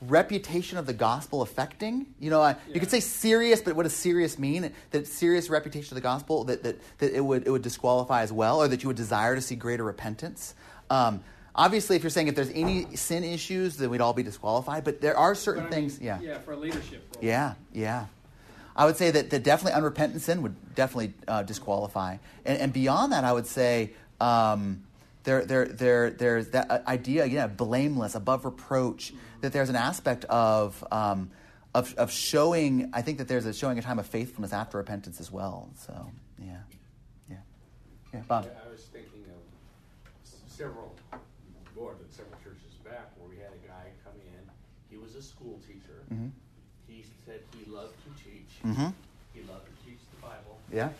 reputation 0.00 0.78
of 0.78 0.86
the 0.86 0.92
gospel 0.92 1.42
affecting. 1.42 2.06
You 2.18 2.30
know, 2.30 2.42
I, 2.42 2.56
you 2.72 2.80
could 2.80 2.90
say 2.90 3.00
serious, 3.00 3.62
but 3.62 3.76
what 3.76 3.84
does 3.84 3.94
serious 3.94 4.38
mean? 4.38 4.72
That 4.90 5.06
serious 5.06 5.48
reputation 5.48 5.92
of 5.92 6.02
the 6.02 6.08
gospel 6.08 6.44
that, 6.44 6.62
that 6.64 6.80
that 6.98 7.14
it 7.14 7.20
would 7.20 7.46
it 7.46 7.50
would 7.50 7.62
disqualify 7.62 8.22
as 8.22 8.32
well, 8.32 8.62
or 8.62 8.68
that 8.68 8.82
you 8.82 8.88
would 8.88 8.96
desire 8.96 9.34
to 9.34 9.40
see 9.40 9.54
greater 9.54 9.84
repentance. 9.84 10.54
Um, 10.90 11.22
obviously, 11.54 11.96
if 11.96 12.02
you're 12.02 12.10
saying 12.10 12.28
if 12.28 12.34
there's 12.34 12.50
any 12.50 12.96
sin 12.96 13.24
issues, 13.24 13.76
then 13.76 13.90
we'd 13.90 14.00
all 14.00 14.12
be 14.12 14.22
disqualified. 14.22 14.84
But 14.84 15.00
there 15.00 15.16
are 15.16 15.34
certain 15.34 15.62
I 15.62 15.66
mean, 15.66 15.72
things. 15.72 16.00
Yeah. 16.00 16.20
Yeah, 16.20 16.38
for 16.38 16.52
a 16.52 16.56
leadership 16.56 17.08
role. 17.14 17.24
Yeah, 17.24 17.54
yeah. 17.72 18.06
I 18.74 18.86
would 18.86 18.96
say 18.96 19.10
that, 19.10 19.30
that 19.30 19.42
definitely 19.42 19.76
unrepentant 19.76 20.22
sin 20.22 20.42
would 20.42 20.74
definitely 20.74 21.12
uh, 21.28 21.42
disqualify. 21.42 22.16
And, 22.44 22.58
and 22.58 22.72
beyond 22.72 23.12
that, 23.12 23.22
I 23.22 23.32
would 23.32 23.46
say 23.46 23.92
um, 24.18 24.82
there, 25.24 25.44
there, 25.44 25.66
there, 25.66 26.10
there's 26.10 26.48
that 26.48 26.70
uh, 26.70 26.80
idea, 26.86 27.24
again, 27.24 27.54
blameless, 27.54 28.14
above 28.14 28.44
reproach, 28.44 29.12
that 29.40 29.52
there's 29.52 29.68
an 29.68 29.76
aspect 29.76 30.24
of, 30.26 30.84
um, 30.90 31.30
of, 31.74 31.94
of 31.96 32.10
showing, 32.10 32.90
I 32.92 33.02
think 33.02 33.18
that 33.18 33.28
there's 33.28 33.46
a 33.46 33.52
showing 33.52 33.78
a 33.78 33.82
time 33.82 33.98
of 33.98 34.06
faithfulness 34.06 34.52
after 34.52 34.78
repentance 34.78 35.20
as 35.20 35.30
well. 35.30 35.70
So, 35.76 36.10
yeah. 36.38 36.58
Yeah. 37.30 37.36
Yeah, 38.12 38.20
Bob. 38.28 38.44
Yeah, 38.46 38.58
I 38.66 38.70
was 38.70 38.82
thinking 38.92 39.24
of 39.30 40.28
several, 40.50 40.94
more 41.76 41.94
than 41.98 42.10
several 42.10 42.36
churches 42.42 42.74
back, 42.84 43.10
where 43.18 43.28
we 43.28 43.36
had 43.36 43.52
a 43.52 43.66
guy 43.66 43.90
come 44.04 44.14
in. 44.20 44.50
He 44.90 44.96
was 44.96 45.14
a 45.14 45.22
school 45.22 45.60
teacher. 45.66 46.02
Mhm. 46.12 46.30
He 46.86 47.04
said 47.24 47.40
he 47.58 47.70
loved 47.70 47.94
to 48.04 48.10
teach. 48.22 48.50
Mhm. 48.64 48.92
He 49.32 49.40
loved 49.42 49.66
to 49.66 49.72
teach 49.86 50.00
the 50.14 50.20
Bible. 50.20 50.58
Yeah. 50.70 50.90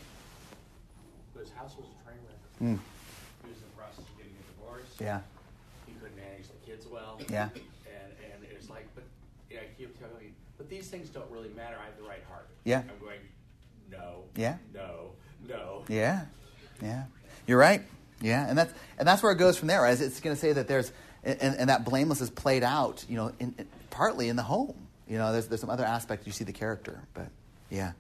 But 1.35 1.40
his 1.44 1.52
house 1.52 1.74
was 1.76 1.87
a 1.87 2.04
train 2.04 2.18
wreck. 2.26 2.38
Mm. 2.61 2.78
He 3.44 3.48
was 3.50 3.58
in 3.58 3.64
the 3.68 3.76
process 3.76 3.98
of 4.08 4.16
getting 4.16 4.32
a 4.32 4.44
divorce. 4.56 4.82
Yeah. 5.00 5.20
He 5.87 5.92
couldn't 5.94 6.16
manage 6.16 6.48
the 6.48 6.70
kids 6.70 6.87
well. 6.87 7.20
Yeah. 7.28 7.48
And 7.55 8.12
and 8.35 8.44
it 8.44 8.57
was 8.59 8.70
like, 8.70 8.87
but 8.94 9.05
yeah, 9.50 9.61
I 9.61 9.78
keep 9.78 9.98
telling 9.98 10.22
you, 10.22 10.31
but 10.59 10.68
these 10.68 10.88
things 10.88 11.09
don't 11.09 11.31
really 11.31 11.50
matter. 11.50 11.76
I 11.81 11.87
have 11.87 11.96
the 11.96 12.09
right 12.09 12.22
heart. 12.28 12.48
Yeah. 12.64 12.81
I'm 12.81 12.98
going, 13.00 13.20
no. 13.90 14.24
Yeah. 14.37 14.57
No. 14.74 15.12
No. 15.48 15.85
Yeah. 15.88 16.24
Yeah. 16.81 17.05
You're 17.46 17.59
right. 17.59 17.83
Yeah, 18.22 18.48
and 18.48 18.57
that's 18.57 18.72
and 18.98 19.07
that's 19.07 19.22
where 19.22 19.33
it 19.33 19.37
goes 19.37 19.59
from 19.59 19.68
there. 19.68 19.83
Right? 19.83 20.00
It's 20.00 20.20
going 20.20 20.35
to 20.35 20.40
say 20.40 20.52
that 20.52 20.68
there's 20.68 20.92
and, 21.24 21.40
and 21.40 21.68
that 21.68 21.85
blameless 21.85 22.20
is 22.20 22.31
played 22.31 22.62
out, 22.62 23.05
you 23.09 23.16
know, 23.16 23.33
in, 23.38 23.55
in, 23.59 23.66
partly 23.90 24.28
in 24.28 24.37
the 24.37 24.42
home. 24.42 24.74
You 25.09 25.18
know, 25.18 25.33
there's 25.33 25.48
there's 25.48 25.61
some 25.61 25.70
other 25.70 25.85
aspects 25.85 26.26
you 26.26 26.33
see 26.33 26.44
the 26.44 26.52
character, 26.52 27.02
but 27.14 27.28
yeah. 27.68 27.92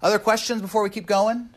Other 0.00 0.18
questions 0.18 0.62
before 0.62 0.82
we 0.82 0.90
keep 0.90 1.06
going? 1.06 1.50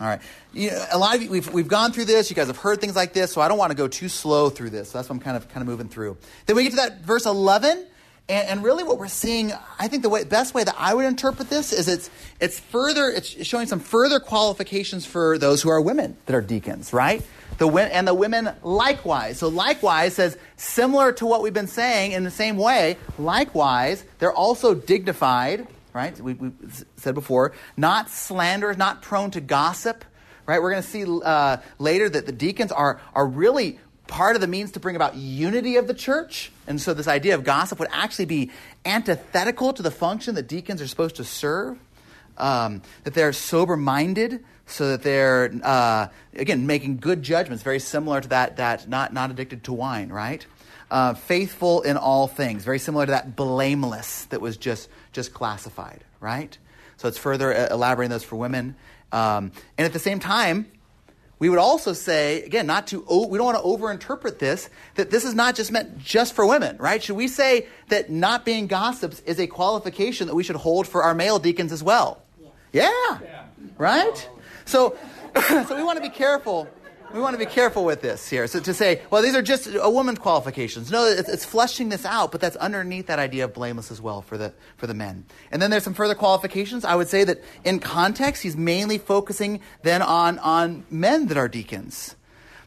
All 0.00 0.06
right. 0.06 0.20
You 0.52 0.70
know, 0.70 0.84
a 0.92 0.98
lot 0.98 1.16
of 1.16 1.22
you, 1.22 1.30
we've, 1.30 1.52
we've 1.52 1.68
gone 1.68 1.92
through 1.92 2.04
this. 2.04 2.30
You 2.30 2.36
guys 2.36 2.46
have 2.46 2.56
heard 2.56 2.80
things 2.80 2.94
like 2.94 3.12
this, 3.12 3.32
so 3.32 3.40
I 3.40 3.48
don't 3.48 3.58
want 3.58 3.72
to 3.72 3.76
go 3.76 3.88
too 3.88 4.08
slow 4.08 4.48
through 4.48 4.70
this. 4.70 4.90
So 4.90 4.98
that's 4.98 5.08
what 5.08 5.16
I'm 5.16 5.20
kind 5.20 5.36
of 5.36 5.48
kind 5.48 5.62
of 5.62 5.66
moving 5.66 5.88
through. 5.88 6.16
Then 6.46 6.56
we 6.56 6.62
get 6.62 6.70
to 6.70 6.76
that 6.76 7.00
verse 7.00 7.26
11, 7.26 7.84
and, 8.28 8.48
and 8.48 8.62
really 8.62 8.84
what 8.84 8.98
we're 8.98 9.08
seeing, 9.08 9.52
I 9.78 9.88
think 9.88 10.02
the 10.02 10.08
way, 10.08 10.22
best 10.22 10.54
way 10.54 10.62
that 10.62 10.74
I 10.78 10.94
would 10.94 11.04
interpret 11.04 11.50
this 11.50 11.72
is 11.72 11.88
it's 11.88 12.10
it's 12.38 12.60
further, 12.60 13.08
it's 13.10 13.28
showing 13.44 13.66
some 13.66 13.80
further 13.80 14.20
qualifications 14.20 15.04
for 15.04 15.36
those 15.36 15.62
who 15.62 15.68
are 15.70 15.80
women 15.80 16.16
that 16.26 16.34
are 16.34 16.42
deacons, 16.42 16.92
right? 16.92 17.22
The 17.58 17.68
and 17.68 18.06
the 18.06 18.14
women 18.14 18.50
likewise. 18.62 19.38
So 19.38 19.48
likewise 19.48 20.14
says 20.14 20.38
similar 20.56 21.10
to 21.14 21.26
what 21.26 21.42
we've 21.42 21.54
been 21.54 21.66
saying 21.66 22.12
in 22.12 22.22
the 22.22 22.30
same 22.30 22.56
way. 22.56 22.96
Likewise, 23.18 24.04
they're 24.20 24.32
also 24.32 24.74
dignified 24.74 25.66
right? 25.92 26.18
We, 26.20 26.34
we 26.34 26.52
said 26.96 27.14
before, 27.14 27.52
not 27.76 28.10
slanderers, 28.10 28.76
not 28.76 29.02
prone 29.02 29.30
to 29.32 29.40
gossip, 29.40 30.04
right? 30.46 30.60
We're 30.60 30.70
going 30.70 30.82
to 30.82 30.88
see 30.88 31.04
uh, 31.24 31.58
later 31.78 32.08
that 32.08 32.26
the 32.26 32.32
deacons 32.32 32.72
are, 32.72 33.00
are 33.14 33.26
really 33.26 33.78
part 34.06 34.34
of 34.34 34.40
the 34.40 34.46
means 34.46 34.72
to 34.72 34.80
bring 34.80 34.96
about 34.96 35.16
unity 35.16 35.76
of 35.76 35.86
the 35.86 35.94
church. 35.94 36.50
And 36.66 36.80
so 36.80 36.94
this 36.94 37.08
idea 37.08 37.34
of 37.34 37.44
gossip 37.44 37.78
would 37.78 37.90
actually 37.92 38.24
be 38.24 38.50
antithetical 38.84 39.72
to 39.74 39.82
the 39.82 39.90
function 39.90 40.34
that 40.36 40.48
deacons 40.48 40.80
are 40.80 40.88
supposed 40.88 41.16
to 41.16 41.24
serve. 41.24 41.78
Um, 42.36 42.82
that 43.02 43.14
they're 43.14 43.32
sober 43.32 43.76
minded, 43.76 44.44
so 44.64 44.90
that 44.90 45.02
they're, 45.02 45.50
uh, 45.64 46.06
again, 46.34 46.68
making 46.68 46.98
good 46.98 47.22
judgments, 47.22 47.64
very 47.64 47.80
similar 47.80 48.20
to 48.20 48.28
that, 48.28 48.58
that 48.58 48.88
not, 48.88 49.12
not 49.12 49.32
addicted 49.32 49.64
to 49.64 49.72
wine, 49.72 50.08
right? 50.10 50.46
Uh, 50.90 51.12
faithful 51.12 51.82
in 51.82 51.98
all 51.98 52.26
things, 52.26 52.64
very 52.64 52.78
similar 52.78 53.04
to 53.04 53.12
that 53.12 53.36
blameless 53.36 54.24
that 54.26 54.40
was 54.40 54.56
just 54.56 54.88
just 55.12 55.34
classified, 55.34 56.02
right? 56.18 56.56
So 56.96 57.08
it's 57.08 57.18
further 57.18 57.54
uh, 57.54 57.68
elaborating 57.70 58.10
those 58.10 58.24
for 58.24 58.36
women. 58.36 58.74
Um, 59.12 59.52
and 59.76 59.84
at 59.84 59.92
the 59.92 59.98
same 59.98 60.18
time, 60.18 60.66
we 61.38 61.48
would 61.48 61.58
also 61.58 61.92
say, 61.92 62.42
again, 62.42 62.66
not 62.66 62.88
to, 62.88 63.00
we 63.00 63.38
don't 63.38 63.46
want 63.46 63.58
to 63.58 63.64
overinterpret 63.64 64.38
this, 64.38 64.68
that 64.96 65.10
this 65.10 65.24
is 65.24 65.34
not 65.34 65.54
just 65.54 65.70
meant 65.70 65.98
just 65.98 66.34
for 66.34 66.44
women, 66.44 66.76
right? 66.78 67.02
Should 67.02 67.16
we 67.16 67.28
say 67.28 67.68
that 67.88 68.10
not 68.10 68.44
being 68.44 68.66
gossips 68.66 69.20
is 69.20 69.38
a 69.38 69.46
qualification 69.46 70.26
that 70.26 70.34
we 70.34 70.42
should 70.42 70.56
hold 70.56 70.88
for 70.88 71.04
our 71.04 71.14
male 71.14 71.38
deacons 71.38 71.70
as 71.70 71.82
well? 71.82 72.22
Yeah. 72.72 72.90
yeah. 73.10 73.18
yeah. 73.22 73.44
Right? 73.78 74.28
So, 74.64 74.96
so 75.48 75.76
we 75.76 75.84
want 75.84 75.96
to 75.96 76.02
be 76.02 76.14
careful 76.14 76.68
we 77.12 77.20
want 77.20 77.34
to 77.34 77.38
be 77.38 77.50
careful 77.50 77.84
with 77.84 78.02
this 78.02 78.28
here. 78.28 78.46
So 78.46 78.60
to 78.60 78.74
say, 78.74 79.02
well, 79.10 79.22
these 79.22 79.34
are 79.34 79.42
just 79.42 79.66
a 79.66 79.90
woman's 79.90 80.18
qualifications. 80.18 80.90
No, 80.90 81.06
it's, 81.06 81.28
it's 81.28 81.44
fleshing 81.44 81.88
this 81.88 82.04
out, 82.04 82.32
but 82.32 82.40
that's 82.40 82.56
underneath 82.56 83.06
that 83.06 83.18
idea 83.18 83.44
of 83.44 83.54
blameless 83.54 83.90
as 83.90 84.00
well 84.00 84.22
for 84.22 84.36
the 84.36 84.52
for 84.76 84.86
the 84.86 84.94
men. 84.94 85.24
And 85.50 85.60
then 85.60 85.70
there's 85.70 85.84
some 85.84 85.94
further 85.94 86.14
qualifications. 86.14 86.84
I 86.84 86.94
would 86.94 87.08
say 87.08 87.24
that 87.24 87.42
in 87.64 87.80
context, 87.80 88.42
he's 88.42 88.56
mainly 88.56 88.98
focusing 88.98 89.60
then 89.82 90.02
on 90.02 90.38
on 90.40 90.84
men 90.90 91.26
that 91.28 91.36
are 91.36 91.48
deacons. 91.48 92.14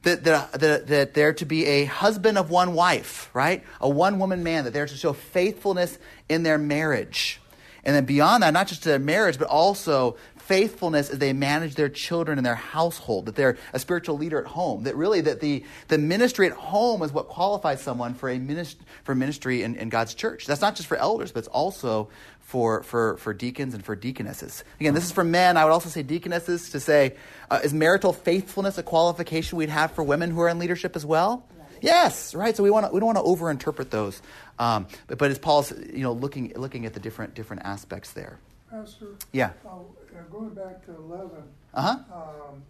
That, 0.04 0.24
that, 0.24 0.54
that, 0.54 0.88
that 0.88 1.14
they're 1.14 1.34
to 1.34 1.46
be 1.46 1.64
a 1.68 1.86
husband 1.86 2.40
of 2.40 2.50
one 2.50 2.74
wife, 2.74 3.30
right? 3.36 3.64
A 3.80 3.88
one 3.88 4.18
woman 4.18 4.42
man, 4.42 4.64
that 4.64 4.74
they're 4.74 4.88
to 4.88 4.98
show 4.98 5.14
faithfulness 5.14 6.00
in 6.28 6.42
their 6.42 6.58
marriage. 6.58 7.40
And 7.84 7.96
then 7.96 8.06
beyond 8.06 8.44
that, 8.44 8.52
not 8.52 8.68
just 8.68 8.84
their 8.84 9.00
marriage, 9.00 9.38
but 9.38 9.48
also 9.48 10.16
faithfulness 10.52 11.10
as 11.10 11.18
they 11.20 11.32
manage 11.32 11.76
their 11.76 11.88
children 11.88 12.38
and 12.38 12.46
their 12.46 12.56
household, 12.56 13.26
that 13.26 13.36
they're 13.36 13.58
a 13.72 13.80
spiritual 13.80 14.18
leader 14.18 14.38
at 14.38 14.46
home, 14.48 14.84
that 14.84 14.98
really 14.98 15.22
that 15.22 15.40
the, 15.40 15.64
the 15.88 15.98
ministry 15.98 16.46
at 16.46 16.52
home 16.52 17.02
is 17.04 17.14
what 17.14 17.30
qualifies 17.30 17.82
someone 17.82 18.14
for 18.14 18.30
a 18.30 18.38
minist- 18.38 18.76
for 19.06 19.16
ministry 19.16 19.64
in, 19.64 19.76
in 19.76 19.88
God's 19.88 20.14
church. 20.14 20.46
That's 20.46 20.60
not 20.60 20.76
just 20.76 20.90
for 20.90 20.98
elders, 20.98 21.32
but 21.32 21.40
it's 21.40 21.48
also 21.48 22.10
for, 22.42 22.84
for, 22.84 23.16
for 23.16 23.34
deacons 23.34 23.74
and 23.74 23.86
for 23.86 23.96
deaconesses. 23.96 24.66
Again, 24.82 24.94
this 24.94 25.06
is 25.06 25.14
for 25.14 25.24
men. 25.24 25.56
I 25.56 25.64
would 25.64 25.72
also 25.72 25.88
say 25.88 26.04
deaconesses 26.04 26.72
to 26.72 26.82
say, 26.82 27.16
uh, 27.50 27.62
is 27.64 27.74
marital 27.74 28.12
faithfulness 28.12 28.78
a 28.78 28.84
qualification 28.84 29.58
we'd 29.58 29.70
have 29.70 29.92
for 29.92 30.04
women 30.04 30.32
who 30.32 30.42
are 30.42 30.50
in 30.50 30.60
leadership 30.60 30.98
as 30.98 31.06
well? 31.06 31.46
Yes, 31.80 32.36
right. 32.36 32.54
So 32.58 32.62
we 32.62 32.72
want 32.72 32.88
to, 32.88 32.92
we 32.92 33.00
don't 33.00 33.08
want 33.08 33.20
to 33.20 33.24
overinterpret 33.24 33.90
those, 33.90 34.22
um, 34.60 34.86
but 35.08 35.18
but 35.18 35.32
as 35.32 35.40
Paul's 35.40 35.72
you 35.72 36.04
know 36.04 36.14
looking 36.14 36.54
looking 36.56 36.86
at 36.86 36.94
the 36.94 37.00
different 37.00 37.34
different 37.34 37.64
aspects 37.66 38.12
there. 38.12 38.38
Pastor. 38.70 39.08
Yeah. 39.32 39.52
Uh, 39.66 39.80
going 40.30 40.54
back 40.54 40.86
to 40.86 40.96
11. 40.96 41.30
Uh 41.74 41.82
huh. 41.82 41.98
Um, 42.14 42.64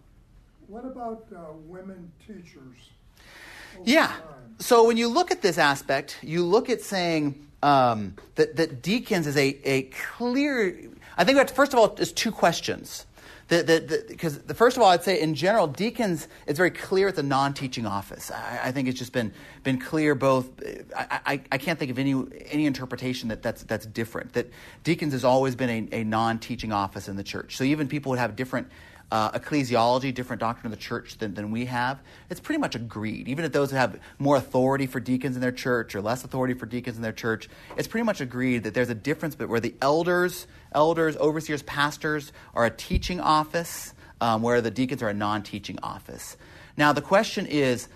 what 0.68 0.84
about 0.84 1.26
uh, 1.34 1.52
women 1.66 2.10
teachers? 2.26 2.90
Yeah. 3.84 4.06
Time? 4.06 4.16
So 4.58 4.86
when 4.86 4.96
you 4.96 5.08
look 5.08 5.30
at 5.30 5.42
this 5.42 5.58
aspect, 5.58 6.18
you 6.22 6.44
look 6.44 6.70
at 6.70 6.80
saying 6.80 7.46
um, 7.62 8.14
that, 8.36 8.56
that 8.56 8.82
deacons 8.82 9.26
is 9.26 9.36
a, 9.36 9.58
a 9.64 9.82
clear. 10.16 10.78
I 11.16 11.24
think 11.24 11.36
we 11.36 11.38
have 11.38 11.48
to, 11.48 11.54
first 11.54 11.72
of 11.72 11.78
all, 11.78 11.88
there's 11.88 12.12
two 12.12 12.32
questions 12.32 13.06
because 13.60 14.38
the, 14.38 14.44
the, 14.46 14.54
first 14.54 14.76
of 14.78 14.82
all, 14.82 14.88
I'd 14.88 15.04
say 15.04 15.20
in 15.20 15.34
general, 15.34 15.66
deacons, 15.66 16.26
it's 16.46 16.56
very 16.56 16.70
clear 16.70 17.08
it's 17.08 17.18
a 17.18 17.22
non-teaching 17.22 17.84
office. 17.84 18.30
I, 18.30 18.60
I 18.64 18.72
think 18.72 18.88
it's 18.88 18.98
just 18.98 19.12
been 19.12 19.32
been 19.62 19.78
clear 19.78 20.14
both. 20.14 20.48
I, 20.96 21.20
I, 21.26 21.42
I, 21.52 21.58
can't 21.58 21.78
think 21.78 21.90
of 21.90 21.98
any 21.98 22.14
any 22.46 22.64
interpretation 22.64 23.28
that 23.28 23.42
that's 23.42 23.62
that's 23.64 23.84
different. 23.84 24.32
That 24.32 24.50
deacons 24.84 25.12
has 25.12 25.24
always 25.24 25.54
been 25.54 25.88
a, 25.92 26.00
a 26.00 26.04
non-teaching 26.04 26.72
office 26.72 27.08
in 27.08 27.16
the 27.16 27.24
church. 27.24 27.56
So 27.56 27.64
even 27.64 27.88
people 27.88 28.10
would 28.10 28.18
have 28.18 28.36
different 28.36 28.68
uh, 29.12 29.30
ecclesiology, 29.38 30.12
different 30.12 30.40
doctrine 30.40 30.72
of 30.72 30.78
the 30.78 30.82
church 30.82 31.18
than, 31.18 31.34
than 31.34 31.50
we 31.50 31.66
have, 31.66 32.00
it's 32.30 32.40
pretty 32.40 32.58
much 32.58 32.74
agreed. 32.74 33.28
Even 33.28 33.44
if 33.44 33.52
those 33.52 33.70
that 33.70 33.76
have 33.76 34.00
more 34.18 34.36
authority 34.36 34.86
for 34.86 35.00
deacons 35.00 35.36
in 35.36 35.42
their 35.42 35.52
church 35.52 35.94
or 35.94 36.00
less 36.00 36.24
authority 36.24 36.54
for 36.54 36.64
deacons 36.64 36.96
in 36.96 37.02
their 37.02 37.12
church, 37.12 37.50
it's 37.76 37.86
pretty 37.86 38.06
much 38.06 38.22
agreed 38.22 38.64
that 38.64 38.72
there's 38.72 38.88
a 38.88 38.94
difference 38.94 39.34
but 39.34 39.50
where 39.50 39.60
the 39.60 39.74
elders, 39.82 40.46
elders, 40.74 41.14
overseers, 41.18 41.62
pastors 41.64 42.32
are 42.54 42.64
a 42.64 42.70
teaching 42.70 43.20
office, 43.20 43.92
um, 44.22 44.40
where 44.40 44.62
the 44.62 44.70
deacons 44.70 45.02
are 45.02 45.10
a 45.10 45.14
non-teaching 45.14 45.78
office. 45.82 46.38
Now 46.78 46.94
the 46.94 47.02
question 47.02 47.44
is, 47.44 47.88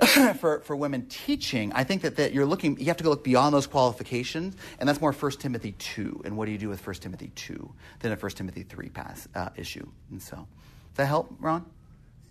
for, 0.38 0.60
for 0.60 0.76
women 0.76 1.06
teaching, 1.06 1.72
I 1.72 1.84
think 1.84 2.02
that, 2.02 2.16
that 2.16 2.32
you're 2.32 2.46
looking, 2.46 2.78
you 2.78 2.86
have 2.86 2.96
to 2.96 3.04
go 3.04 3.10
look 3.10 3.24
beyond 3.24 3.54
those 3.54 3.66
qualifications, 3.66 4.56
and 4.78 4.88
that's 4.88 5.00
more 5.00 5.12
1 5.12 5.32
Timothy 5.32 5.72
2. 5.72 6.22
And 6.24 6.36
what 6.36 6.46
do 6.46 6.52
you 6.52 6.58
do 6.58 6.68
with 6.68 6.84
1 6.84 6.96
Timothy 6.96 7.30
2 7.34 7.72
than 8.00 8.12
a 8.12 8.16
1 8.16 8.30
Timothy 8.32 8.62
3 8.62 8.88
pass, 8.88 9.28
uh, 9.34 9.50
issue? 9.56 9.86
And 10.10 10.20
so, 10.20 10.36
does 10.36 10.96
that 10.96 11.06
help, 11.06 11.34
Ron? 11.38 11.64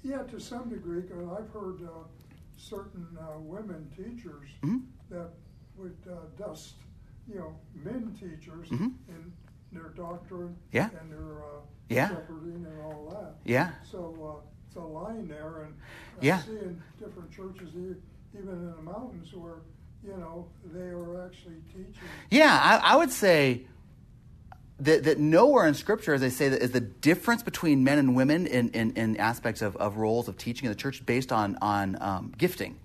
Yeah, 0.03 0.23
to 0.23 0.39
some 0.39 0.69
degree, 0.69 1.01
because 1.01 1.23
I've 1.29 1.49
heard 1.51 1.81
uh, 1.83 2.03
certain 2.57 3.07
uh, 3.19 3.39
women 3.39 3.89
teachers 3.95 4.49
mm-hmm. 4.61 4.79
that 5.09 5.29
would 5.77 5.95
uh, 6.09 6.15
dust, 6.37 6.73
you 7.27 7.35
know, 7.35 7.55
men 7.83 8.15
teachers 8.19 8.67
mm-hmm. 8.69 8.89
in 9.07 9.31
their 9.71 9.89
doctrine 9.89 10.55
yeah. 10.71 10.89
and 10.99 11.11
their 11.11 11.43
uh, 11.43 11.61
yeah. 11.89 12.09
shepherding 12.09 12.65
and 12.65 12.81
all 12.81 13.07
that. 13.09 13.35
Yeah. 13.45 13.71
So, 13.89 14.43
a 14.75 14.81
line 14.81 15.27
there, 15.27 15.63
and 15.63 15.73
I 16.21 16.25
yeah. 16.25 16.41
see 16.41 16.51
in 16.51 16.81
different 16.99 17.31
churches, 17.31 17.69
even 17.73 17.99
in 18.33 18.73
the 18.75 18.81
mountains, 18.81 19.33
where 19.33 19.55
you 20.03 20.17
know 20.17 20.47
they 20.73 20.87
are 20.87 21.25
actually 21.25 21.55
teaching. 21.67 22.07
Yeah, 22.29 22.59
I, 22.61 22.93
I 22.93 22.95
would 22.97 23.11
say 23.11 23.65
that, 24.79 25.03
that 25.03 25.19
nowhere 25.19 25.67
in 25.67 25.73
Scripture, 25.73 26.13
as 26.13 26.23
I 26.23 26.29
say, 26.29 26.49
that 26.49 26.61
is 26.61 26.71
the 26.71 26.79
difference 26.79 27.43
between 27.43 27.83
men 27.83 27.97
and 27.99 28.15
women 28.15 28.47
in, 28.47 28.69
in, 28.69 28.91
in 28.91 29.17
aspects 29.17 29.61
of, 29.61 29.75
of 29.77 29.97
roles 29.97 30.27
of 30.27 30.37
teaching 30.37 30.65
in 30.65 30.71
the 30.71 30.77
church 30.77 31.05
based 31.05 31.31
on 31.31 31.57
on 31.61 31.97
um, 32.01 32.33
gifting. 32.37 32.77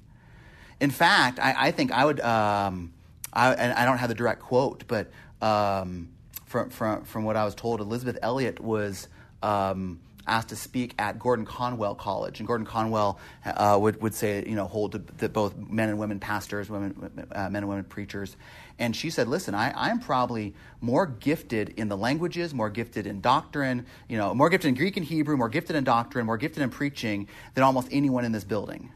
In 0.80 0.90
fact, 0.90 1.38
I, 1.40 1.54
I 1.68 1.70
think 1.70 1.92
I 1.92 2.04
would. 2.04 2.20
Um, 2.20 2.92
I, 3.32 3.52
and 3.52 3.72
I 3.72 3.84
don't 3.84 3.98
have 3.98 4.08
the 4.08 4.14
direct 4.14 4.40
quote, 4.40 4.84
but 4.86 5.10
um, 5.42 6.08
from, 6.46 6.70
from 6.70 7.04
from 7.04 7.24
what 7.24 7.36
I 7.36 7.44
was 7.44 7.54
told, 7.54 7.80
Elisabeth 7.80 8.18
Elliot 8.22 8.60
was. 8.60 9.08
Um, 9.42 10.00
asked 10.28 10.50
to 10.50 10.56
speak 10.56 10.94
at 10.98 11.18
Gordon 11.18 11.44
Conwell 11.44 11.94
College, 11.94 12.40
and 12.40 12.46
Gordon 12.46 12.66
Conwell 12.66 13.18
uh, 13.44 13.78
would 13.80 14.00
would 14.02 14.14
say, 14.14 14.44
you 14.46 14.54
know, 14.54 14.66
hold 14.66 14.92
to 14.92 15.28
both 15.28 15.56
men 15.56 15.88
and 15.88 15.98
women 15.98 16.20
pastors, 16.20 16.70
women, 16.70 17.28
uh, 17.32 17.48
men 17.50 17.62
and 17.62 17.68
women 17.68 17.84
preachers. 17.84 18.36
And 18.78 18.94
she 18.94 19.10
said, 19.10 19.28
"Listen, 19.28 19.54
I, 19.54 19.72
I'm 19.74 19.98
probably 19.98 20.54
more 20.80 21.06
gifted 21.06 21.70
in 21.70 21.88
the 21.88 21.96
languages, 21.96 22.54
more 22.54 22.70
gifted 22.70 23.06
in 23.06 23.20
doctrine, 23.20 23.86
you 24.08 24.16
know, 24.16 24.34
more 24.34 24.50
gifted 24.50 24.68
in 24.68 24.74
Greek 24.74 24.96
and 24.96 25.04
Hebrew, 25.04 25.36
more 25.36 25.48
gifted 25.48 25.74
in 25.74 25.84
doctrine, 25.84 26.26
more 26.26 26.38
gifted 26.38 26.62
in 26.62 26.70
preaching 26.70 27.28
than 27.54 27.64
almost 27.64 27.88
anyone 27.90 28.24
in 28.24 28.32
this 28.32 28.44
building." 28.44 28.92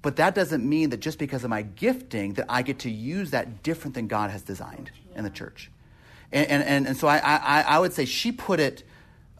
But 0.00 0.16
that 0.16 0.34
doesn't 0.34 0.66
mean 0.66 0.90
that 0.90 1.00
just 1.00 1.18
because 1.18 1.44
of 1.44 1.50
my 1.50 1.62
gifting 1.62 2.34
that 2.34 2.46
I 2.48 2.62
get 2.62 2.78
to 2.80 2.90
use 2.90 3.32
that 3.32 3.62
different 3.62 3.94
than 3.94 4.06
God 4.06 4.30
has 4.30 4.42
designed 4.42 4.90
in 5.14 5.24
the 5.24 5.30
church. 5.30 5.70
And, 6.30 6.62
and, 6.62 6.86
and, 6.86 6.96
so 6.96 7.08
I, 7.08 7.18
I, 7.18 7.60
I 7.62 7.78
would 7.78 7.92
say 7.92 8.04
she 8.04 8.32
put 8.32 8.60
it 8.60 8.84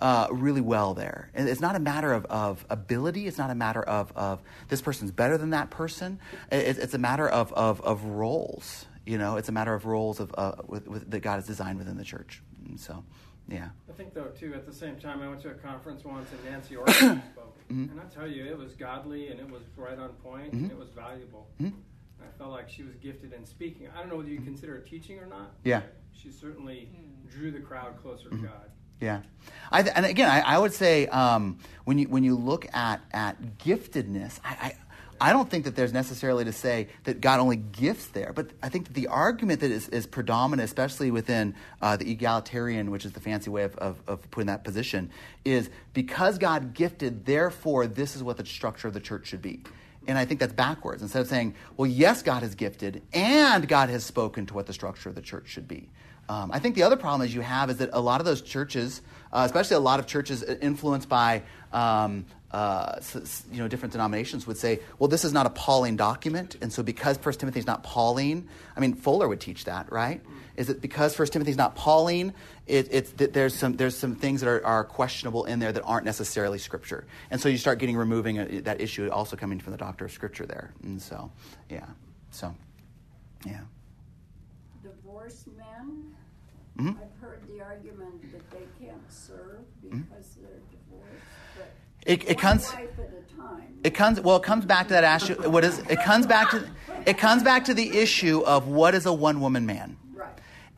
uh, 0.00 0.28
really 0.30 0.61
well 0.61 0.94
there. 0.94 1.30
And 1.34 1.48
it's 1.48 1.61
not 1.61 1.76
a 1.76 1.80
matter 1.80 2.12
of, 2.12 2.24
of 2.26 2.64
ability. 2.70 3.26
It's 3.26 3.38
not 3.38 3.50
a 3.50 3.54
matter 3.54 3.82
of, 3.82 4.12
of 4.16 4.40
this 4.68 4.80
person's 4.80 5.11
better 5.11 5.37
than 5.38 5.50
that 5.50 5.70
person. 5.70 6.18
It, 6.50 6.78
it's 6.78 6.94
a 6.94 6.98
matter 6.98 7.28
of, 7.28 7.52
of, 7.52 7.80
of 7.80 8.04
roles. 8.04 8.87
You 9.06 9.18
know, 9.18 9.37
it's 9.37 9.48
a 9.48 9.52
matter 9.52 9.74
of 9.74 9.87
roles 9.87 10.20
of 10.20 10.34
uh, 10.37 10.52
with, 10.66 10.87
with, 10.87 11.11
that 11.11 11.20
God 11.20 11.37
has 11.37 11.46
designed 11.46 11.78
within 11.78 11.96
the 11.96 12.04
church. 12.04 12.42
And 12.68 12.78
so, 12.78 13.02
yeah. 13.48 13.68
I 13.88 13.92
think 13.92 14.12
though 14.14 14.26
too. 14.38 14.52
At 14.54 14.66
the 14.66 14.72
same 14.74 14.96
time, 14.96 15.22
I 15.22 15.28
went 15.28 15.40
to 15.42 15.48
a 15.50 15.54
conference 15.54 16.04
once, 16.04 16.28
and 16.32 16.44
Nancy 16.52 16.76
Orton 16.76 16.94
spoke, 17.32 17.56
Mhm. 17.70 17.90
and 17.90 18.00
I 18.00 18.04
tell 18.14 18.26
you, 18.26 18.44
it 18.46 18.56
was 18.56 18.72
godly 18.74 19.28
and 19.28 19.40
it 19.40 19.50
was 19.50 19.62
right 19.76 19.98
on 19.98 20.11
point, 20.24 20.52
Mhm. 20.54 20.64
and 20.64 20.70
it 20.70 20.78
was 20.78 20.90
valuable. 20.90 21.48
Mhm. 21.61 21.72
I 22.20 22.26
felt 22.38 22.50
like 22.50 22.68
she 22.68 22.82
was 22.82 22.94
gifted 22.96 23.32
in 23.32 23.46
speaking. 23.46 23.88
I 23.94 24.00
don't 24.00 24.08
know 24.11 24.16
whether 24.16 24.28
you 24.28 24.40
consider 24.40 24.76
it 24.76 24.87
teaching 24.87 25.18
or 25.18 25.26
not. 25.26 25.52
Yeah. 25.64 25.82
She 26.12 26.30
certainly 26.30 26.90
drew 27.30 27.50
the 27.50 27.61
crowd 27.61 27.96
closer 28.02 28.28
to 28.28 28.37
God. 28.37 28.70
Yeah, 29.00 29.22
I 29.70 29.82
and 29.82 30.06
again, 30.06 30.28
I, 30.28 30.40
I 30.40 30.58
would 30.58 30.72
say 30.72 31.06
um, 31.06 31.58
when 31.84 31.98
you 31.98 32.08
when 32.08 32.24
you 32.24 32.37
look 32.37 32.66
at 32.74 33.00
at 33.12 33.58
giftedness, 33.58 34.40
I, 34.44 34.50
I 34.61 34.74
I 35.20 35.32
don't 35.32 35.50
think 35.50 35.64
that 35.64 35.74
there's 35.74 35.92
necessarily 35.92 36.44
to 36.44 36.52
say 36.52 36.88
that 37.04 37.20
God 37.20 37.40
only 37.40 37.56
gifts 37.56 38.06
there, 38.06 38.32
but 38.32 38.50
I 38.62 38.68
think 38.68 38.87
that 38.87 38.94
the 38.94 39.08
argument 39.08 39.61
that 39.61 39.70
is, 39.70 39.88
is 39.88 40.06
predominant, 40.06 40.64
especially 40.64 41.11
within 41.11 41.54
uh, 41.82 41.96
the 41.96 42.11
egalitarian, 42.11 42.90
which 42.90 43.04
is 43.04 43.12
the 43.12 43.20
fancy 43.20 43.50
way 43.50 43.64
of, 43.64 43.74
of, 43.76 44.00
of 44.06 44.30
putting 44.30 44.46
that 44.46 44.62
position, 44.62 45.11
is 45.44 45.70
because 45.92 46.38
God 46.38 46.72
gifted, 46.72 47.26
therefore 47.26 47.88
this 47.88 48.14
is 48.14 48.22
what 48.22 48.37
the 48.37 48.46
structure 48.46 48.87
of 48.87 48.94
the 48.94 49.00
church 49.00 49.26
should 49.26 49.42
be. 49.42 49.64
And 50.06 50.16
I 50.16 50.24
think 50.24 50.40
that's 50.40 50.52
backwards. 50.52 51.02
Instead 51.02 51.20
of 51.20 51.26
saying, 51.26 51.54
well, 51.76 51.90
yes, 51.90 52.22
God 52.22 52.42
has 52.42 52.54
gifted, 52.54 53.02
and 53.12 53.66
God 53.66 53.90
has 53.90 54.04
spoken 54.04 54.46
to 54.46 54.54
what 54.54 54.66
the 54.66 54.72
structure 54.72 55.08
of 55.08 55.16
the 55.16 55.20
church 55.20 55.48
should 55.48 55.66
be. 55.66 55.90
Um, 56.29 56.51
I 56.53 56.59
think 56.59 56.75
the 56.75 56.83
other 56.83 56.97
problem 56.97 57.27
is 57.27 57.35
you 57.35 57.41
have 57.41 57.71
is 57.71 57.79
that 57.79 57.91
a 57.93 58.01
lot 58.01 58.21
of 58.21 58.27
those 58.27 58.43
churches, 58.43 59.01
uh, 59.33 59.43
especially 59.47 59.77
a 59.77 59.81
lot 59.81 59.99
of 59.99 60.07
churches 60.07 60.43
influenced 60.43 61.09
by 61.09 61.43
um, 61.73 62.27
uh, 62.51 63.01
you 63.51 63.59
know 63.59 63.69
different 63.69 63.93
denominations, 63.93 64.47
would 64.47 64.59
say, 64.59 64.81
well, 64.99 65.09
this 65.09 65.25
is 65.25 65.33
not 65.33 65.47
a 65.47 65.51
Pauline 65.51 65.97
document, 65.97 66.57
and 66.61 66.73
so 66.73 66.83
because 66.83 67.17
First 67.17 67.41
Timothy 67.41 67.61
is 67.61 67.67
not 67.67 67.83
Pauline, 67.83 68.49
I 68.77 68.81
mean 68.81 68.95
Fuller 68.95 69.27
would 69.29 69.41
teach 69.41 69.64
that, 69.64 69.91
right? 69.91 70.21
Is 70.57 70.67
that 70.67 70.83
because 70.83 71.14
First 71.14 71.33
Timothy 71.33 71.51
is 71.51 71.57
not 71.57 71.77
Pauline, 71.77 72.35
it, 72.67 72.88
it's 72.91 73.11
that 73.12 73.33
there's 73.33 73.55
some 73.55 73.77
there's 73.77 73.97
some 73.97 74.14
things 74.14 74.41
that 74.41 74.49
are, 74.49 74.64
are 74.67 74.85
questionable 74.85 75.45
in 75.45 75.61
there 75.61 75.73
that 75.73 75.83
aren't 75.83 76.05
necessarily 76.05 76.59
Scripture, 76.59 77.07
and 77.31 77.41
so 77.41 77.49
you 77.49 77.59
start 77.59 77.79
getting 77.79 77.97
removing 77.97 78.38
uh 78.38 78.61
that 78.64 78.81
issue 78.81 79.09
also 79.11 79.37
coming 79.37 79.61
from 79.61 79.73
the 79.73 79.79
doctor 79.79 80.05
of 80.05 80.12
Scripture 80.12 80.45
there, 80.45 80.73
and 80.83 81.01
so 81.01 81.31
yeah, 81.71 81.87
so 82.31 82.55
yeah. 83.47 83.61
Divorced 84.83 85.49
men, 85.57 86.14
Mhm. 86.79 86.97
I've 86.97 87.21
heard 87.21 87.41
the 87.49 87.61
argument 87.62 88.33
that 88.33 88.51
they 88.51 88.67
can't 88.85 89.03
serve 89.11 89.59
because 89.83 90.37
they're 90.41 90.61
divorced, 90.71 91.25
but 91.57 91.73
It- 92.07 92.31
it 92.31 92.38
comes- 92.38 92.67
wife 92.73 92.88
at 92.99 93.12
a 93.12 93.37
time. 93.37 93.62
It 93.83 93.95
comes 93.95 94.21
well. 94.21 94.37
It 94.37 94.43
comes 94.45 94.64
back 94.64 94.88
to 94.88 94.95
that 94.95 95.23
issue. 95.23 95.35
What 95.51 95.64
is? 95.64 95.79
It 95.88 96.01
comes 96.03 96.27
back 96.27 96.51
to. 96.51 96.69
It 97.07 97.19
comes 97.19 97.43
back 97.43 97.64
to 97.67 97.75
the 97.75 97.99
issue 97.99 98.41
of 98.41 98.67
what 98.69 98.95
is 98.95 99.07
a 99.07 99.12
one 99.12 99.41
woman 99.41 99.67
man. 99.67 99.97
Right. 100.14 100.29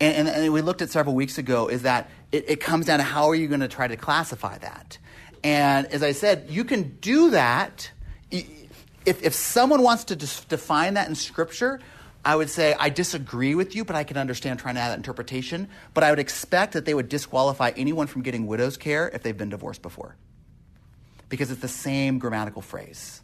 And, 0.01 0.29
and, 0.29 0.45
and 0.45 0.53
we 0.53 0.63
looked 0.63 0.81
at 0.83 0.91
several 0.91 1.15
weeks 1.15 1.39
ago. 1.39 1.69
Is 1.69 1.83
that 1.83 2.09
it, 2.33 2.45
it 2.49 2.61
comes 2.61 2.87
down 2.87 2.99
to 2.99 3.05
how 3.05 3.29
are 3.29 3.35
you 3.35 3.49
going 3.49 3.61
to 3.61 3.69
try 3.69 3.89
to 3.89 3.97
classify 3.97 4.57
that? 4.59 4.99
And 5.43 5.87
as 5.89 6.03
I 6.03 6.13
said, 6.13 6.47
you 6.49 6.65
can 6.65 6.97
do 7.01 7.31
that. 7.31 7.91
If 8.31 9.23
if 9.23 9.35
someone 9.35 9.83
wants 9.83 10.05
to 10.05 10.17
define 10.17 10.95
that 10.95 11.09
in 11.09 11.15
Scripture, 11.15 11.81
I 12.25 12.37
would 12.37 12.51
say 12.51 12.75
I 12.79 12.91
disagree 12.91 13.55
with 13.55 13.75
you, 13.75 13.85
but 13.85 13.97
I 13.97 14.05
can 14.05 14.17
understand 14.17 14.59
trying 14.59 14.75
to 14.75 14.81
have 14.81 14.93
that 14.93 14.99
interpretation. 14.99 15.69
But 15.95 16.05
I 16.05 16.11
would 16.11 16.19
expect 16.19 16.75
that 16.75 16.85
they 16.85 16.95
would 16.95 17.09
disqualify 17.09 17.73
anyone 17.77 18.07
from 18.07 18.23
getting 18.23 18.47
widow's 18.47 18.77
care 18.77 19.09
if 19.09 19.23
they've 19.23 19.37
been 19.37 19.51
divorced 19.51 19.83
before 19.83 20.17
because 21.31 21.51
it's 21.51 21.63
the 21.63 21.69
same 21.69 22.19
grammatical 22.19 22.61
phrase. 22.61 23.23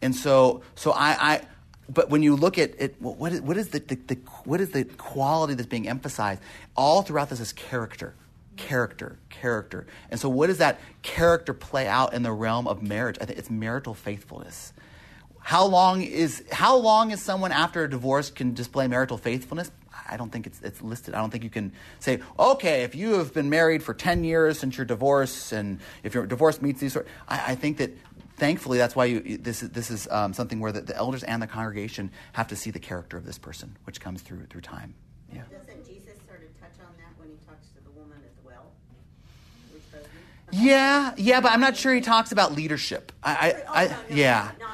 And 0.00 0.16
so, 0.16 0.62
so 0.74 0.90
I, 0.90 1.34
I 1.34 1.40
but 1.88 2.10
when 2.10 2.22
you 2.22 2.34
look 2.34 2.58
at 2.58 2.72
it, 2.78 3.00
what 3.00 3.32
is, 3.32 3.40
what 3.42 3.56
is 3.56 3.68
the, 3.68 3.78
the, 3.78 3.94
the, 3.94 4.14
what 4.44 4.60
is 4.60 4.70
the 4.70 4.84
quality 4.84 5.54
that's 5.54 5.68
being 5.68 5.88
emphasized? 5.88 6.40
All 6.74 7.02
throughout 7.02 7.28
this 7.28 7.38
is 7.38 7.52
character, 7.52 8.14
character, 8.56 9.18
character. 9.30 9.86
And 10.10 10.18
so, 10.18 10.28
what 10.28 10.46
does 10.48 10.58
that 10.58 10.80
character 11.02 11.52
play 11.52 11.86
out 11.86 12.14
in 12.14 12.22
the 12.22 12.32
realm 12.32 12.66
of 12.66 12.82
marriage? 12.82 13.18
I 13.20 13.26
think 13.26 13.38
it's 13.38 13.50
marital 13.50 13.94
faithfulness. 13.94 14.72
How 15.42 15.66
long 15.66 16.02
is 16.02 16.44
how 16.50 16.76
long 16.76 17.10
is 17.10 17.20
someone 17.20 17.52
after 17.52 17.84
a 17.84 17.90
divorce 17.90 18.30
can 18.30 18.54
display 18.54 18.86
marital 18.86 19.18
faithfulness? 19.18 19.70
I 20.08 20.16
don't 20.16 20.30
think 20.30 20.46
it's, 20.46 20.60
it's 20.60 20.82
listed. 20.82 21.14
I 21.14 21.18
don't 21.18 21.30
think 21.30 21.44
you 21.44 21.50
can 21.50 21.72
say, 21.98 22.20
okay, 22.38 22.82
if 22.82 22.94
you 22.94 23.14
have 23.14 23.32
been 23.32 23.48
married 23.48 23.82
for 23.82 23.94
10 23.94 24.24
years 24.24 24.58
since 24.58 24.76
your 24.76 24.84
divorce, 24.84 25.52
and 25.52 25.80
if 26.02 26.14
your 26.14 26.26
divorce 26.26 26.60
meets 26.60 26.80
these 26.80 26.92
sort, 26.92 27.06
I, 27.28 27.52
I 27.52 27.54
think 27.54 27.78
that 27.78 27.96
thankfully 28.36 28.78
that's 28.78 28.94
why 28.94 29.06
you, 29.06 29.38
this 29.38 29.62
is, 29.62 29.70
this 29.70 29.90
is 29.90 30.08
um, 30.10 30.34
something 30.34 30.60
where 30.60 30.72
the, 30.72 30.82
the 30.82 30.96
elders 30.96 31.22
and 31.22 31.40
the 31.40 31.46
congregation 31.46 32.10
have 32.32 32.48
to 32.48 32.56
see 32.56 32.70
the 32.70 32.78
character 32.78 33.16
of 33.16 33.24
this 33.24 33.38
person, 33.38 33.76
which 33.84 34.00
comes 34.00 34.22
through 34.22 34.44
through 34.46 34.60
time. 34.60 34.94
Yeah. 35.32 35.42
Doesn't 35.50 35.86
Jesus 35.86 36.18
sort 36.26 36.42
of 36.42 36.60
touch 36.60 36.76
on 36.80 36.92
that 36.98 37.18
when 37.18 37.28
he 37.28 37.36
talks 37.46 37.68
to 37.68 37.84
the 37.84 37.90
woman 37.90 38.18
at 38.18 38.36
the 38.36 38.46
well? 38.46 38.72
Yeah, 40.50 41.14
yeah, 41.16 41.40
but 41.40 41.52
I'm 41.52 41.60
not 41.60 41.76
sure 41.76 41.94
he 41.94 42.02
talks 42.02 42.32
about 42.32 42.52
leadership. 42.52 43.12
I, 43.22 43.62
I, 43.68 43.84
I 43.84 44.52
no, 44.58 44.66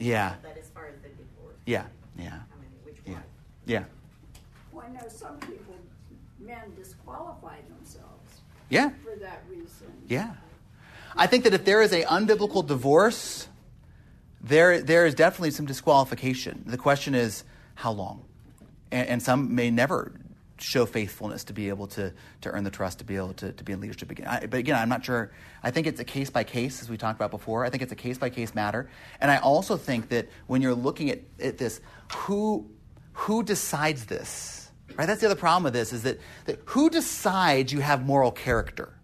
no, 0.00 0.06
yeah, 0.06 0.28
Not, 0.28 0.30
not. 0.30 0.42
Yeah. 0.42 0.50
But 0.54 0.58
as 0.58 0.68
far 0.70 0.86
as 0.86 0.94
the 1.02 1.08
divorce. 1.08 1.56
yeah, 1.66 1.84
yeah, 2.18 2.24
I 2.24 2.60
mean, 2.60 2.70
which 2.84 2.96
yeah, 3.06 3.12
one? 3.12 3.22
yeah, 3.66 3.84
Well, 4.72 4.86
I 4.88 4.92
know 4.92 5.08
some 5.08 5.38
people, 5.40 5.74
men 6.38 6.74
disqualify 6.76 7.56
themselves 7.68 8.40
yeah. 8.68 8.90
for 9.02 9.16
that 9.20 9.42
reason. 9.50 9.88
Yeah. 10.08 10.32
I 11.16 11.26
think 11.26 11.44
that 11.44 11.54
if 11.54 11.64
there 11.64 11.80
is 11.82 11.92
a 11.92 12.02
unbiblical 12.04 12.66
divorce, 12.66 13.48
there 14.42 14.80
there 14.82 15.06
is 15.06 15.14
definitely 15.14 15.50
some 15.50 15.66
disqualification. 15.66 16.62
The 16.66 16.76
question 16.76 17.14
is 17.14 17.42
how 17.74 17.92
long, 17.92 18.24
and, 18.92 19.08
and 19.08 19.22
some 19.22 19.54
may 19.54 19.70
never 19.70 20.12
show 20.58 20.86
faithfulness 20.86 21.44
to 21.44 21.52
be 21.52 21.68
able 21.68 21.86
to 21.86 22.12
to 22.40 22.50
earn 22.50 22.64
the 22.64 22.70
trust 22.70 22.98
to 23.00 23.04
be 23.04 23.16
able 23.16 23.34
to, 23.34 23.52
to 23.52 23.64
be 23.64 23.72
in 23.72 23.80
leadership 23.80 24.10
again. 24.10 24.26
I, 24.26 24.46
but 24.46 24.58
again, 24.58 24.76
I'm 24.76 24.88
not 24.88 25.04
sure. 25.04 25.30
I 25.62 25.70
think 25.70 25.86
it's 25.86 26.00
a 26.00 26.04
case 26.04 26.30
by 26.30 26.44
case, 26.44 26.82
as 26.82 26.88
we 26.88 26.96
talked 26.96 27.18
about 27.18 27.30
before. 27.30 27.64
I 27.64 27.70
think 27.70 27.82
it's 27.82 27.92
a 27.92 27.96
case 27.96 28.18
by 28.18 28.30
case 28.30 28.54
matter, 28.54 28.88
and 29.20 29.30
I 29.30 29.38
also 29.38 29.76
think 29.76 30.08
that 30.10 30.28
when 30.46 30.62
you're 30.62 30.74
looking 30.74 31.10
at, 31.10 31.20
at 31.40 31.58
this, 31.58 31.80
who 32.12 32.70
who 33.12 33.42
decides 33.42 34.06
this? 34.06 34.70
Right. 34.96 35.06
That's 35.06 35.20
the 35.20 35.26
other 35.26 35.36
problem 35.36 35.64
with 35.64 35.74
this 35.74 35.92
is 35.92 36.04
that, 36.04 36.20
that 36.46 36.60
who 36.66 36.88
decides 36.88 37.70
you 37.70 37.80
have 37.80 38.06
moral 38.06 38.30
character 38.30 38.96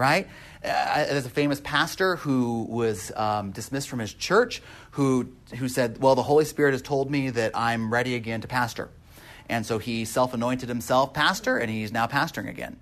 right? 0.00 0.28
Uh, 0.64 1.04
there's 1.04 1.26
a 1.26 1.30
famous 1.30 1.60
pastor 1.60 2.16
who 2.16 2.64
was 2.68 3.12
um, 3.16 3.50
dismissed 3.50 3.88
from 3.88 3.98
his 3.98 4.14
church 4.14 4.62
who, 4.92 5.28
who 5.56 5.68
said, 5.68 5.98
Well, 5.98 6.14
the 6.14 6.22
Holy 6.22 6.46
Spirit 6.46 6.72
has 6.72 6.80
told 6.80 7.10
me 7.10 7.28
that 7.30 7.52
I'm 7.54 7.92
ready 7.92 8.14
again 8.14 8.40
to 8.40 8.48
pastor. 8.48 8.88
And 9.50 9.66
so 9.66 9.78
he 9.78 10.04
self 10.04 10.32
anointed 10.32 10.68
himself 10.68 11.12
pastor, 11.12 11.58
and 11.58 11.68
he's 11.68 11.92
now 11.92 12.06
pastoring 12.06 12.48
again. 12.48 12.78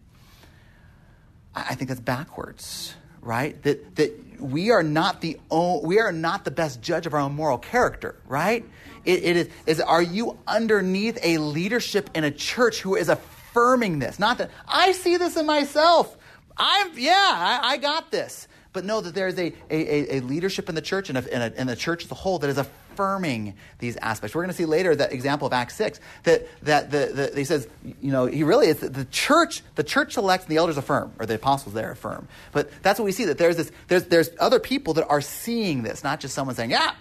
I, 1.55 1.75
think 1.75 1.89
that's 1.89 1.99
backwards, 1.99 2.95
right? 3.23 3.61
That, 3.63 3.97
that 3.97 4.41
we 4.41 4.71
are 4.71 4.83
not 4.83 5.23
the 5.23 5.41
o- 5.51 5.81
we 5.85 5.99
are 5.99 6.13
not 6.13 6.45
the 6.45 6.51
best 6.51 6.81
judge 6.83 7.07
of 7.07 7.15
our 7.15 7.21
own 7.21 7.35
moral 7.35 7.59
character, 7.59 8.17
right? 8.27 8.65
It, 9.05 9.25
it 9.25 9.37
is, 9.37 9.49
is 9.67 9.81
are 9.81 10.03
you 10.03 10.39
underneath 10.47 11.19
a 11.23 11.39
leadership 11.39 12.11
in 12.15 12.23
a 12.23 12.31
church 12.31 12.83
who 12.83 12.95
is 12.95 13.09
affirming 13.09 13.99
this? 13.99 14.19
Not 14.19 14.39
that 14.39 14.51
I 14.69 14.93
see 14.93 15.17
this 15.17 15.37
in 15.37 15.47
myself. 15.47 16.17
I'm 16.57 16.97
yeah, 16.99 17.13
I, 17.15 17.61
I 17.63 17.77
got 17.79 18.11
this. 18.11 18.47
But 18.79 18.85
know 18.85 19.01
that 19.01 19.13
there 19.13 19.27
is 19.27 19.37
a, 19.41 19.53
a, 19.71 20.19
a 20.19 20.21
leadership 20.21 20.69
in 20.69 20.77
the 20.77 20.81
church 20.81 21.09
and, 21.09 21.19
a, 21.19 21.35
and, 21.35 21.53
a, 21.53 21.59
and 21.59 21.69
the 21.69 21.75
church 21.75 22.05
as 22.05 22.13
a 22.13 22.15
whole 22.15 22.39
that 22.39 22.49
is 22.49 22.59
affirming 22.59 23.55
these 23.81 23.97
aspects. 23.97 24.37
We're 24.37 24.43
going 24.43 24.53
to 24.53 24.57
see 24.57 24.67
later 24.67 24.95
that 24.95 25.13
example 25.13 25.49
of 25.49 25.53
Acts 25.53 25.75
6 25.75 25.99
that, 26.23 26.47
that 26.63 26.93
the, 26.93 27.31
the, 27.33 27.37
he 27.37 27.43
says, 27.43 27.67
you 27.83 28.13
know, 28.13 28.27
he 28.27 28.45
really 28.45 28.69
is 28.69 28.79
the 28.79 29.05
church, 29.07 29.65
the 29.75 29.83
church 29.83 30.15
selects 30.15 30.47
and 30.47 30.53
the 30.53 30.59
elders 30.59 30.77
affirm, 30.77 31.13
or 31.19 31.27
the 31.27 31.35
apostles 31.35 31.75
there 31.75 31.91
affirm. 31.91 32.29
But 32.53 32.71
that's 32.85 33.01
what 33.01 33.05
we 33.05 33.11
see 33.11 33.25
that 33.25 33.39
there's 33.39 33.57
this, 33.57 33.73
there's, 33.89 34.05
there's 34.05 34.31
other 34.39 34.61
people 34.61 34.95
that 34.95 35.09
are 35.09 35.23
seeing 35.23 35.83
this, 35.83 36.05
not 36.05 36.21
just 36.21 36.37
someone 36.37 36.55
saying, 36.55 36.71
yeah, 36.71 36.95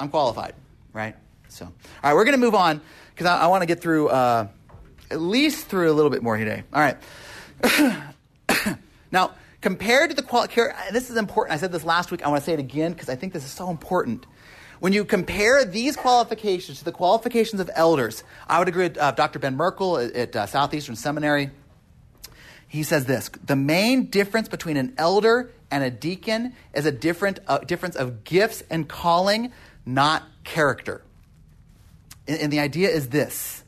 I'm 0.00 0.08
qualified, 0.08 0.54
right? 0.94 1.14
So, 1.48 1.66
all 1.66 1.72
right, 2.04 2.14
we're 2.14 2.24
going 2.24 2.38
to 2.38 2.42
move 2.42 2.54
on 2.54 2.80
because 3.14 3.26
I, 3.26 3.40
I 3.40 3.46
want 3.48 3.60
to 3.60 3.66
get 3.66 3.82
through 3.82 4.08
uh, 4.08 4.48
at 5.10 5.20
least 5.20 5.66
through 5.66 5.90
a 5.90 5.92
little 5.92 6.10
bit 6.10 6.22
more 6.22 6.38
today. 6.38 6.62
All 6.72 6.80
right. 6.80 6.96
now, 9.12 9.32
compared 9.60 10.10
to 10.10 10.16
the 10.16 10.22
quality, 10.22 10.60
this 10.92 11.10
is 11.10 11.16
important. 11.16 11.54
I 11.54 11.58
said 11.58 11.72
this 11.72 11.84
last 11.84 12.10
week. 12.10 12.24
I 12.24 12.28
want 12.28 12.42
to 12.42 12.44
say 12.44 12.52
it 12.52 12.60
again 12.60 12.92
because 12.92 13.08
I 13.08 13.16
think 13.16 13.32
this 13.32 13.44
is 13.44 13.50
so 13.50 13.70
important. 13.70 14.26
When 14.80 14.92
you 14.92 15.04
compare 15.04 15.64
these 15.64 15.96
qualifications 15.96 16.78
to 16.78 16.84
the 16.84 16.92
qualifications 16.92 17.60
of 17.60 17.68
elders, 17.74 18.22
I 18.46 18.58
would 18.60 18.68
agree 18.68 18.84
with 18.84 18.98
uh, 18.98 19.10
Dr. 19.10 19.38
Ben 19.40 19.56
Merkle 19.56 19.98
at, 19.98 20.12
at 20.12 20.36
uh, 20.36 20.46
Southeastern 20.46 20.94
Seminary. 20.94 21.50
He 22.68 22.82
says 22.82 23.06
this 23.06 23.28
The 23.28 23.56
main 23.56 24.06
difference 24.06 24.48
between 24.48 24.76
an 24.76 24.94
elder 24.96 25.50
and 25.70 25.82
a 25.82 25.90
deacon 25.90 26.54
is 26.74 26.86
a 26.86 26.92
different, 26.92 27.40
uh, 27.48 27.58
difference 27.58 27.96
of 27.96 28.24
gifts 28.24 28.62
and 28.70 28.88
calling, 28.88 29.52
not 29.84 30.22
character. 30.44 31.02
And, 32.28 32.40
and 32.40 32.52
the 32.52 32.60
idea 32.60 32.90
is 32.90 33.08
this 33.08 33.64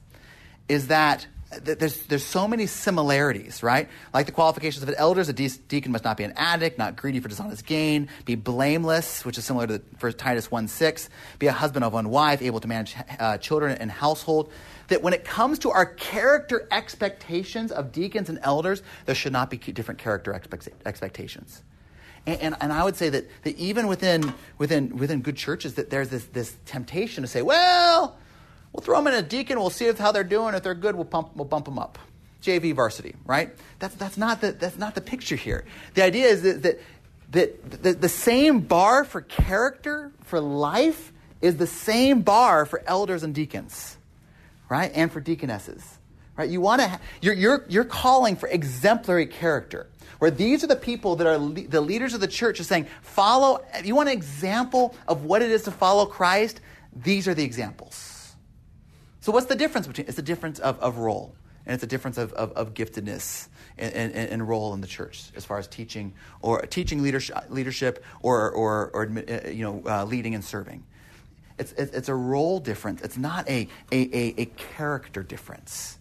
is 0.69 0.87
that 0.87 1.19
th- 1.21 1.31
there's, 1.51 2.03
there's 2.05 2.25
so 2.25 2.47
many 2.47 2.67
similarities, 2.67 3.63
right? 3.63 3.89
Like 4.15 4.27
the 4.27 4.33
qualifications 4.33 4.85
of 4.85 4.89
an 4.89 4.95
elders, 4.97 5.29
a 5.29 5.33
deacon 5.33 5.91
must 5.91 6.05
not 6.05 6.17
be 6.17 6.23
an 6.23 6.33
addict, 6.37 6.79
not 6.79 6.95
greedy 6.95 7.19
for 7.19 7.29
dishonest 7.29 7.67
gain, 7.67 8.09
be 8.25 8.37
blameless, 8.37 9.25
which 9.25 9.37
is 9.37 9.45
similar 9.45 9.67
to 9.67 9.83
the, 10.01 10.13
Titus 10.13 10.51
1 10.51 10.69
6, 10.69 11.11
be 11.41 11.49
a 11.49 11.53
husband 11.53 11.85
of 11.85 11.93
one 11.93 12.09
wife, 12.09 12.41
able 12.41 12.61
to 12.61 12.69
manage 12.69 12.95
uh, 13.19 13.37
children 13.39 13.77
and 13.79 13.91
household. 13.91 14.53
That 14.89 15.03
when 15.03 15.13
it 15.13 15.25
comes 15.25 15.59
to 15.61 15.71
our 15.71 15.87
character 15.87 16.69
expectations 16.71 17.73
of 17.73 17.91
deacons 17.91 18.29
and 18.29 18.39
elders, 18.43 18.83
there 19.07 19.15
should 19.17 19.33
not 19.33 19.51
be 19.51 19.57
different 19.57 19.99
character 19.99 20.33
expect- 20.33 20.69
expectations. 20.87 21.63
And, 22.27 22.41
and, 22.41 22.57
and, 22.61 22.73
I 22.73 22.85
would 22.85 22.97
say 22.97 23.09
that, 23.09 23.29
that 23.43 23.57
even 23.57 23.87
within, 23.87 24.35
within, 24.59 24.97
within 24.99 25.23
good 25.23 25.37
churches, 25.37 25.75
that 25.75 25.91
there's 25.91 26.11
this, 26.11 26.27
this 26.27 26.55
temptation 26.67 27.23
to 27.23 27.29
say, 27.29 27.43
well, 27.43 28.19
we'll 28.73 28.83
throw 28.83 28.97
them 28.97 29.07
in 29.07 29.15
a 29.15 29.23
deacon, 29.23 29.59
we'll 29.59 29.71
see 29.71 29.87
if, 29.87 29.99
how 29.99 30.13
they're 30.13 30.25
doing. 30.25 30.55
If 30.55 30.63
they're 30.63 30.75
good, 30.75 30.95
we'll, 30.95 31.05
pump, 31.05 31.31
we'll 31.35 31.45
bump 31.45 31.65
them 31.65 31.79
up. 31.79 31.99
JV 32.43 32.75
varsity, 32.75 33.15
right? 33.27 33.55
That's, 33.79 33.95
that's, 33.97 34.17
not 34.17 34.41
the, 34.41 34.53
that's 34.53 34.79
not 34.79 34.95
the 34.95 35.01
picture 35.01 35.37
here. 35.37 35.65
The 35.95 36.03
idea 36.03 36.27
is 36.27 36.43
that, 36.43 36.63
that, 36.63 36.81
that 37.33 37.83
the, 37.83 37.93
the 37.93 38.09
same 38.09 38.61
bar 38.61 39.05
for 39.05 39.21
character, 39.21 40.13
for 40.23 40.41
life, 40.41 41.13
is 41.41 41.57
the 41.57 41.67
same 41.67 42.23
bar 42.23 42.67
for 42.67 42.83
elders 42.87 43.23
and 43.23 43.35
deacons, 43.35 43.97
right? 44.69 44.91
And 44.95 45.13
for 45.13 45.21
deaconesses, 45.21 45.99
right? 46.37 46.49
You 46.49 46.61
want 46.61 46.83
to, 46.83 46.89
ha- 46.89 47.01
you're, 47.21 47.35
you're, 47.35 47.65
you're 47.69 47.85
calling 47.85 48.37
for 48.37 48.49
exemplary 48.49 49.27
character 49.27 49.89
where 50.19 50.31
these 50.31 50.63
are 50.63 50.67
the 50.67 50.77
people 50.77 51.17
that 51.17 51.27
are 51.27 51.39
le- 51.39 51.67
the 51.67 51.81
leaders 51.81 52.13
of 52.15 52.21
the 52.21 52.29
church 52.29 52.61
are 52.61 52.65
saying, 52.65 52.87
follow, 53.03 53.65
if 53.75 53.87
you 53.87 53.95
want 53.95 54.09
an 54.09 54.15
example 54.15 54.95
of 55.09 55.25
what 55.25 55.41
it 55.43 55.51
is 55.51 55.63
to 55.63 55.71
follow 55.71 56.07
Christ, 56.07 56.61
these 56.95 57.27
are 57.27 57.35
the 57.35 57.45
examples. 57.45 58.10
So 59.21 59.33
what's 59.33 59.47
the 59.47 59.57
difference 59.57 59.87
between, 59.87 60.07
it's 60.07 60.17
the 60.17 60.23
difference 60.23 60.59
of, 60.59 60.79
of 60.81 60.99
role, 60.99 61.35
and 61.67 61.75
it's 61.75 61.85
a 61.85 61.87
difference 61.87 62.17
of, 62.17 62.33
of, 62.33 62.53
of 62.53 62.73
giftedness 62.73 63.49
and, 63.77 63.93
and, 63.95 64.15
and, 64.15 64.49
role 64.49 64.73
in 64.73 64.81
the 64.81 64.87
church 64.87 65.25
as 65.37 65.45
far 65.45 65.59
as 65.59 65.69
teaching 65.69 66.15
or 66.41 66.63
teaching 66.63 67.03
leadership, 67.03 67.37
leadership 67.51 68.03
or, 68.23 68.51
or, 68.51 68.91
or 68.95 69.13
uh, 69.29 69.49
you 69.49 69.63
know, 69.63 69.83
uh, 69.87 70.05
leading 70.05 70.35
and 70.35 70.45
serving. 70.45 70.83
It's, 71.59 71.73
it's 71.73 72.09
a 72.09 72.15
role 72.15 72.59
difference. 72.59 73.03
It's 73.03 73.19
not 73.19 73.47
a, 73.47 73.69
a, 73.93 74.17
a, 74.17 74.35
a 74.39 74.45
character 74.77 75.23
difference. 75.23 75.99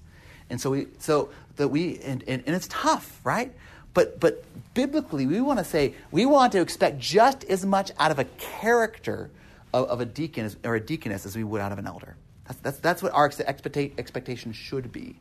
And 0.50 0.60
so 0.60 0.72
we, 0.72 0.88
so 1.00 1.30
that 1.58 1.68
we, 1.68 2.00
and, 2.00 2.24
and, 2.26 2.42
and 2.46 2.56
it's 2.56 2.70
tough, 2.70 3.20
right? 3.26 3.54
But, 3.94 4.22
but 4.22 4.46
biblically, 4.74 5.26
we 5.26 5.42
want 5.42 5.60
to 5.60 5.66
say 5.66 5.94
we 6.12 6.26
want 6.26 6.54
to 6.54 6.62
expect 6.62 7.00
just 7.00 7.44
as 7.44 7.66
much 7.66 7.92
out 8.00 8.12
of 8.12 8.20
a 8.20 8.26
character 8.40 9.30
of, 9.74 9.90
of 9.90 10.00
a 10.00 10.06
deacon 10.06 10.50
or 10.64 10.76
a 10.76 10.80
deaconess 10.80 11.26
as 11.26 11.36
we 11.36 11.44
would 11.44 11.60
out 11.60 11.74
of 11.74 11.80
an 11.80 11.88
elder. 11.88 12.16
That's, 12.50 12.60
that's, 12.62 12.80
that's 12.80 13.04
what 13.04 13.14
our 13.14 13.30
expecta- 13.30 13.98
expectation 14.00 14.54
should 14.54 14.92
be. 14.92 15.16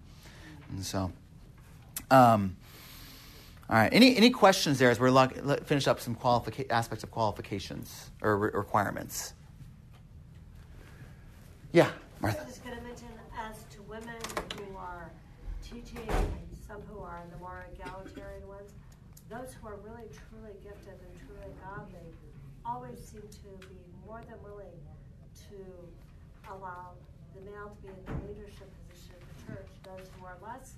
And 0.70 0.82
so, 0.82 1.12
um, 2.10 2.56
all 3.68 3.76
right. 3.76 3.92
Any, 3.92 4.16
any 4.16 4.30
questions 4.30 4.78
there 4.78 4.90
as 4.90 4.98
we're 4.98 5.10
let, 5.10 5.66
finish 5.66 5.86
up 5.86 6.00
some 6.00 6.16
aspects 6.70 7.04
of 7.04 7.10
qualifications 7.10 8.10
or 8.22 8.38
re- 8.38 8.50
requirements? 8.54 9.34
Yeah, 11.72 11.90
Martha. 12.20 12.40
I 12.40 12.46
was 12.46 12.58
going 12.58 12.76
to 12.76 12.82
mention 12.82 13.08
as 13.38 13.56
to 13.74 13.82
women 13.82 14.16
who 14.56 14.74
are 14.78 15.10
teaching 15.62 16.08
some 16.66 16.80
who 16.90 17.00
are 17.00 17.24
the 17.30 17.38
more 17.38 17.66
egalitarian 17.74 18.48
ones, 18.48 18.72
those 19.28 19.54
who 19.60 19.68
are 19.68 19.76
really 19.84 20.08
truly 20.30 20.54
gifted 20.62 20.94
and 20.94 21.28
truly 21.28 21.52
godly 21.62 22.08
always 22.64 22.98
seem 22.98 23.20
to 23.20 23.68
be 23.68 23.76
more 24.06 24.22
than 24.26 24.42
willing 24.42 24.72
to 25.50 25.56
allow 26.50 26.92
male 27.48 27.72
to 27.72 27.80
be 27.80 27.88
in 27.88 28.02
the 28.04 28.16
leadership 28.28 28.68
position 28.84 29.16
of 29.16 29.24
the 29.24 29.36
church. 29.48 29.70
Those 29.84 30.06
who 30.16 30.28
are 30.28 30.36
less 30.44 30.76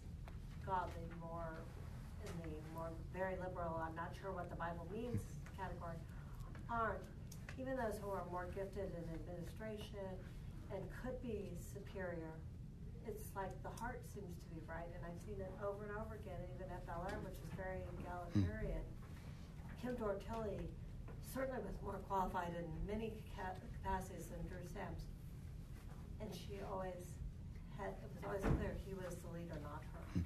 godly, 0.63 1.07
more 1.19 1.59
in 2.23 2.33
the 2.47 2.55
more 2.75 2.91
very 3.13 3.35
liberal, 3.43 3.81
I'm 3.83 3.97
not 3.97 4.15
sure 4.15 4.31
what 4.31 4.51
the 4.51 4.57
Bible 4.57 4.87
means 4.93 5.19
category, 5.59 5.99
aren't. 6.71 7.03
Even 7.59 7.77
those 7.77 8.01
who 8.01 8.09
are 8.09 8.25
more 8.31 8.49
gifted 8.55 8.89
in 8.95 9.05
administration 9.13 10.09
and 10.73 10.81
could 11.03 11.21
be 11.21 11.53
superior 11.61 12.33
it's 13.11 13.33
like 13.35 13.51
the 13.67 13.75
heart 13.81 14.01
seems 14.07 14.39
to 14.39 14.47
be 14.55 14.61
right, 14.69 14.87
and 14.95 15.03
I've 15.03 15.19
seen 15.19 15.41
it 15.41 15.51
over 15.65 15.83
and 15.89 15.95
over 15.99 16.15
again, 16.15 16.39
even 16.55 16.71
FLR, 16.87 17.17
which 17.27 17.39
is 17.43 17.51
very 17.59 17.83
egalitarian. 17.99 18.85
Kim 19.81 19.97
Dortilli 19.97 20.71
certainly 21.33 21.59
was 21.67 21.75
more 21.83 21.99
qualified 22.07 22.55
in 22.55 22.67
many 22.85 23.13
capacities 23.35 24.31
than 24.31 24.41
Drew 24.47 24.63
Sams, 24.63 25.10
and 26.21 26.31
she 26.35 26.61
always 26.71 26.95
had 27.79 27.89
it 27.89 28.11
was 28.15 28.25
always 28.25 28.43
clear 28.59 28.75
he 28.87 28.95
was 28.95 29.17
the 29.17 29.29
leader, 29.39 29.59
not 29.63 29.83
her. 29.95 30.21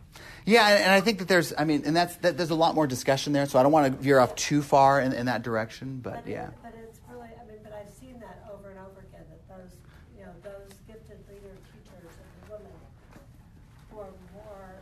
Yeah, 0.45 0.69
and, 0.69 0.85
and 0.85 0.93
I 0.93 1.01
think 1.01 1.19
that 1.19 1.29
there's, 1.29 1.53
I 1.57 1.65
mean, 1.65 1.83
and 1.87 1.97
that's 1.97 2.17
that, 2.17 2.37
there's 2.37 2.51
a 2.51 2.55
lot 2.55 2.75
more 2.75 2.87
discussion 2.87 3.33
there, 3.33 3.47
so 3.47 3.59
I 3.59 3.63
don't 3.63 3.73
want 3.73 3.93
to 3.93 4.03
veer 4.03 4.19
off 4.19 4.35
too 4.35 4.63
far 4.63 5.01
in, 5.01 5.13
in 5.13 5.27
that 5.27 5.43
direction, 5.43 6.01
but, 6.03 6.25
but 6.25 6.27
yeah. 6.27 6.49
It, 6.49 6.55
but 6.63 6.75
it's 6.83 7.01
really, 7.11 7.29
I 7.29 7.47
mean, 7.47 7.59
but 7.63 7.73
I've 7.73 7.93
seen 7.93 8.21
that 8.21 8.45
over 8.53 8.71
and 8.71 8.79
over 8.79 9.01
again 9.01 9.25
that 9.31 9.49
those, 9.49 9.73
you 10.19 10.25
know, 10.25 10.33
those 10.43 10.71
gifted 10.87 11.19
leader 11.29 11.55
teachers 11.73 12.13
and 12.13 12.51
women 12.51 12.73
who 13.91 14.01
are 14.01 14.13
more, 14.35 14.75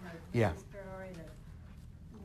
you 0.00 0.04
know, 0.04 0.12
yeah. 0.32 0.52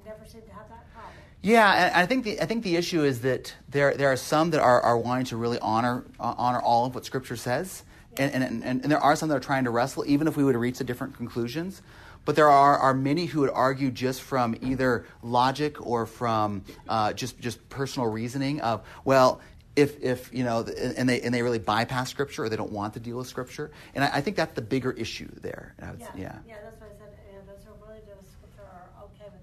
never 0.05 0.25
seem 0.25 0.41
to 0.41 0.53
have 0.53 0.69
that 0.69 0.91
problem. 0.93 1.13
Yeah, 1.41 1.87
and 1.87 1.95
I 1.95 2.05
think 2.05 2.23
the 2.23 2.41
I 2.41 2.45
think 2.45 2.63
the 2.63 2.75
issue 2.75 3.03
is 3.03 3.21
that 3.21 3.53
there 3.69 3.93
there 3.95 4.11
are 4.11 4.17
some 4.17 4.51
that 4.51 4.61
are, 4.61 4.81
are 4.81 4.97
wanting 4.97 5.25
to 5.25 5.37
really 5.37 5.59
honor 5.59 6.05
uh, 6.19 6.35
honor 6.37 6.59
all 6.59 6.85
of 6.85 6.95
what 6.95 7.05
Scripture 7.05 7.35
says. 7.35 7.83
And, 8.17 8.33
and, 8.33 8.63
and, 8.63 8.81
and 8.83 8.91
there 8.91 8.99
are 8.99 9.15
some 9.15 9.29
that 9.29 9.35
are 9.35 9.39
trying 9.39 9.65
to 9.65 9.69
wrestle, 9.69 10.03
even 10.05 10.27
if 10.27 10.37
we 10.37 10.43
would 10.43 10.55
reach 10.55 10.77
the 10.77 10.83
different 10.83 11.15
conclusions. 11.15 11.81
But 12.25 12.35
there 12.35 12.49
are, 12.49 12.77
are 12.77 12.93
many 12.93 13.25
who 13.25 13.41
would 13.41 13.49
argue 13.49 13.91
just 13.91 14.21
from 14.21 14.55
either 14.61 15.05
logic 15.21 15.85
or 15.85 16.05
from 16.05 16.63
uh, 16.87 17.11
just 17.13 17.37
just 17.39 17.67
personal 17.69 18.07
reasoning 18.09 18.61
of 18.61 18.81
well, 19.03 19.41
if, 19.75 20.01
if 20.01 20.33
you 20.33 20.43
know, 20.43 20.61
and 20.61 21.09
they 21.09 21.19
and 21.21 21.33
they 21.33 21.41
really 21.41 21.59
bypass 21.59 22.09
scripture 22.09 22.45
or 22.45 22.49
they 22.49 22.55
don't 22.55 22.71
want 22.71 22.93
to 22.93 22.99
deal 22.99 23.17
with 23.17 23.27
scripture, 23.27 23.71
and 23.93 24.03
I, 24.05 24.17
I 24.17 24.21
think 24.21 24.37
that's 24.37 24.53
the 24.53 24.61
bigger 24.61 24.91
issue 24.91 25.29
there. 25.41 25.75
Yeah, 25.79 26.07
yeah, 26.15 26.37
yeah, 26.47 26.55
that's 26.63 26.79
what 26.79 26.91
I 26.91 26.99
said. 26.99 27.11
And 27.35 27.49
those 27.49 27.65
who 27.65 27.73
really 27.85 27.99
deal 28.05 28.15
with 28.15 28.31
scripture 28.31 28.61
are 28.61 28.87
okay 29.03 29.27
with 29.33 29.41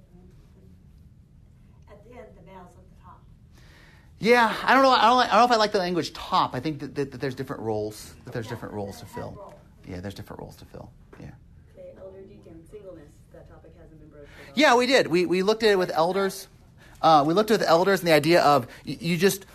at 1.90 2.02
the 2.04 2.16
end 2.16 2.28
the 2.38 2.46
males 2.46 2.72
at 2.78 2.84
the 2.88 3.04
top. 3.04 3.20
Yeah, 4.20 4.54
I 4.64 4.74
don't 4.74 4.82
know. 4.82 4.90
I 4.90 5.06
don't, 5.06 5.18
I 5.18 5.26
don't 5.28 5.38
know 5.38 5.44
if 5.46 5.50
I 5.50 5.56
like 5.56 5.72
the 5.72 5.78
language 5.78 6.12
top. 6.12 6.54
I 6.54 6.60
think 6.60 6.80
that, 6.80 6.94
that, 6.94 7.10
that 7.10 7.20
there's 7.20 7.34
different 7.34 7.62
roles. 7.62 8.14
That 8.26 8.34
there's 8.34 8.46
yeah, 8.46 8.50
different 8.50 8.74
roles 8.74 9.00
to 9.00 9.06
fill. 9.06 9.34
Role. 9.36 9.54
Yeah, 9.88 10.00
there's 10.00 10.14
different 10.14 10.40
roles 10.40 10.56
to 10.56 10.66
fill. 10.66 10.90
Yeah. 11.18 11.30
Okay, 11.74 11.88
elder 11.98 12.20
deacon 12.20 12.62
singleness. 12.70 13.08
That 13.32 13.48
topic 13.48 13.72
hasn't 13.80 13.98
been 13.98 14.10
broached. 14.10 14.30
Yeah, 14.54 14.76
we 14.76 14.86
did. 14.86 15.06
We 15.06 15.24
we 15.24 15.42
looked 15.42 15.62
at 15.62 15.70
it 15.70 15.78
with 15.78 15.90
elders. 15.90 16.48
Uh, 17.00 17.24
we 17.26 17.32
looked 17.32 17.50
at 17.50 17.60
the 17.60 17.68
elders 17.68 18.00
and 18.00 18.08
the 18.08 18.12
idea 18.12 18.42
of 18.42 18.66
you, 18.84 18.96
you, 19.00 19.16
just 19.16 19.46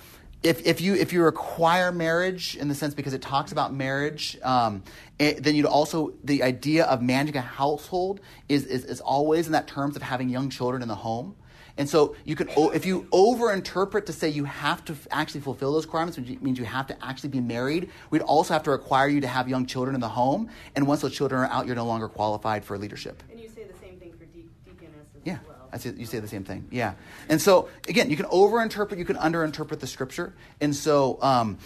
if, 0.42 0.66
if 0.66 0.82
you 0.82 0.96
if 0.96 1.14
you 1.14 1.22
require 1.22 1.92
marriage 1.92 2.56
in 2.56 2.68
the 2.68 2.74
sense 2.74 2.96
because 2.96 3.14
it 3.14 3.22
talks 3.22 3.52
about 3.52 3.72
marriage, 3.72 4.36
um, 4.42 4.82
it, 5.20 5.44
then 5.44 5.54
you'd 5.54 5.68
also 5.68 6.14
the 6.24 6.42
idea 6.42 6.86
of 6.86 7.04
managing 7.04 7.38
a 7.38 7.42
household 7.42 8.20
is, 8.50 8.66
is 8.66 8.84
is 8.86 9.00
always 9.00 9.46
in 9.46 9.52
that 9.52 9.68
terms 9.68 9.96
of 9.96 10.02
having 10.02 10.28
young 10.30 10.50
children 10.50 10.82
in 10.82 10.88
the 10.88 10.96
home. 10.96 11.36
And 11.78 11.90
so 11.90 12.16
you 12.24 12.38
can, 12.38 12.48
if 12.74 12.86
you 12.86 13.04
overinterpret 13.12 14.06
to 14.06 14.14
say 14.14 14.30
you 14.30 14.46
have 14.46 14.86
to 14.86 14.96
actually 15.12 15.42
fulfill 15.42 15.74
those 15.74 15.86
requirements, 15.86 16.18
which 16.18 16.40
means 16.42 16.58
you 16.58 16.64
have 16.64 16.88
to 16.88 17.06
actually 17.06 17.30
be 17.30 17.42
married, 17.42 17.90
we'd 18.12 18.22
also 18.22 18.54
have 18.54 18.64
to 18.64 18.72
require 18.72 19.10
you 19.10 19.20
to 19.22 19.28
have 19.28 19.50
young 19.50 19.66
children 19.66 19.94
in 19.94 20.00
the 20.00 20.08
home. 20.08 20.50
And 20.76 20.88
once 20.88 21.02
those 21.02 21.14
children 21.14 21.42
are 21.42 21.48
out, 21.48 21.68
you're 21.68 21.76
no 21.76 21.86
longer 21.86 22.08
qualified 22.08 22.64
for 22.64 22.78
leadership. 22.78 23.22
And 23.30 23.40
you 23.40 23.50
say 23.50 23.66
the 23.66 23.78
same 23.80 24.00
thing 24.00 24.14
for 24.14 24.26
de- 24.26 24.48
deaconesses 24.66 25.22
yeah, 25.26 25.34
as 25.34 25.48
well. 25.48 25.70
I 25.74 25.78
say, 25.78 25.94
you 25.98 26.06
say 26.06 26.20
the 26.20 26.30
same 26.30 26.46
thing. 26.46 26.66
Yeah. 26.72 26.94
And 27.28 27.42
so, 27.42 27.68
again, 27.90 28.10
you 28.10 28.16
can 28.16 28.28
overinterpret, 28.28 28.98
you 28.98 29.04
can 29.04 29.18
underinterpret 29.18 29.80
the 29.80 29.88
scripture. 29.88 30.34
And 30.62 30.74
so, 30.74 31.22
um, 31.22 31.58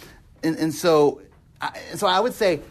and, 0.41 0.55
and 0.55 0.73
so, 0.73 1.21
I, 1.61 1.77
so 1.93 2.07
I 2.07 2.19
would 2.19 2.33
say, 2.33 2.61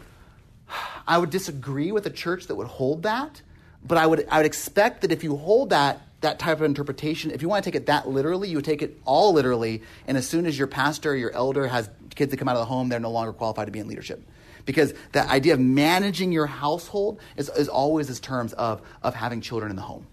I 1.07 1.17
would 1.17 1.29
disagree 1.29 1.93
with 1.93 2.05
a 2.05 2.09
church 2.11 2.47
that 2.47 2.55
would 2.55 2.67
hold 2.67 3.03
that, 3.03 3.41
but 3.83 3.97
I 3.97 4.05
would, 4.05 4.27
I 4.29 4.37
would 4.37 4.45
expect 4.45 5.01
that 5.01 5.11
if 5.13 5.23
you 5.23 5.37
hold 5.37 5.69
that, 5.69 6.01
that 6.21 6.39
type 6.39 6.57
of 6.57 6.63
interpretation, 6.63 7.31
if 7.31 7.41
you 7.41 7.49
want 7.49 7.63
to 7.63 7.69
take 7.69 7.75
it 7.75 7.85
that 7.85 8.07
literally, 8.07 8.49
you 8.49 8.57
would 8.57 8.65
take 8.65 8.81
it 8.81 8.99
all 9.05 9.33
literally, 9.33 9.81
and 10.07 10.17
as 10.17 10.27
soon 10.27 10.45
as 10.45 10.57
your 10.57 10.67
pastor, 10.67 11.15
your 11.15 11.31
elder 11.31 11.67
has 11.67 11.89
kids 12.15 12.31
that 12.31 12.37
come 12.37 12.47
out 12.47 12.55
of 12.55 12.61
the 12.61 12.65
home, 12.65 12.89
they're 12.89 12.99
no 12.99 13.11
longer 13.11 13.31
qualified 13.31 13.67
to 13.67 13.71
be 13.71 13.79
in 13.79 13.87
leadership. 13.87 14.21
Because 14.65 14.93
the 15.13 15.27
idea 15.29 15.53
of 15.53 15.59
managing 15.59 16.31
your 16.31 16.45
household 16.45 17.19
is, 17.37 17.49
is 17.49 17.69
always 17.69 18.09
as 18.09 18.19
terms 18.19 18.53
of, 18.53 18.81
of 19.01 19.15
having 19.15 19.41
children 19.41 19.69
in 19.69 19.75
the 19.75 19.81
home. 19.81 20.05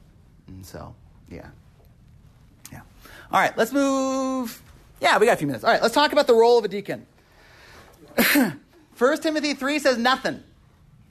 And 0.46 0.64
so, 0.64 0.94
yeah. 1.28 1.48
Yeah. 2.72 2.80
All 3.32 3.40
right, 3.40 3.56
let's 3.58 3.72
move. 3.72 4.62
Yeah, 5.00 5.18
we 5.18 5.26
got 5.26 5.32
a 5.32 5.36
few 5.36 5.46
minutes. 5.46 5.64
All 5.64 5.70
right, 5.70 5.82
let's 5.82 5.94
talk 5.94 6.12
about 6.12 6.26
the 6.26 6.34
role 6.34 6.58
of 6.58 6.64
a 6.64 6.68
deacon. 6.68 7.06
First 8.94 9.22
Timothy 9.22 9.54
3 9.54 9.78
says 9.78 9.98
nothing. 9.98 10.42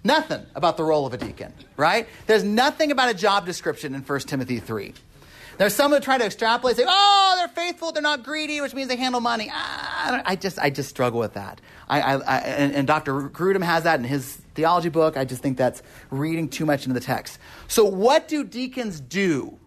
Nothing 0.05 0.45
about 0.53 0.77
the 0.77 0.83
role 0.83 1.07
of 1.07 1.13
a 1.13 1.17
deacon, 1.17 1.51
right? 1.77 2.07
There's 2.27 2.43
nothing 2.43 2.91
about 2.91 3.09
a 3.09 3.15
job 3.15 3.45
description 3.47 3.95
in 3.95 4.01
1 4.01 4.19
Timothy 4.21 4.59
3. 4.59 4.93
There's 5.57 5.73
some 5.73 5.91
who 5.91 5.99
try 5.99 6.19
to 6.19 6.25
extrapolate, 6.25 6.77
say, 6.77 6.85
"Oh, 6.87 7.33
they're 7.37 7.47
faithful, 7.47 7.91
they're 7.91 8.03
not 8.03 8.23
greedy, 8.23 8.61
which 8.61 8.75
means 8.75 8.87
they 8.87 8.97
handle 8.97 9.19
money." 9.19 9.49
I, 9.51 10.21
I 10.23 10.35
just, 10.35 10.59
I 10.59 10.69
just 10.69 10.89
struggle 10.89 11.19
with 11.19 11.33
that. 11.33 11.59
I, 11.89 12.01
I, 12.01 12.13
I 12.17 12.37
and, 12.39 12.75
and 12.75 12.87
Dr. 12.87 13.29
Grudem 13.29 13.63
has 13.63 13.83
that 13.83 13.99
in 13.99 14.05
his 14.05 14.35
theology 14.53 14.89
book. 14.89 15.17
I 15.17 15.25
just 15.25 15.41
think 15.41 15.57
that's 15.57 15.81
reading 16.11 16.49
too 16.49 16.65
much 16.65 16.85
into 16.85 16.93
the 16.93 17.03
text. 17.03 17.39
So, 17.67 17.83
what 17.85 18.27
do 18.27 18.43
deacons 18.43 18.99
do? 18.99 19.57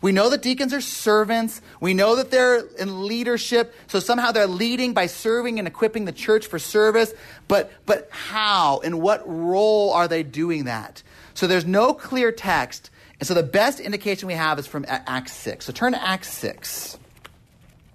We 0.00 0.12
know 0.12 0.30
that 0.30 0.42
deacons 0.42 0.72
are 0.72 0.80
servants. 0.80 1.60
We 1.80 1.92
know 1.92 2.16
that 2.16 2.30
they're 2.30 2.64
in 2.78 3.06
leadership. 3.06 3.74
So 3.88 3.98
somehow 3.98 4.30
they're 4.30 4.46
leading 4.46 4.94
by 4.94 5.06
serving 5.06 5.58
and 5.58 5.66
equipping 5.66 6.04
the 6.04 6.12
church 6.12 6.46
for 6.46 6.58
service. 6.58 7.12
But, 7.48 7.72
but 7.84 8.08
how? 8.10 8.78
In 8.78 9.00
what 9.00 9.22
role 9.26 9.92
are 9.92 10.06
they 10.06 10.22
doing 10.22 10.64
that? 10.64 11.02
So 11.34 11.46
there's 11.46 11.66
no 11.66 11.94
clear 11.94 12.30
text. 12.30 12.90
And 13.18 13.26
so 13.26 13.34
the 13.34 13.42
best 13.42 13.80
indication 13.80 14.28
we 14.28 14.34
have 14.34 14.58
is 14.58 14.66
from 14.66 14.84
Acts 14.88 15.32
6. 15.32 15.64
So 15.64 15.72
turn 15.72 15.92
to 15.92 16.02
Acts 16.02 16.32
6. 16.32 16.98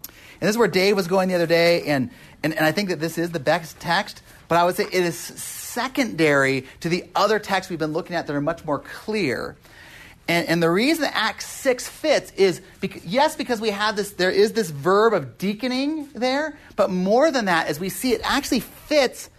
And 0.09 0.47
this 0.47 0.51
is 0.51 0.57
where 0.57 0.67
Dave 0.67 0.97
was 0.97 1.07
going 1.07 1.29
the 1.29 1.35
other 1.35 1.47
day. 1.47 1.83
And, 1.83 2.11
and, 2.43 2.53
and 2.53 2.65
I 2.65 2.73
think 2.73 2.89
that 2.89 2.99
this 2.99 3.17
is 3.17 3.31
the 3.31 3.39
best 3.39 3.79
text. 3.79 4.21
But 4.49 4.57
I 4.57 4.65
would 4.65 4.75
say 4.75 4.83
it 4.83 4.93
is 4.93 5.17
secondary 5.17 6.65
to 6.81 6.89
the 6.89 7.05
other 7.15 7.39
texts 7.39 7.69
we've 7.69 7.79
been 7.79 7.93
looking 7.93 8.17
at 8.17 8.27
that 8.27 8.35
are 8.35 8.41
much 8.41 8.65
more 8.65 8.79
clear. 8.79 9.55
And, 10.27 10.47
and 10.47 10.63
the 10.63 10.69
reason 10.69 11.05
Acts 11.11 11.45
6 11.47 11.87
fits 11.87 12.31
is, 12.31 12.61
because, 12.79 13.05
yes, 13.05 13.35
because 13.35 13.59
we 13.59 13.71
have 13.71 13.95
this, 13.95 14.11
there 14.11 14.31
is 14.31 14.53
this 14.53 14.69
verb 14.69 15.13
of 15.13 15.37
deaconing 15.37 16.07
there, 16.13 16.57
but 16.75 16.89
more 16.89 17.29
than 17.29 17.45
that, 17.45 17.67
as 17.67 17.79
we 17.79 17.89
see, 17.89 18.13
it 18.13 18.21
actually 18.23 18.61
fits 18.61 19.29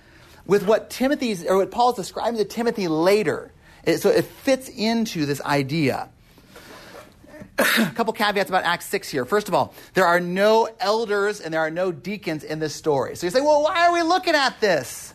with 0.47 0.67
what 0.67 0.91
Timothy's, 0.91 1.45
or 1.47 1.57
what 1.57 1.71
Paul's 1.71 1.97
describing 1.97 2.37
to 2.37 2.45
Timothy 2.45 2.87
later. 2.89 3.51
It- 3.85 3.99
so 4.03 4.11
it 4.11 4.27
fits 4.27 4.69
into 4.69 5.25
this 5.25 5.41
idea. 5.41 6.11
A 7.59 7.93
couple 7.95 8.13
caveats 8.13 8.51
about 8.51 8.65
Acts 8.65 8.87
6 8.87 9.09
here. 9.09 9.25
First 9.25 9.49
of 9.49 9.55
all, 9.55 9.75
there 9.95 10.07
are 10.07 10.21
no 10.21 10.69
elders 10.81 11.41
and 11.41 11.55
there 11.55 11.61
are 11.61 11.71
no 11.71 11.93
deacons 11.93 12.45
in 12.45 12.59
this 12.59 12.75
story. 12.75 13.17
So 13.17 13.27
you 13.27 13.31
say, 13.31 13.41
well, 13.41 13.63
why 13.63 13.87
are 13.87 13.93
we 13.93 14.03
looking 14.03 14.35
at 14.35 14.61
this? 14.61 15.14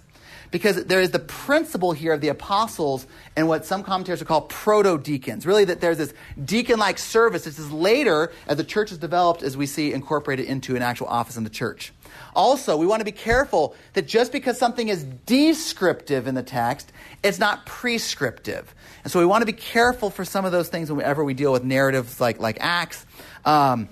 Because 0.51 0.85
there 0.85 0.99
is 0.99 1.11
the 1.11 1.19
principle 1.19 1.91
here 1.91 2.13
of 2.13 2.21
the 2.21 2.29
apostles 2.29 3.05
and 3.35 3.47
what 3.47 3.65
some 3.65 3.83
commentators 3.83 4.19
would 4.19 4.27
call 4.27 4.41
proto 4.41 4.97
deacons. 4.97 5.45
Really, 5.45 5.65
that 5.65 5.79
there's 5.79 5.97
this 5.97 6.13
deacon 6.43 6.79
like 6.79 6.97
service. 6.97 7.43
This 7.43 7.59
is 7.59 7.71
later, 7.71 8.31
as 8.47 8.57
the 8.57 8.63
church 8.63 8.91
is 8.91 8.97
developed, 8.97 9.43
as 9.43 9.55
we 9.55 9.65
see 9.65 9.93
incorporated 9.93 10.45
into 10.45 10.75
an 10.75 10.81
actual 10.81 11.07
office 11.07 11.37
in 11.37 11.43
the 11.43 11.49
church. 11.49 11.93
Also, 12.35 12.77
we 12.77 12.85
want 12.85 13.01
to 13.01 13.05
be 13.05 13.11
careful 13.11 13.75
that 13.93 14.07
just 14.07 14.31
because 14.31 14.57
something 14.57 14.87
is 14.87 15.03
descriptive 15.25 16.27
in 16.27 16.35
the 16.35 16.43
text, 16.43 16.91
it's 17.23 17.39
not 17.39 17.65
prescriptive. 17.65 18.73
And 19.03 19.11
so 19.11 19.19
we 19.19 19.25
want 19.25 19.41
to 19.41 19.45
be 19.45 19.53
careful 19.53 20.09
for 20.09 20.25
some 20.25 20.45
of 20.45 20.51
those 20.51 20.69
things 20.69 20.91
whenever 20.91 21.23
we 21.23 21.33
deal 21.33 21.51
with 21.51 21.63
narratives 21.63 22.19
like, 22.19 22.39
like 22.39 22.57
Acts. 22.59 23.05
Um, 23.45 23.89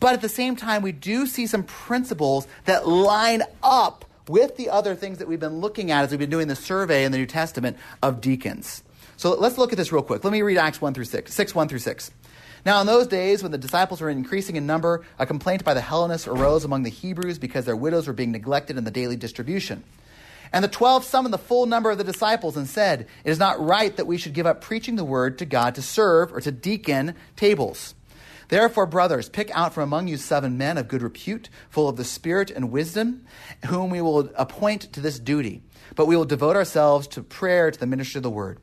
but 0.00 0.12
at 0.14 0.20
the 0.20 0.28
same 0.28 0.56
time, 0.56 0.82
we 0.82 0.92
do 0.92 1.26
see 1.26 1.46
some 1.46 1.64
principles 1.64 2.46
that 2.66 2.86
line 2.86 3.42
up 3.62 4.04
with 4.28 4.56
the 4.56 4.70
other 4.70 4.94
things 4.94 5.18
that 5.18 5.28
we've 5.28 5.40
been 5.40 5.60
looking 5.60 5.90
at 5.90 6.04
as 6.04 6.10
we've 6.10 6.18
been 6.18 6.30
doing 6.30 6.48
the 6.48 6.56
survey 6.56 7.04
in 7.04 7.12
the 7.12 7.18
New 7.18 7.26
Testament 7.26 7.76
of 8.02 8.20
deacons. 8.20 8.82
So 9.16 9.34
let's 9.34 9.58
look 9.58 9.72
at 9.72 9.78
this 9.78 9.92
real 9.92 10.02
quick. 10.02 10.22
Let 10.22 10.32
me 10.32 10.42
read 10.42 10.58
Acts 10.58 10.80
1 10.80 10.94
through 10.94 11.04
6, 11.04 11.32
6 11.32 11.54
1 11.54 11.68
through 11.68 11.78
6. 11.80 12.10
Now, 12.64 12.80
in 12.80 12.86
those 12.86 13.06
days, 13.06 13.42
when 13.42 13.52
the 13.52 13.58
disciples 13.58 14.00
were 14.00 14.10
increasing 14.10 14.56
in 14.56 14.66
number, 14.66 15.04
a 15.18 15.26
complaint 15.26 15.64
by 15.64 15.74
the 15.74 15.80
Hellenists 15.80 16.28
arose 16.28 16.64
among 16.64 16.82
the 16.82 16.90
Hebrews 16.90 17.38
because 17.38 17.64
their 17.64 17.76
widows 17.76 18.06
were 18.06 18.12
being 18.12 18.32
neglected 18.32 18.76
in 18.76 18.84
the 18.84 18.90
daily 18.90 19.16
distribution. 19.16 19.84
And 20.52 20.64
the 20.64 20.68
twelve 20.68 21.04
summoned 21.04 21.34
the 21.34 21.38
full 21.38 21.66
number 21.66 21.90
of 21.90 21.98
the 21.98 22.04
disciples 22.04 22.56
and 22.56 22.68
said, 22.68 23.06
It 23.24 23.30
is 23.30 23.38
not 23.38 23.60
right 23.60 23.94
that 23.96 24.06
we 24.06 24.16
should 24.16 24.32
give 24.32 24.46
up 24.46 24.60
preaching 24.60 24.96
the 24.96 25.04
word 25.04 25.38
to 25.38 25.44
God 25.44 25.74
to 25.74 25.82
serve 25.82 26.32
or 26.32 26.40
to 26.40 26.50
deacon 26.50 27.14
tables. 27.36 27.94
Therefore, 28.48 28.86
brothers, 28.86 29.28
pick 29.28 29.50
out 29.54 29.74
from 29.74 29.84
among 29.84 30.08
you 30.08 30.16
seven 30.16 30.56
men 30.56 30.78
of 30.78 30.88
good 30.88 31.02
repute, 31.02 31.50
full 31.68 31.88
of 31.88 31.96
the 31.96 32.04
Spirit 32.04 32.50
and 32.50 32.70
wisdom, 32.70 33.26
whom 33.66 33.90
we 33.90 34.00
will 34.00 34.30
appoint 34.36 34.92
to 34.94 35.00
this 35.00 35.18
duty. 35.18 35.62
But 35.94 36.06
we 36.06 36.16
will 36.16 36.24
devote 36.24 36.56
ourselves 36.56 37.06
to 37.08 37.22
prayer 37.22 37.70
to 37.70 37.78
the 37.78 37.86
ministry 37.86 38.18
of 38.18 38.22
the 38.22 38.30
word. 38.30 38.58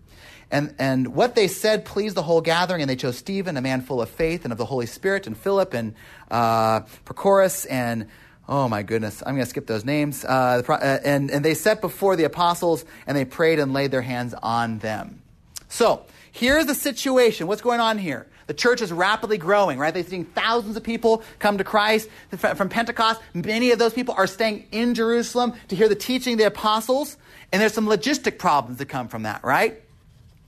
And, 0.51 0.75
and 0.77 1.15
what 1.15 1.35
they 1.35 1.47
said 1.47 1.85
pleased 1.85 2.15
the 2.15 2.23
whole 2.23 2.41
gathering, 2.41 2.81
and 2.81 2.89
they 2.89 2.95
chose 2.95 3.17
Stephen, 3.17 3.57
a 3.57 3.61
man 3.61 3.81
full 3.81 4.01
of 4.01 4.09
faith 4.09 4.43
and 4.43 4.51
of 4.51 4.57
the 4.57 4.65
Holy 4.65 4.85
Spirit, 4.85 5.27
and 5.27 5.37
Philip, 5.37 5.73
and 5.73 5.95
uh, 6.29 6.81
Prochorus, 7.05 7.65
and 7.69 8.07
oh 8.47 8.69
my 8.69 8.83
goodness, 8.83 9.23
I'm 9.25 9.33
going 9.33 9.43
to 9.43 9.49
skip 9.49 9.67
those 9.67 9.85
names. 9.85 10.23
Uh, 10.23 10.61
uh, 10.67 10.99
and, 11.03 11.31
and 11.31 11.43
they 11.43 11.55
set 11.55 11.81
before 11.81 12.15
the 12.15 12.25
apostles, 12.25 12.85
and 13.07 13.17
they 13.17 13.25
prayed 13.25 13.59
and 13.59 13.73
laid 13.73 13.91
their 13.91 14.03
hands 14.03 14.33
on 14.41 14.79
them. 14.79 15.21
So 15.67 16.05
here's 16.31 16.67
the 16.67 16.75
situation. 16.75 17.47
What's 17.47 17.61
going 17.61 17.79
on 17.79 17.97
here? 17.97 18.27
The 18.47 18.53
church 18.53 18.81
is 18.81 18.91
rapidly 18.91 19.37
growing, 19.37 19.79
right? 19.79 19.93
They're 19.93 20.03
seeing 20.03 20.25
thousands 20.25 20.77
of 20.77 20.83
people 20.83 21.23
come 21.39 21.57
to 21.57 21.63
Christ 21.63 22.09
from 22.37 22.69
Pentecost. 22.69 23.21
Many 23.33 23.71
of 23.71 23.79
those 23.79 23.93
people 23.93 24.13
are 24.17 24.27
staying 24.27 24.67
in 24.71 24.93
Jerusalem 24.93 25.53
to 25.69 25.75
hear 25.75 25.89
the 25.89 25.95
teaching 25.95 26.33
of 26.33 26.39
the 26.39 26.45
apostles. 26.45 27.17
And 27.51 27.61
there's 27.61 27.73
some 27.73 27.87
logistic 27.87 28.37
problems 28.37 28.79
that 28.79 28.85
come 28.85 29.07
from 29.07 29.23
that, 29.23 29.43
right? 29.43 29.81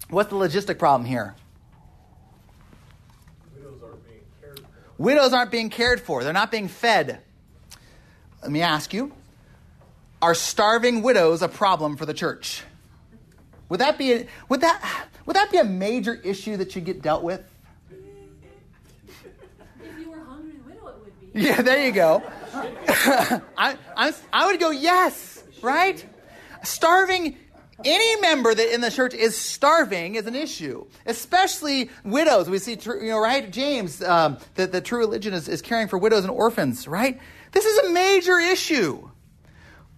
What's 0.09 0.29
the 0.29 0.35
logistic 0.35 0.77
problem 0.77 1.07
here? 1.07 1.35
Widows 3.55 3.81
aren't 3.83 4.05
being 4.05 4.21
cared 4.41 4.59
for. 4.59 4.65
Widows 4.97 5.33
aren't 5.33 5.51
being 5.51 5.69
cared 5.69 6.01
for, 6.01 6.23
they're 6.23 6.33
not 6.33 6.51
being 6.51 6.67
fed. 6.67 7.21
Let 8.41 8.51
me 8.51 8.61
ask 8.61 8.93
you 8.93 9.13
are 10.21 10.33
starving 10.33 11.01
widows 11.01 11.41
a 11.41 11.47
problem 11.47 11.97
for 11.97 12.05
the 12.05 12.13
church? 12.13 12.63
Would 13.69 13.81
that 13.81 13.97
be 13.97 14.13
a, 14.13 14.27
would 14.49 14.61
that 14.61 15.07
would 15.25 15.35
that 15.35 15.51
be 15.51 15.57
a 15.57 15.63
major 15.63 16.13
issue 16.13 16.57
that 16.57 16.71
should 16.71 16.85
get 16.85 17.01
dealt 17.01 17.23
with? 17.23 17.43
If 17.91 17.99
you 19.99 20.09
were 20.09 20.17
a 20.17 20.23
hungry 20.23 20.59
widow, 20.65 20.87
it 20.87 20.95
would 21.03 21.19
be. 21.19 21.26
Yeah, 21.37 21.61
there 21.61 21.85
you 21.85 21.91
go. 21.91 22.23
I, 22.55 23.77
I, 23.95 24.13
I 24.33 24.47
would 24.47 24.59
go 24.59 24.71
yes, 24.71 25.43
right? 25.61 26.03
Starving 26.63 27.37
any 27.85 28.19
member 28.21 28.55
that 28.55 28.73
in 28.73 28.81
the 28.81 28.89
church 28.89 29.13
is 29.13 29.37
starving 29.37 30.15
is 30.15 30.25
an 30.25 30.33
issue, 30.33 30.87
especially 31.05 31.91
widows. 32.03 32.49
We 32.49 32.57
see, 32.57 32.75
you 32.83 33.09
know, 33.09 33.19
right? 33.19 33.51
James, 33.51 34.01
um, 34.01 34.39
that 34.55 34.71
the 34.71 34.81
true 34.81 34.97
religion 34.97 35.35
is, 35.35 35.47
is 35.47 35.61
caring 35.61 35.87
for 35.87 35.99
widows 35.99 36.23
and 36.23 36.31
orphans, 36.31 36.87
right? 36.87 37.19
This 37.51 37.65
is 37.65 37.89
a 37.89 37.89
major 37.91 38.39
issue. 38.39 39.07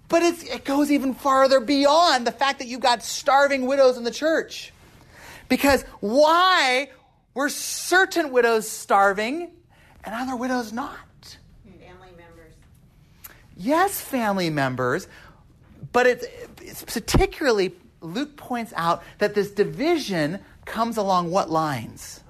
But 0.10 0.24
it's, 0.24 0.44
it 0.44 0.66
goes 0.66 0.92
even 0.92 1.14
farther 1.14 1.62
beyond 1.62 2.28
the 2.28 2.34
fact 2.34 2.60
that 2.60 2.68
you've 2.68 2.82
got 2.82 3.02
starving 3.02 3.66
widows 3.66 3.98
in 3.98 4.04
the 4.04 4.12
church. 4.12 4.74
Because 5.48 5.84
why 6.02 6.90
were 7.34 7.48
certain 7.48 8.32
widows 8.32 8.68
starving 8.68 9.52
and 10.04 10.16
other 10.16 10.36
widows 10.36 10.74
not? 10.74 10.98
Yes, 13.62 13.99
family 13.99 14.49
members, 14.49 15.10
but 15.91 16.07
it's, 16.07 16.26
it's 16.62 16.82
particularly, 16.84 17.74
Luke 17.99 18.38
points 18.38 18.72
out 18.74 19.03
that 19.18 19.36
this 19.36 19.51
division 19.51 20.39
comes 20.64 20.95
along 20.95 21.30
what 21.30 21.49
lines? 21.49 22.22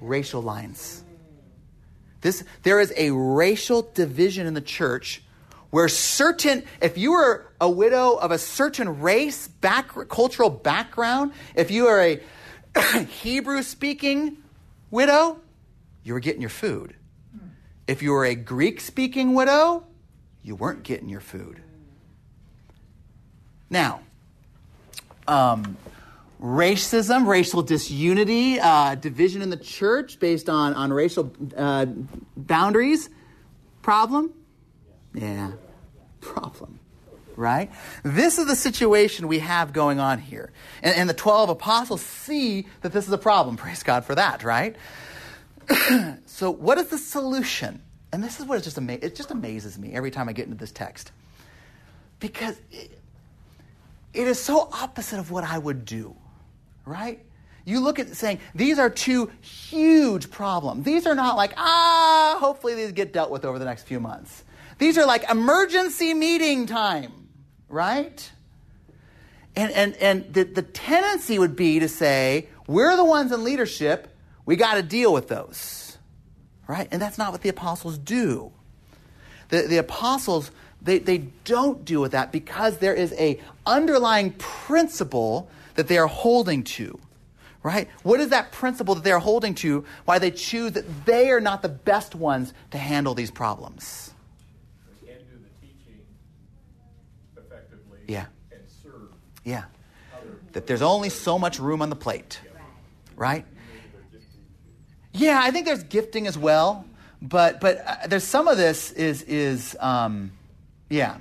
Racial 0.00 0.40
lines. 0.40 1.02
This, 2.20 2.44
there 2.62 2.78
is 2.78 2.92
a 2.96 3.10
racial 3.10 3.82
division 3.92 4.46
in 4.46 4.54
the 4.54 4.60
church 4.60 5.20
where 5.70 5.88
certain, 5.88 6.62
if 6.80 6.96
you 6.96 7.10
were 7.10 7.50
a 7.60 7.68
widow 7.68 8.14
of 8.14 8.30
a 8.30 8.38
certain 8.38 9.00
race, 9.00 9.48
back, 9.48 9.88
cultural 10.08 10.48
background, 10.48 11.32
if 11.56 11.72
you 11.72 11.88
are 11.88 12.00
a 12.00 12.20
Hebrew 13.22 13.64
speaking 13.64 14.36
widow, 14.92 15.40
you 16.04 16.12
were 16.14 16.20
getting 16.20 16.40
your 16.40 16.50
food. 16.50 16.94
If 17.86 18.02
you 18.02 18.12
were 18.12 18.24
a 18.24 18.34
Greek 18.34 18.80
speaking 18.80 19.34
widow, 19.34 19.84
you 20.42 20.54
weren't 20.54 20.82
getting 20.82 21.08
your 21.08 21.20
food. 21.20 21.60
Now, 23.70 24.00
um, 25.26 25.76
racism, 26.40 27.26
racial 27.26 27.62
disunity, 27.62 28.58
uh, 28.60 28.96
division 28.96 29.42
in 29.42 29.50
the 29.50 29.56
church 29.56 30.18
based 30.18 30.48
on, 30.48 30.74
on 30.74 30.92
racial 30.92 31.32
uh, 31.56 31.86
boundaries, 32.36 33.08
problem? 33.80 34.32
Yeah, 35.14 35.52
problem. 36.20 36.80
Right? 37.34 37.70
This 38.02 38.38
is 38.38 38.46
the 38.46 38.56
situation 38.56 39.26
we 39.26 39.38
have 39.38 39.72
going 39.72 39.98
on 39.98 40.18
here. 40.18 40.52
And, 40.82 40.94
and 40.94 41.08
the 41.08 41.14
12 41.14 41.48
apostles 41.48 42.02
see 42.02 42.66
that 42.82 42.92
this 42.92 43.06
is 43.06 43.12
a 43.12 43.18
problem. 43.18 43.56
Praise 43.56 43.82
God 43.82 44.04
for 44.04 44.14
that, 44.14 44.44
right? 44.44 44.76
so, 46.26 46.50
what 46.50 46.78
is 46.78 46.88
the 46.88 46.98
solution? 46.98 47.80
And 48.12 48.22
this 48.22 48.40
is 48.40 48.46
what 48.46 48.58
it 48.58 48.62
just, 48.62 48.76
ama- 48.76 48.98
it 49.00 49.14
just 49.14 49.30
amazes 49.30 49.78
me 49.78 49.92
every 49.92 50.10
time 50.10 50.28
I 50.28 50.32
get 50.32 50.44
into 50.46 50.58
this 50.58 50.72
text. 50.72 51.12
Because 52.20 52.60
it, 52.70 52.98
it 54.12 54.28
is 54.28 54.38
so 54.40 54.68
opposite 54.72 55.18
of 55.18 55.30
what 55.30 55.44
I 55.44 55.58
would 55.58 55.84
do, 55.84 56.14
right? 56.84 57.24
You 57.64 57.80
look 57.80 57.98
at 57.98 58.14
saying, 58.16 58.40
these 58.54 58.78
are 58.78 58.90
two 58.90 59.30
huge 59.40 60.30
problems. 60.30 60.84
These 60.84 61.06
are 61.06 61.14
not 61.14 61.36
like, 61.36 61.54
ah, 61.56 62.36
hopefully 62.40 62.74
these 62.74 62.92
get 62.92 63.12
dealt 63.12 63.30
with 63.30 63.44
over 63.44 63.58
the 63.58 63.64
next 63.64 63.84
few 63.84 64.00
months. 64.00 64.44
These 64.78 64.98
are 64.98 65.06
like 65.06 65.30
emergency 65.30 66.12
meeting 66.12 66.66
time, 66.66 67.28
right? 67.68 68.30
And, 69.54 69.72
and, 69.72 69.96
and 69.96 70.34
the, 70.34 70.44
the 70.44 70.62
tendency 70.62 71.38
would 71.38 71.54
be 71.54 71.78
to 71.78 71.88
say, 71.88 72.48
we're 72.66 72.96
the 72.96 73.04
ones 73.04 73.32
in 73.32 73.44
leadership. 73.44 74.11
We 74.44 74.56
got 74.56 74.74
to 74.74 74.82
deal 74.82 75.12
with 75.12 75.28
those. 75.28 75.98
Right? 76.66 76.88
And 76.90 77.02
that's 77.02 77.18
not 77.18 77.32
what 77.32 77.42
the 77.42 77.48
apostles 77.48 77.98
do. 77.98 78.52
The, 79.48 79.62
the 79.62 79.76
apostles, 79.78 80.50
they, 80.80 80.98
they 80.98 81.18
don't 81.44 81.84
deal 81.84 82.00
with 82.00 82.12
that 82.12 82.32
because 82.32 82.78
there 82.78 82.94
is 82.94 83.12
a 83.14 83.40
underlying 83.66 84.32
principle 84.32 85.50
that 85.74 85.88
they 85.88 85.98
are 85.98 86.06
holding 86.06 86.64
to. 86.64 86.98
Right? 87.62 87.88
What 88.02 88.18
is 88.18 88.30
that 88.30 88.50
principle 88.50 88.96
that 88.96 89.04
they 89.04 89.12
are 89.12 89.20
holding 89.20 89.54
to? 89.56 89.84
Why 90.04 90.18
they 90.18 90.32
choose 90.32 90.72
that 90.72 91.04
they 91.04 91.30
are 91.30 91.40
not 91.40 91.62
the 91.62 91.68
best 91.68 92.14
ones 92.14 92.52
to 92.72 92.78
handle 92.78 93.14
these 93.14 93.30
problems? 93.30 94.12
They 95.00 95.08
can't 95.08 95.30
do 95.30 95.36
the 95.36 95.66
teaching 95.66 96.00
effectively. 97.36 98.00
Yeah. 98.08 98.26
And 98.50 98.62
serve 98.82 99.10
Yeah. 99.44 99.64
That 100.52 100.66
there's 100.66 100.82
only 100.82 101.08
so 101.08 101.38
much 101.38 101.58
room 101.58 101.82
on 101.82 101.90
the 101.90 101.96
plate. 101.96 102.40
Right? 103.14 103.46
Yeah, 105.12 105.40
I 105.42 105.50
think 105.50 105.66
there's 105.66 105.82
gifting 105.82 106.26
as 106.26 106.38
well, 106.38 106.86
but 107.20 107.60
but 107.60 107.84
uh, 107.86 108.06
there's 108.08 108.24
some 108.24 108.48
of 108.48 108.56
this 108.56 108.92
is 108.92 109.22
is 109.22 109.76
um, 109.80 110.32
yeah, 110.88 111.18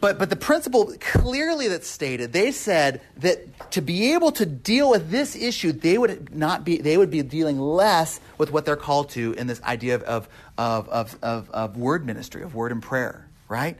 but 0.00 0.18
but 0.18 0.28
the 0.28 0.36
principle 0.36 0.92
clearly 1.00 1.68
that's 1.68 1.88
stated. 1.88 2.32
They 2.32 2.50
said 2.50 3.00
that 3.18 3.70
to 3.72 3.80
be 3.80 4.12
able 4.14 4.32
to 4.32 4.46
deal 4.46 4.90
with 4.90 5.10
this 5.10 5.36
issue, 5.36 5.72
they 5.72 5.98
would 5.98 6.34
not 6.34 6.64
be 6.64 6.78
they 6.78 6.96
would 6.96 7.10
be 7.10 7.22
dealing 7.22 7.60
less 7.60 8.20
with 8.38 8.50
what 8.50 8.64
they're 8.64 8.76
called 8.76 9.10
to 9.10 9.32
in 9.34 9.46
this 9.46 9.62
idea 9.62 9.94
of 9.94 10.02
of 10.02 10.28
of 10.58 10.88
of, 10.88 11.18
of, 11.22 11.50
of 11.50 11.76
word 11.76 12.04
ministry, 12.04 12.42
of 12.42 12.54
word 12.54 12.72
and 12.72 12.82
prayer, 12.82 13.28
right? 13.48 13.78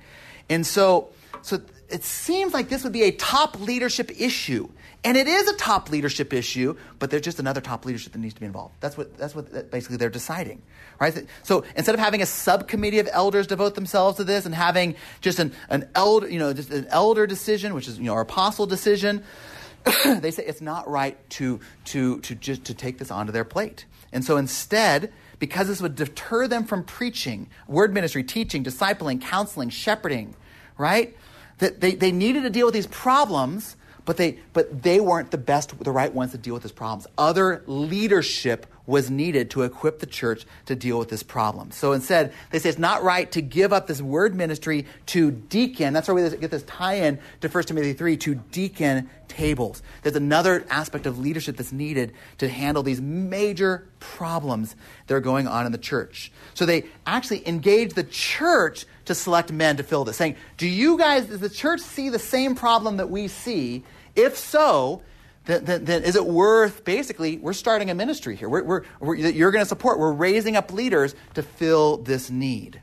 And 0.48 0.64
so 0.64 1.10
so 1.42 1.60
it 1.88 2.04
seems 2.04 2.54
like 2.54 2.68
this 2.68 2.84
would 2.84 2.92
be 2.92 3.04
a 3.04 3.12
top 3.12 3.60
leadership 3.60 4.10
issue. 4.20 4.68
And 5.06 5.16
it 5.16 5.28
is 5.28 5.46
a 5.46 5.54
top 5.54 5.88
leadership 5.88 6.32
issue, 6.32 6.76
but 6.98 7.12
there's 7.12 7.22
just 7.22 7.38
another 7.38 7.60
top 7.60 7.84
leadership 7.84 8.12
that 8.14 8.18
needs 8.18 8.34
to 8.34 8.40
be 8.40 8.46
involved. 8.46 8.74
That's 8.80 8.98
what, 8.98 9.16
that's 9.16 9.36
what 9.36 9.70
basically 9.70 9.98
they're 9.98 10.10
deciding, 10.10 10.62
right? 10.98 11.24
So 11.44 11.64
instead 11.76 11.94
of 11.94 12.00
having 12.00 12.22
a 12.22 12.26
subcommittee 12.26 12.98
of 12.98 13.08
elders 13.12 13.46
devote 13.46 13.76
themselves 13.76 14.16
to 14.16 14.24
this 14.24 14.46
and 14.46 14.52
having 14.52 14.96
just 15.20 15.38
an, 15.38 15.52
an 15.68 15.88
elder, 15.94 16.28
you 16.28 16.40
know, 16.40 16.52
just 16.52 16.72
an 16.72 16.88
elder 16.88 17.24
decision, 17.24 17.72
which 17.72 17.86
is, 17.86 17.98
you 17.98 18.06
know, 18.06 18.14
our 18.14 18.22
apostle 18.22 18.66
decision, 18.66 19.22
they 20.04 20.32
say 20.32 20.44
it's 20.44 20.60
not 20.60 20.90
right 20.90 21.16
to, 21.30 21.60
to, 21.84 22.18
to 22.22 22.34
just 22.34 22.64
to 22.64 22.74
take 22.74 22.98
this 22.98 23.12
onto 23.12 23.30
their 23.30 23.44
plate. 23.44 23.84
And 24.12 24.24
so 24.24 24.36
instead, 24.36 25.12
because 25.38 25.68
this 25.68 25.80
would 25.80 25.94
deter 25.94 26.48
them 26.48 26.64
from 26.64 26.82
preaching, 26.82 27.48
word 27.68 27.94
ministry, 27.94 28.24
teaching, 28.24 28.64
discipling, 28.64 29.22
counseling, 29.22 29.68
shepherding, 29.68 30.34
right? 30.76 31.16
That 31.58 31.80
they, 31.80 31.94
they 31.94 32.10
needed 32.10 32.42
to 32.42 32.50
deal 32.50 32.66
with 32.66 32.74
these 32.74 32.88
problems, 32.88 33.76
but 34.06 34.16
they, 34.16 34.38
but 34.54 34.82
they 34.82 35.00
weren't 35.00 35.30
the 35.30 35.38
best, 35.38 35.78
the 35.78 35.92
right 35.92 36.14
ones 36.14 36.32
to 36.32 36.38
deal 36.38 36.54
with 36.54 36.62
these 36.62 36.72
problems. 36.72 37.06
Other 37.18 37.62
leadership 37.66 38.66
was 38.86 39.10
needed 39.10 39.50
to 39.50 39.62
equip 39.62 39.98
the 39.98 40.06
church 40.06 40.46
to 40.66 40.76
deal 40.76 40.98
with 40.98 41.08
this 41.08 41.24
problem. 41.24 41.72
So 41.72 41.92
instead, 41.92 42.32
they 42.52 42.60
say 42.60 42.68
it's 42.68 42.78
not 42.78 43.02
right 43.02 43.30
to 43.32 43.42
give 43.42 43.72
up 43.72 43.88
this 43.88 44.00
word 44.00 44.34
ministry 44.34 44.86
to 45.06 45.32
deacon. 45.32 45.92
That's 45.92 46.08
where 46.08 46.14
we 46.14 46.36
get 46.36 46.52
this 46.52 46.62
tie-in 46.62 47.18
to 47.40 47.48
1 47.48 47.64
Timothy 47.64 47.92
3, 47.92 48.16
to 48.18 48.36
deacon 48.36 49.10
tables. 49.26 49.82
There's 50.02 50.14
another 50.14 50.64
aspect 50.70 51.06
of 51.06 51.18
leadership 51.18 51.56
that's 51.56 51.72
needed 51.72 52.12
to 52.38 52.48
handle 52.48 52.84
these 52.84 53.00
major 53.00 53.88
problems 53.98 54.76
that 55.08 55.14
are 55.14 55.20
going 55.20 55.48
on 55.48 55.66
in 55.66 55.72
the 55.72 55.78
church. 55.78 56.30
So 56.54 56.64
they 56.64 56.84
actually 57.06 57.46
engage 57.48 57.94
the 57.94 58.04
church 58.04 58.86
to 59.06 59.16
select 59.16 59.52
men 59.52 59.76
to 59.78 59.82
fill 59.82 60.04
this, 60.04 60.16
saying, 60.16 60.36
do 60.56 60.66
you 60.66 60.96
guys, 60.96 61.26
does 61.26 61.40
the 61.40 61.48
church 61.48 61.80
see 61.80 62.08
the 62.08 62.18
same 62.18 62.54
problem 62.54 62.98
that 62.98 63.10
we 63.10 63.26
see? 63.28 63.82
If 64.16 64.36
so, 64.36 65.02
then, 65.46 65.64
then, 65.64 65.84
then, 65.84 66.02
is 66.02 66.16
it 66.16 66.26
worth 66.26 66.84
basically 66.84 67.38
we're 67.38 67.52
starting 67.52 67.88
a 67.88 67.94
ministry 67.94 68.34
here. 68.34 68.48
We're, 68.48 68.64
we're, 68.64 68.82
we're, 68.98 69.14
you're 69.14 69.52
going 69.52 69.62
to 69.62 69.68
support. 69.68 69.98
We're 69.98 70.12
raising 70.12 70.56
up 70.56 70.72
leaders 70.72 71.14
to 71.34 71.42
fill 71.42 71.98
this 71.98 72.30
need. 72.30 72.82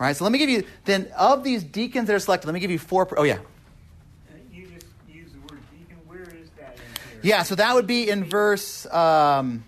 All 0.00 0.06
right? 0.06 0.16
So 0.16 0.24
let 0.24 0.32
me 0.32 0.38
give 0.38 0.50
you 0.50 0.64
then 0.86 1.08
of 1.16 1.44
these 1.44 1.62
deacons 1.62 2.08
that 2.08 2.14
are 2.14 2.18
selected 2.18 2.48
let 2.48 2.54
me 2.54 2.60
give 2.60 2.70
you 2.70 2.80
four 2.80 3.08
oh 3.16 3.22
yeah. 3.22 3.34
Uh, 3.34 3.38
You 4.52 4.66
just 4.66 4.86
use 5.08 5.30
the 5.32 5.38
word 5.40 5.60
deacon. 5.70 5.98
Where 6.06 6.22
is 6.22 6.50
that 6.58 6.76
yeah 7.22 7.44
so 7.44 7.54
that 7.54 7.74
would 7.74 7.86
be 7.86 8.10
in 8.10 8.24
verse 8.24 8.86
um, 8.92 9.62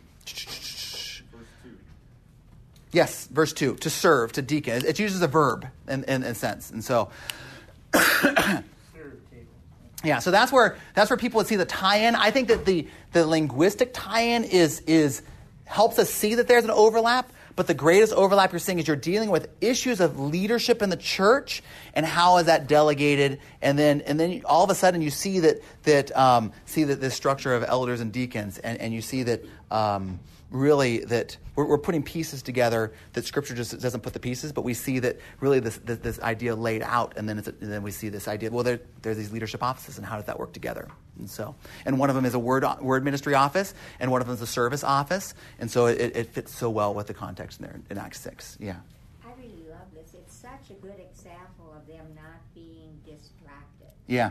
yes 2.90 3.28
verse 3.28 3.52
2 3.52 3.76
to 3.76 3.90
serve 3.90 4.32
to 4.32 4.42
deacon. 4.42 4.84
It, 4.84 4.98
uses 4.98 5.22
a 5.22 5.28
verb 5.28 5.68
in, 5.86 6.02
in, 6.04 6.22
in 6.24 6.30
a 6.30 6.34
sense. 6.34 6.70
And 6.70 6.82
so. 6.82 7.10
Yeah, 10.04 10.18
so 10.18 10.30
that's 10.30 10.50
where 10.50 10.76
that's 10.94 11.10
where 11.10 11.16
people 11.16 11.38
would 11.38 11.46
see 11.46 11.56
the 11.56 11.64
tie-in. 11.64 12.14
I 12.14 12.30
think 12.30 12.48
that 12.48 12.64
the 12.64 12.88
the 13.12 13.26
linguistic 13.26 13.92
tie-in 13.92 14.44
is 14.44 14.80
is 14.80 15.22
helps 15.64 15.98
us 15.98 16.10
see 16.10 16.34
that 16.36 16.48
there's 16.48 16.64
an 16.64 16.70
overlap. 16.70 17.32
But 17.54 17.66
the 17.66 17.74
greatest 17.74 18.14
overlap 18.14 18.52
you're 18.52 18.58
seeing 18.58 18.78
is 18.78 18.86
you're 18.88 18.96
dealing 18.96 19.28
with 19.28 19.48
issues 19.60 20.00
of 20.00 20.18
leadership 20.18 20.80
in 20.80 20.88
the 20.88 20.96
church 20.96 21.62
and 21.92 22.06
how 22.06 22.38
is 22.38 22.46
that 22.46 22.66
delegated, 22.66 23.40
and 23.60 23.78
then 23.78 24.00
and 24.02 24.18
then 24.18 24.40
all 24.46 24.64
of 24.64 24.70
a 24.70 24.74
sudden 24.74 25.02
you 25.02 25.10
see 25.10 25.40
that 25.40 25.60
that 25.82 26.16
um, 26.16 26.52
see 26.64 26.84
that 26.84 27.00
this 27.00 27.14
structure 27.14 27.54
of 27.54 27.62
elders 27.62 28.00
and 28.00 28.10
deacons, 28.10 28.58
and, 28.58 28.80
and 28.80 28.94
you 28.94 29.02
see 29.02 29.24
that 29.24 29.44
um, 29.70 30.18
really 30.52 30.98
that 31.06 31.36
we're, 31.56 31.64
we're 31.66 31.78
putting 31.78 32.02
pieces 32.02 32.42
together 32.42 32.92
that 33.14 33.24
Scripture 33.24 33.54
just 33.54 33.78
doesn't 33.80 34.02
put 34.02 34.12
the 34.12 34.20
pieces, 34.20 34.52
but 34.52 34.62
we 34.62 34.74
see 34.74 34.98
that 35.00 35.18
really 35.40 35.60
this 35.60 35.78
this, 35.78 35.98
this 35.98 36.20
idea 36.20 36.54
laid 36.54 36.82
out, 36.82 37.14
and 37.16 37.28
then 37.28 37.38
it's, 37.38 37.48
and 37.48 37.72
then 37.72 37.82
we 37.82 37.90
see 37.90 38.08
this 38.08 38.28
idea. 38.28 38.50
Well, 38.50 38.64
there, 38.64 38.80
there's 39.02 39.16
these 39.16 39.32
leadership 39.32 39.62
offices, 39.62 39.98
and 39.98 40.06
how 40.06 40.16
does 40.16 40.26
that 40.26 40.38
work 40.38 40.52
together? 40.52 40.88
And 41.18 41.28
so, 41.28 41.54
and 41.84 41.98
one 41.98 42.10
of 42.10 42.16
them 42.16 42.24
is 42.24 42.34
a 42.34 42.38
word 42.38 42.64
word 42.80 43.04
ministry 43.04 43.34
office, 43.34 43.74
and 43.98 44.10
one 44.10 44.20
of 44.20 44.26
them 44.26 44.34
is 44.34 44.42
a 44.42 44.46
service 44.46 44.84
office, 44.84 45.34
and 45.58 45.70
so 45.70 45.86
it, 45.86 46.16
it 46.16 46.28
fits 46.28 46.54
so 46.54 46.70
well 46.70 46.94
with 46.94 47.06
the 47.06 47.14
context 47.14 47.60
in 47.60 47.66
there 47.66 47.80
in 47.90 47.98
Acts 47.98 48.20
six. 48.20 48.56
Yeah, 48.60 48.76
I 49.24 49.30
really 49.38 49.64
love 49.68 49.88
this. 49.94 50.14
It's 50.14 50.34
such 50.34 50.70
a 50.70 50.74
good 50.74 51.00
example 51.00 51.74
of 51.76 51.86
them 51.86 52.06
not 52.14 52.40
being 52.54 53.00
distracted. 53.04 53.90
yeah, 54.06 54.30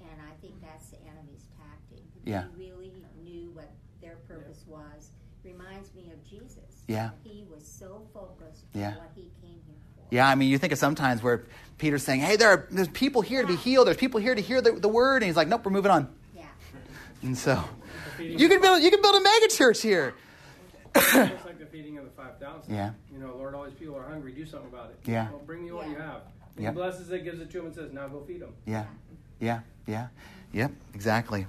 And 0.00 0.20
I 0.20 0.34
think 0.40 0.54
that's 0.62 0.90
the 0.90 0.98
enemy's 1.02 1.44
tactic. 1.58 2.04
Yeah 2.24 2.44
really 2.56 2.92
knew 3.24 3.50
what 3.52 3.70
their 4.00 4.16
purpose 4.28 4.64
was. 4.66 5.10
Reminds 5.44 5.92
me 5.94 6.10
of 6.12 6.22
Jesus. 6.28 6.71
Yeah. 6.86 7.10
He 7.24 7.44
was 7.50 7.66
so 7.66 8.02
focused 8.12 8.64
Yeah. 8.74 8.88
on 8.88 8.94
what 8.96 9.10
he 9.14 9.22
came 9.40 9.60
here 9.66 9.76
for. 9.96 10.14
yeah. 10.14 10.28
I 10.28 10.34
mean, 10.34 10.50
you 10.50 10.58
think 10.58 10.72
of 10.72 10.78
sometimes 10.78 11.22
where 11.22 11.44
Peter's 11.78 12.02
saying, 12.02 12.20
"Hey, 12.20 12.36
there 12.36 12.48
are 12.50 12.66
there's 12.70 12.88
people 12.88 13.22
here 13.22 13.42
to 13.42 13.48
be 13.48 13.56
healed. 13.56 13.86
There's 13.86 13.96
people 13.96 14.20
here 14.20 14.34
to 14.34 14.40
hear 14.42 14.60
the, 14.60 14.72
the 14.72 14.88
word," 14.88 15.16
and 15.22 15.24
he's 15.24 15.36
like, 15.36 15.48
"Nope, 15.48 15.64
we're 15.64 15.72
moving 15.72 15.90
on." 15.90 16.08
Yeah. 16.36 16.42
And 17.22 17.36
so, 17.36 17.62
you 18.18 18.48
can 18.48 18.60
build 18.60 18.82
you 18.82 18.90
can 18.90 19.00
build 19.02 19.14
a 19.16 19.20
mega 19.20 19.48
church 19.48 19.80
here. 19.82 20.14
It's 20.94 21.14
like 21.14 21.58
the 21.58 21.66
feeding 21.66 21.96
of 21.98 22.04
the 22.04 22.10
5,000. 22.10 22.74
Yeah. 22.74 22.90
You 23.10 23.18
know, 23.18 23.34
Lord, 23.36 23.54
all 23.54 23.64
these 23.64 23.72
people 23.74 23.96
are 23.96 24.06
hungry. 24.06 24.32
Do 24.32 24.44
something 24.44 24.68
about 24.68 24.90
it. 24.90 24.98
Yeah. 25.10 25.30
Well, 25.30 25.40
bring 25.46 25.64
me 25.64 25.72
what 25.72 25.88
you 25.88 25.96
have. 25.96 26.20
And 26.56 26.64
Yep. 26.64 26.72
He 26.74 26.76
blesses 26.76 27.10
it, 27.10 27.24
gives 27.24 27.40
it 27.40 27.50
to 27.50 27.58
him, 27.60 27.66
and 27.66 27.74
says, 27.74 27.92
now 27.94 28.08
go 28.08 28.20
feed 28.26 28.42
them. 28.42 28.52
Yeah, 28.66 28.84
yeah, 29.40 29.60
yeah, 29.86 30.08
yep, 30.52 30.70
exactly. 30.92 31.46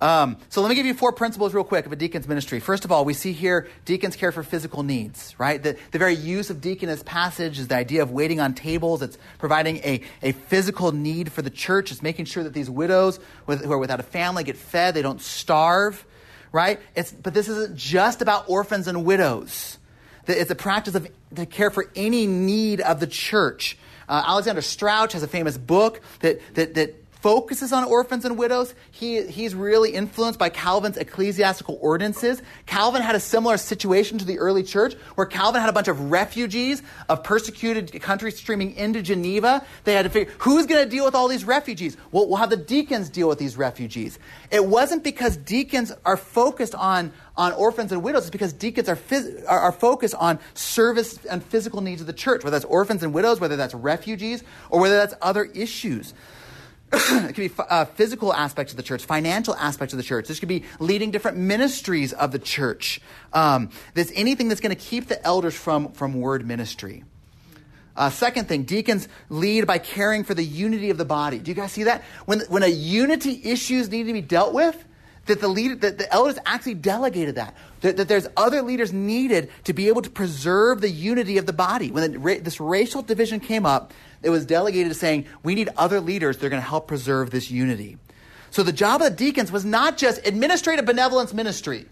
Um, 0.00 0.36
so 0.48 0.60
let 0.62 0.68
me 0.68 0.76
give 0.76 0.86
you 0.86 0.94
four 0.94 1.12
principles 1.12 1.52
real 1.52 1.64
quick 1.64 1.84
of 1.84 1.90
a 1.90 1.96
deacon's 1.96 2.28
ministry. 2.28 2.60
First 2.60 2.84
of 2.84 2.92
all, 2.92 3.04
we 3.04 3.14
see 3.14 3.32
here 3.32 3.68
deacons 3.84 4.14
care 4.14 4.30
for 4.30 4.44
physical 4.44 4.84
needs, 4.84 5.34
right? 5.38 5.60
The, 5.60 5.76
the 5.90 5.98
very 5.98 6.14
use 6.14 6.50
of 6.50 6.60
deacon 6.60 6.88
this 6.88 7.02
passage 7.02 7.58
is 7.58 7.66
the 7.66 7.74
idea 7.74 8.02
of 8.02 8.12
waiting 8.12 8.38
on 8.38 8.54
tables. 8.54 9.02
It's 9.02 9.18
providing 9.38 9.78
a, 9.78 10.02
a 10.22 10.32
physical 10.32 10.92
need 10.92 11.32
for 11.32 11.42
the 11.42 11.50
church. 11.50 11.90
It's 11.90 12.00
making 12.02 12.26
sure 12.26 12.44
that 12.44 12.52
these 12.52 12.70
widows 12.70 13.18
with, 13.46 13.64
who 13.64 13.72
are 13.72 13.78
without 13.78 13.98
a 13.98 14.04
family 14.04 14.44
get 14.44 14.56
fed. 14.56 14.94
They 14.94 15.02
don't 15.02 15.20
starve, 15.20 16.06
right? 16.52 16.78
It's, 16.94 17.10
but 17.10 17.34
this 17.34 17.48
isn't 17.48 17.76
just 17.76 18.22
about 18.22 18.48
orphans 18.48 18.86
and 18.86 19.04
widows. 19.04 19.78
It's 20.28 20.50
a 20.50 20.54
practice 20.54 20.94
of 20.94 21.08
to 21.34 21.46
care 21.46 21.70
for 21.70 21.90
any 21.96 22.26
need 22.26 22.80
of 22.80 23.00
the 23.00 23.06
church. 23.06 23.76
Uh, 24.08 24.22
Alexander 24.26 24.62
Strauch 24.62 25.12
has 25.12 25.22
a 25.22 25.28
famous 25.28 25.58
book 25.58 26.00
that, 26.20 26.40
that, 26.54 26.74
that 26.74 27.07
focuses 27.20 27.72
on 27.72 27.84
orphans 27.84 28.24
and 28.24 28.38
widows. 28.38 28.74
He, 28.90 29.22
he's 29.26 29.54
really 29.54 29.90
influenced 29.90 30.38
by 30.38 30.50
Calvin's 30.50 30.96
ecclesiastical 30.96 31.78
ordinances. 31.80 32.42
Calvin 32.66 33.02
had 33.02 33.14
a 33.14 33.20
similar 33.20 33.56
situation 33.56 34.18
to 34.18 34.24
the 34.24 34.38
early 34.38 34.62
church 34.62 34.94
where 35.16 35.26
Calvin 35.26 35.60
had 35.60 35.70
a 35.70 35.72
bunch 35.72 35.88
of 35.88 36.10
refugees 36.10 36.82
of 37.08 37.24
persecuted 37.24 38.00
countries 38.02 38.36
streaming 38.36 38.76
into 38.76 39.02
Geneva. 39.02 39.64
They 39.84 39.94
had 39.94 40.02
to 40.02 40.10
figure 40.10 40.32
who's 40.38 40.66
going 40.66 40.84
to 40.84 40.88
deal 40.88 41.04
with 41.04 41.14
all 41.14 41.28
these 41.28 41.44
refugees? 41.44 41.96
Well, 42.12 42.28
we'll 42.28 42.36
have 42.36 42.50
the 42.50 42.56
deacons 42.56 43.08
deal 43.08 43.28
with 43.28 43.38
these 43.38 43.56
refugees. 43.56 44.18
It 44.50 44.64
wasn't 44.64 45.02
because 45.02 45.36
deacons 45.36 45.92
are 46.04 46.16
focused 46.16 46.74
on, 46.74 47.12
on 47.36 47.52
orphans 47.52 47.90
and 47.90 48.02
widows, 48.02 48.22
it's 48.22 48.30
because 48.30 48.52
deacons 48.52 48.88
are, 48.88 48.96
phys- 48.96 49.44
are, 49.48 49.58
are 49.58 49.72
focused 49.72 50.14
on 50.14 50.38
service 50.54 51.24
and 51.26 51.42
physical 51.42 51.80
needs 51.80 52.00
of 52.00 52.06
the 52.06 52.12
church, 52.12 52.44
whether 52.44 52.54
that's 52.54 52.64
orphans 52.64 53.02
and 53.02 53.12
widows, 53.12 53.40
whether 53.40 53.56
that's 53.56 53.74
refugees, 53.74 54.44
or 54.70 54.80
whether 54.80 54.96
that's 54.96 55.14
other 55.20 55.44
issues. 55.44 56.14
it 56.92 57.34
could 57.34 57.36
be 57.36 57.50
uh, 57.58 57.84
physical 57.84 58.32
aspects 58.32 58.72
of 58.72 58.78
the 58.78 58.82
church, 58.82 59.04
financial 59.04 59.54
aspects 59.56 59.92
of 59.92 59.98
the 59.98 60.02
church. 60.02 60.26
This 60.26 60.40
could 60.40 60.48
be 60.48 60.64
leading 60.78 61.10
different 61.10 61.36
ministries 61.36 62.12
of 62.12 62.32
the 62.32 62.38
church. 62.38 63.00
Um, 63.32 63.70
there's 63.94 64.12
anything 64.12 64.48
that's 64.48 64.60
going 64.60 64.74
to 64.74 64.82
keep 64.82 65.06
the 65.06 65.22
elders 65.24 65.54
from, 65.54 65.92
from 65.92 66.14
word 66.14 66.46
ministry. 66.46 67.04
Uh, 67.94 68.08
second 68.08 68.46
thing, 68.48 68.62
deacons 68.62 69.08
lead 69.28 69.66
by 69.66 69.76
caring 69.76 70.24
for 70.24 70.32
the 70.32 70.44
unity 70.44 70.88
of 70.90 70.96
the 70.96 71.04
body. 71.04 71.38
Do 71.38 71.50
you 71.50 71.54
guys 71.54 71.72
see 71.72 71.84
that? 71.84 72.04
When, 72.26 72.40
when 72.48 72.62
a 72.62 72.68
unity 72.68 73.40
issues 73.44 73.90
need 73.90 74.04
to 74.04 74.12
be 74.12 74.22
dealt 74.22 74.54
with, 74.54 74.82
that 75.26 75.40
the 75.40 75.48
leader, 75.48 75.74
that 75.76 75.98
the 75.98 76.10
elders 76.12 76.38
actually 76.46 76.74
delegated 76.74 77.34
that. 77.34 77.54
that. 77.82 77.96
That 77.96 78.08
there's 78.08 78.26
other 78.36 78.62
leaders 78.62 78.92
needed 78.92 79.50
to 79.64 79.72
be 79.72 79.88
able 79.88 80.02
to 80.02 80.10
preserve 80.10 80.80
the 80.80 80.88
unity 80.88 81.38
of 81.38 81.46
the 81.46 81.52
body. 81.52 81.90
When 81.90 82.12
the, 82.12 82.40
this 82.40 82.60
racial 82.60 83.02
division 83.02 83.40
came 83.40 83.66
up, 83.66 83.92
it 84.22 84.30
was 84.30 84.46
delegated 84.46 84.88
to 84.88 84.94
saying, 84.94 85.26
we 85.42 85.54
need 85.54 85.70
other 85.76 86.00
leaders 86.00 86.38
that 86.38 86.46
are 86.46 86.50
going 86.50 86.62
to 86.62 86.68
help 86.68 86.88
preserve 86.88 87.30
this 87.30 87.50
unity. 87.50 87.98
So 88.50 88.62
the 88.62 88.72
job 88.72 89.02
of 89.02 89.10
the 89.10 89.16
deacons 89.16 89.52
was 89.52 89.64
not 89.64 89.96
just 89.96 90.26
administrative 90.26 90.86
benevolence 90.86 91.34
ministry, 91.34 91.86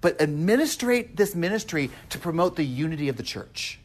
but 0.00 0.20
administrate 0.20 1.16
this 1.16 1.34
ministry 1.34 1.90
to 2.10 2.18
promote 2.18 2.56
the 2.56 2.64
unity 2.64 3.08
of 3.08 3.16
the 3.16 3.22
church. 3.22 3.78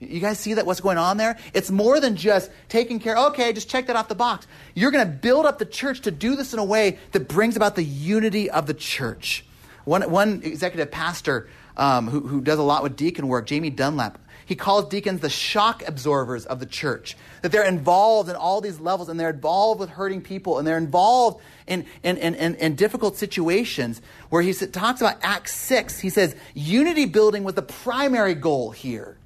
You 0.00 0.20
guys 0.20 0.38
see 0.38 0.54
that 0.54 0.64
what's 0.64 0.80
going 0.80 0.96
on 0.96 1.18
there? 1.18 1.38
It's 1.52 1.70
more 1.70 2.00
than 2.00 2.16
just 2.16 2.50
taking 2.68 3.00
care, 3.00 3.16
okay, 3.16 3.52
just 3.52 3.68
check 3.68 3.86
that 3.88 3.96
off 3.96 4.08
the 4.08 4.14
box. 4.14 4.46
You're 4.74 4.90
going 4.90 5.06
to 5.06 5.12
build 5.12 5.44
up 5.44 5.58
the 5.58 5.66
church 5.66 6.00
to 6.02 6.10
do 6.10 6.36
this 6.36 6.54
in 6.54 6.58
a 6.58 6.64
way 6.64 6.98
that 7.12 7.28
brings 7.28 7.54
about 7.54 7.76
the 7.76 7.84
unity 7.84 8.50
of 8.50 8.66
the 8.66 8.72
church. 8.74 9.44
One, 9.84 10.10
one 10.10 10.40
executive 10.42 10.90
pastor 10.90 11.48
um, 11.76 12.08
who, 12.08 12.20
who 12.20 12.40
does 12.40 12.58
a 12.58 12.62
lot 12.62 12.82
with 12.82 12.96
deacon 12.96 13.28
work, 13.28 13.46
Jamie 13.46 13.70
Dunlop, 13.70 14.18
he 14.50 14.56
calls 14.56 14.86
deacons 14.86 15.20
the 15.20 15.30
shock 15.30 15.86
absorbers 15.86 16.44
of 16.44 16.58
the 16.58 16.66
church. 16.66 17.16
That 17.42 17.52
they're 17.52 17.68
involved 17.68 18.28
in 18.28 18.34
all 18.34 18.60
these 18.60 18.80
levels 18.80 19.08
and 19.08 19.20
they're 19.20 19.30
involved 19.30 19.78
with 19.78 19.90
hurting 19.90 20.22
people 20.22 20.58
and 20.58 20.66
they're 20.66 20.76
involved 20.76 21.40
in, 21.68 21.86
in, 22.02 22.16
in, 22.16 22.34
in, 22.34 22.56
in 22.56 22.74
difficult 22.74 23.16
situations. 23.16 24.02
Where 24.28 24.42
he 24.42 24.52
talks 24.52 25.00
about 25.00 25.18
Acts 25.22 25.54
6, 25.54 26.00
he 26.00 26.10
says, 26.10 26.34
unity 26.52 27.04
building 27.04 27.44
was 27.44 27.54
the 27.54 27.62
primary 27.62 28.34
goal 28.34 28.72
here. 28.72 29.16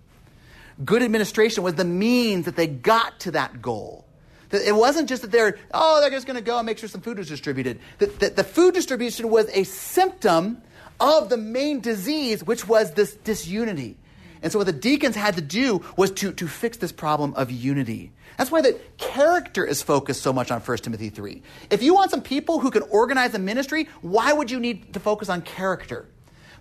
Good 0.84 1.02
administration 1.02 1.62
was 1.62 1.72
the 1.72 1.86
means 1.86 2.44
that 2.44 2.56
they 2.56 2.66
got 2.66 3.18
to 3.20 3.30
that 3.30 3.62
goal. 3.62 4.04
It 4.52 4.76
wasn't 4.76 5.08
just 5.08 5.22
that 5.22 5.30
they're, 5.30 5.56
oh, 5.72 6.02
they're 6.02 6.10
just 6.10 6.26
going 6.26 6.36
to 6.36 6.44
go 6.44 6.58
and 6.58 6.66
make 6.66 6.76
sure 6.76 6.86
some 6.86 7.00
food 7.00 7.16
was 7.16 7.28
distributed. 7.28 7.80
That 7.96 8.36
the 8.36 8.44
food 8.44 8.74
distribution 8.74 9.30
was 9.30 9.48
a 9.54 9.64
symptom 9.64 10.60
of 11.00 11.30
the 11.30 11.38
main 11.38 11.80
disease, 11.80 12.44
which 12.44 12.68
was 12.68 12.92
this 12.92 13.14
disunity. 13.14 13.96
And 14.44 14.52
so 14.52 14.58
what 14.58 14.66
the 14.66 14.74
deacons 14.74 15.16
had 15.16 15.36
to 15.36 15.40
do 15.40 15.82
was 15.96 16.10
to, 16.12 16.30
to 16.32 16.46
fix 16.46 16.76
this 16.76 16.92
problem 16.92 17.32
of 17.32 17.50
unity. 17.50 18.12
That's 18.36 18.50
why 18.50 18.60
the 18.60 18.78
character 18.98 19.64
is 19.64 19.82
focused 19.82 20.20
so 20.20 20.34
much 20.34 20.50
on 20.50 20.60
1 20.60 20.76
Timothy 20.78 21.08
3. 21.08 21.42
If 21.70 21.82
you 21.82 21.94
want 21.94 22.10
some 22.10 22.20
people 22.20 22.60
who 22.60 22.70
can 22.70 22.82
organize 22.82 23.34
a 23.34 23.38
ministry, 23.38 23.88
why 24.02 24.34
would 24.34 24.50
you 24.50 24.60
need 24.60 24.92
to 24.92 25.00
focus 25.00 25.30
on 25.30 25.40
character? 25.40 26.06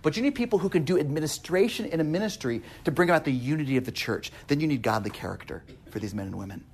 But 0.00 0.16
you 0.16 0.22
need 0.22 0.34
people 0.34 0.58
who 0.58 0.70
can 0.70 0.84
do 0.84 0.98
administration 0.98 1.84
in 1.84 2.00
a 2.00 2.04
ministry 2.04 2.62
to 2.84 2.90
bring 2.90 3.10
about 3.10 3.26
the 3.26 3.32
unity 3.32 3.76
of 3.76 3.84
the 3.84 3.92
church. 3.92 4.32
Then 4.46 4.60
you 4.60 4.66
need 4.66 4.80
godly 4.80 5.10
character 5.10 5.62
for 5.90 5.98
these 5.98 6.14
men 6.14 6.28
and 6.28 6.38
women. 6.38 6.64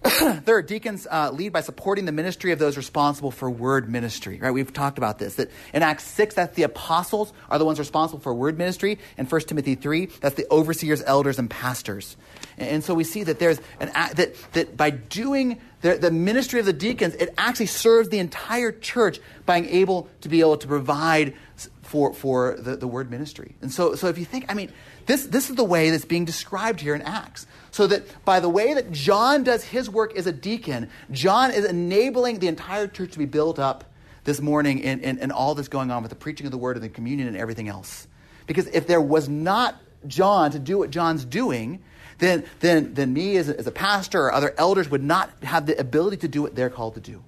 Third, 0.44 0.66
deacons 0.66 1.06
uh, 1.10 1.30
lead 1.30 1.52
by 1.52 1.60
supporting 1.60 2.06
the 2.06 2.12
ministry 2.12 2.52
of 2.52 2.58
those 2.58 2.78
responsible 2.78 3.30
for 3.30 3.50
word 3.50 3.86
ministry. 3.90 4.38
Right? 4.40 4.50
We've 4.50 4.72
talked 4.72 4.96
about 4.96 5.18
this. 5.18 5.34
That 5.34 5.50
in 5.74 5.82
Acts 5.82 6.04
six, 6.04 6.36
that 6.36 6.54
the 6.54 6.62
apostles 6.62 7.34
are 7.50 7.58
the 7.58 7.66
ones 7.66 7.78
responsible 7.78 8.20
for 8.20 8.32
word 8.32 8.56
ministry. 8.56 8.98
In 9.18 9.26
1 9.26 9.40
Timothy 9.42 9.74
three, 9.74 10.06
that's 10.06 10.36
the 10.36 10.46
overseers, 10.50 11.02
elders, 11.02 11.38
and 11.38 11.50
pastors. 11.50 12.16
And, 12.56 12.68
and 12.68 12.84
so 12.84 12.94
we 12.94 13.04
see 13.04 13.24
that 13.24 13.38
there's 13.38 13.60
an 13.78 13.90
that 14.14 14.34
that 14.52 14.74
by 14.74 14.88
doing 14.88 15.60
the, 15.82 15.96
the 15.96 16.10
ministry 16.10 16.60
of 16.60 16.66
the 16.66 16.72
deacons, 16.72 17.14
it 17.16 17.34
actually 17.36 17.66
serves 17.66 18.08
the 18.08 18.20
entire 18.20 18.72
church 18.72 19.20
by 19.44 19.60
being 19.60 19.74
able 19.74 20.08
to 20.22 20.30
be 20.30 20.40
able 20.40 20.56
to 20.56 20.66
provide 20.66 21.34
for 21.82 22.14
for 22.14 22.56
the, 22.58 22.74
the 22.76 22.88
word 22.88 23.10
ministry. 23.10 23.54
And 23.60 23.70
so 23.70 23.96
so 23.96 24.06
if 24.06 24.16
you 24.16 24.24
think, 24.24 24.46
I 24.48 24.54
mean, 24.54 24.72
this 25.04 25.26
this 25.26 25.50
is 25.50 25.56
the 25.56 25.64
way 25.64 25.90
that's 25.90 26.06
being 26.06 26.24
described 26.24 26.80
here 26.80 26.94
in 26.94 27.02
Acts. 27.02 27.46
So 27.80 27.86
that 27.86 28.26
by 28.26 28.40
the 28.40 28.48
way 28.50 28.74
that 28.74 28.92
John 28.92 29.42
does 29.42 29.64
his 29.64 29.88
work 29.88 30.14
as 30.14 30.26
a 30.26 30.32
deacon, 30.32 30.90
John 31.12 31.50
is 31.50 31.64
enabling 31.64 32.38
the 32.38 32.46
entire 32.46 32.86
church 32.86 33.12
to 33.12 33.18
be 33.18 33.24
built 33.24 33.58
up 33.58 33.84
this 34.24 34.38
morning 34.42 34.80
in, 34.80 35.00
in, 35.00 35.16
in 35.16 35.30
all 35.30 35.54
that's 35.54 35.68
going 35.68 35.90
on 35.90 36.02
with 36.02 36.10
the 36.10 36.16
preaching 36.16 36.44
of 36.46 36.52
the 36.52 36.58
word 36.58 36.76
and 36.76 36.84
the 36.84 36.90
communion 36.90 37.26
and 37.26 37.38
everything 37.38 37.68
else. 37.68 38.06
Because 38.46 38.66
if 38.66 38.86
there 38.86 39.00
was 39.00 39.30
not 39.30 39.80
John 40.06 40.50
to 40.50 40.58
do 40.58 40.76
what 40.76 40.90
John's 40.90 41.24
doing, 41.24 41.82
then, 42.18 42.44
then, 42.58 42.92
then 42.92 43.14
me 43.14 43.38
as 43.38 43.48
a, 43.48 43.58
as 43.58 43.66
a 43.66 43.72
pastor 43.72 44.24
or 44.24 44.34
other 44.34 44.54
elders 44.58 44.90
would 44.90 45.02
not 45.02 45.30
have 45.42 45.64
the 45.64 45.80
ability 45.80 46.18
to 46.18 46.28
do 46.28 46.42
what 46.42 46.54
they're 46.54 46.68
called 46.68 46.96
to 46.96 47.00
do. 47.00 47.24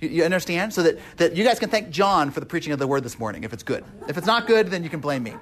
You, 0.00 0.10
you, 0.10 0.24
understand? 0.24 0.74
So 0.74 0.82
that, 0.82 0.98
that 1.16 1.34
you 1.34 1.44
guys 1.44 1.58
can 1.58 1.70
thank 1.70 1.88
John 1.88 2.30
for 2.30 2.40
the 2.40 2.46
preaching 2.46 2.74
of 2.74 2.78
the 2.78 2.86
word 2.86 3.04
this 3.04 3.18
morning 3.18 3.44
if 3.44 3.54
it's 3.54 3.62
good. 3.62 3.86
If 4.06 4.18
it's 4.18 4.26
not 4.26 4.46
good, 4.46 4.66
then 4.66 4.84
you 4.84 4.90
can 4.90 5.00
blame 5.00 5.22
me. 5.22 5.32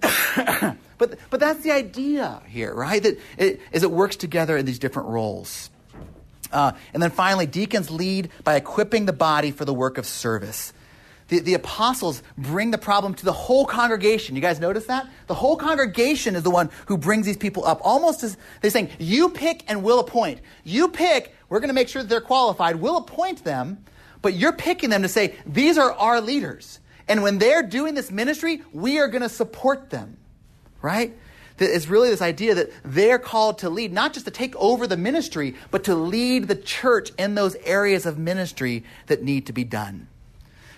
but, 0.98 1.18
but 1.30 1.40
that's 1.40 1.62
the 1.62 1.72
idea 1.72 2.42
here, 2.46 2.74
right? 2.74 3.02
That 3.02 3.18
it, 3.38 3.60
is 3.72 3.82
it 3.82 3.90
works 3.90 4.16
together 4.16 4.56
in 4.56 4.66
these 4.66 4.78
different 4.78 5.08
roles. 5.08 5.70
Uh, 6.52 6.72
and 6.94 7.02
then 7.02 7.10
finally, 7.10 7.46
deacons 7.46 7.90
lead 7.90 8.30
by 8.44 8.56
equipping 8.56 9.06
the 9.06 9.12
body 9.12 9.50
for 9.50 9.64
the 9.64 9.74
work 9.74 9.98
of 9.98 10.06
service. 10.06 10.72
The, 11.28 11.40
the 11.40 11.54
apostles 11.54 12.22
bring 12.38 12.70
the 12.70 12.78
problem 12.78 13.14
to 13.14 13.24
the 13.24 13.32
whole 13.32 13.66
congregation. 13.66 14.36
You 14.36 14.42
guys 14.42 14.60
notice 14.60 14.86
that? 14.86 15.08
The 15.26 15.34
whole 15.34 15.56
congregation 15.56 16.36
is 16.36 16.44
the 16.44 16.50
one 16.50 16.70
who 16.86 16.96
brings 16.96 17.26
these 17.26 17.36
people 17.36 17.64
up. 17.64 17.80
Almost 17.82 18.22
as 18.22 18.36
they're 18.60 18.70
saying, 18.70 18.90
you 18.98 19.30
pick 19.30 19.64
and 19.68 19.82
we'll 19.82 19.98
appoint. 19.98 20.40
You 20.62 20.88
pick, 20.88 21.34
we're 21.48 21.58
going 21.58 21.68
to 21.68 21.74
make 21.74 21.88
sure 21.88 22.02
that 22.02 22.08
they're 22.08 22.20
qualified. 22.20 22.76
We'll 22.76 22.98
appoint 22.98 23.42
them, 23.42 23.84
but 24.22 24.34
you're 24.34 24.52
picking 24.52 24.90
them 24.90 25.02
to 25.02 25.08
say, 25.08 25.34
these 25.44 25.78
are 25.78 25.92
our 25.92 26.20
leaders. 26.20 26.78
And 27.08 27.22
when 27.22 27.38
they're 27.38 27.62
doing 27.62 27.94
this 27.94 28.10
ministry, 28.10 28.62
we 28.72 28.98
are 28.98 29.08
going 29.08 29.22
to 29.22 29.28
support 29.28 29.90
them, 29.90 30.16
right? 30.82 31.16
It's 31.58 31.88
really 31.88 32.10
this 32.10 32.22
idea 32.22 32.54
that 32.54 32.70
they're 32.84 33.18
called 33.18 33.58
to 33.58 33.70
lead, 33.70 33.92
not 33.92 34.12
just 34.12 34.26
to 34.26 34.32
take 34.32 34.54
over 34.56 34.86
the 34.86 34.96
ministry, 34.96 35.54
but 35.70 35.84
to 35.84 35.94
lead 35.94 36.48
the 36.48 36.56
church 36.56 37.10
in 37.18 37.34
those 37.34 37.54
areas 37.64 38.04
of 38.06 38.18
ministry 38.18 38.84
that 39.06 39.22
need 39.22 39.46
to 39.46 39.52
be 39.52 39.64
done. 39.64 40.08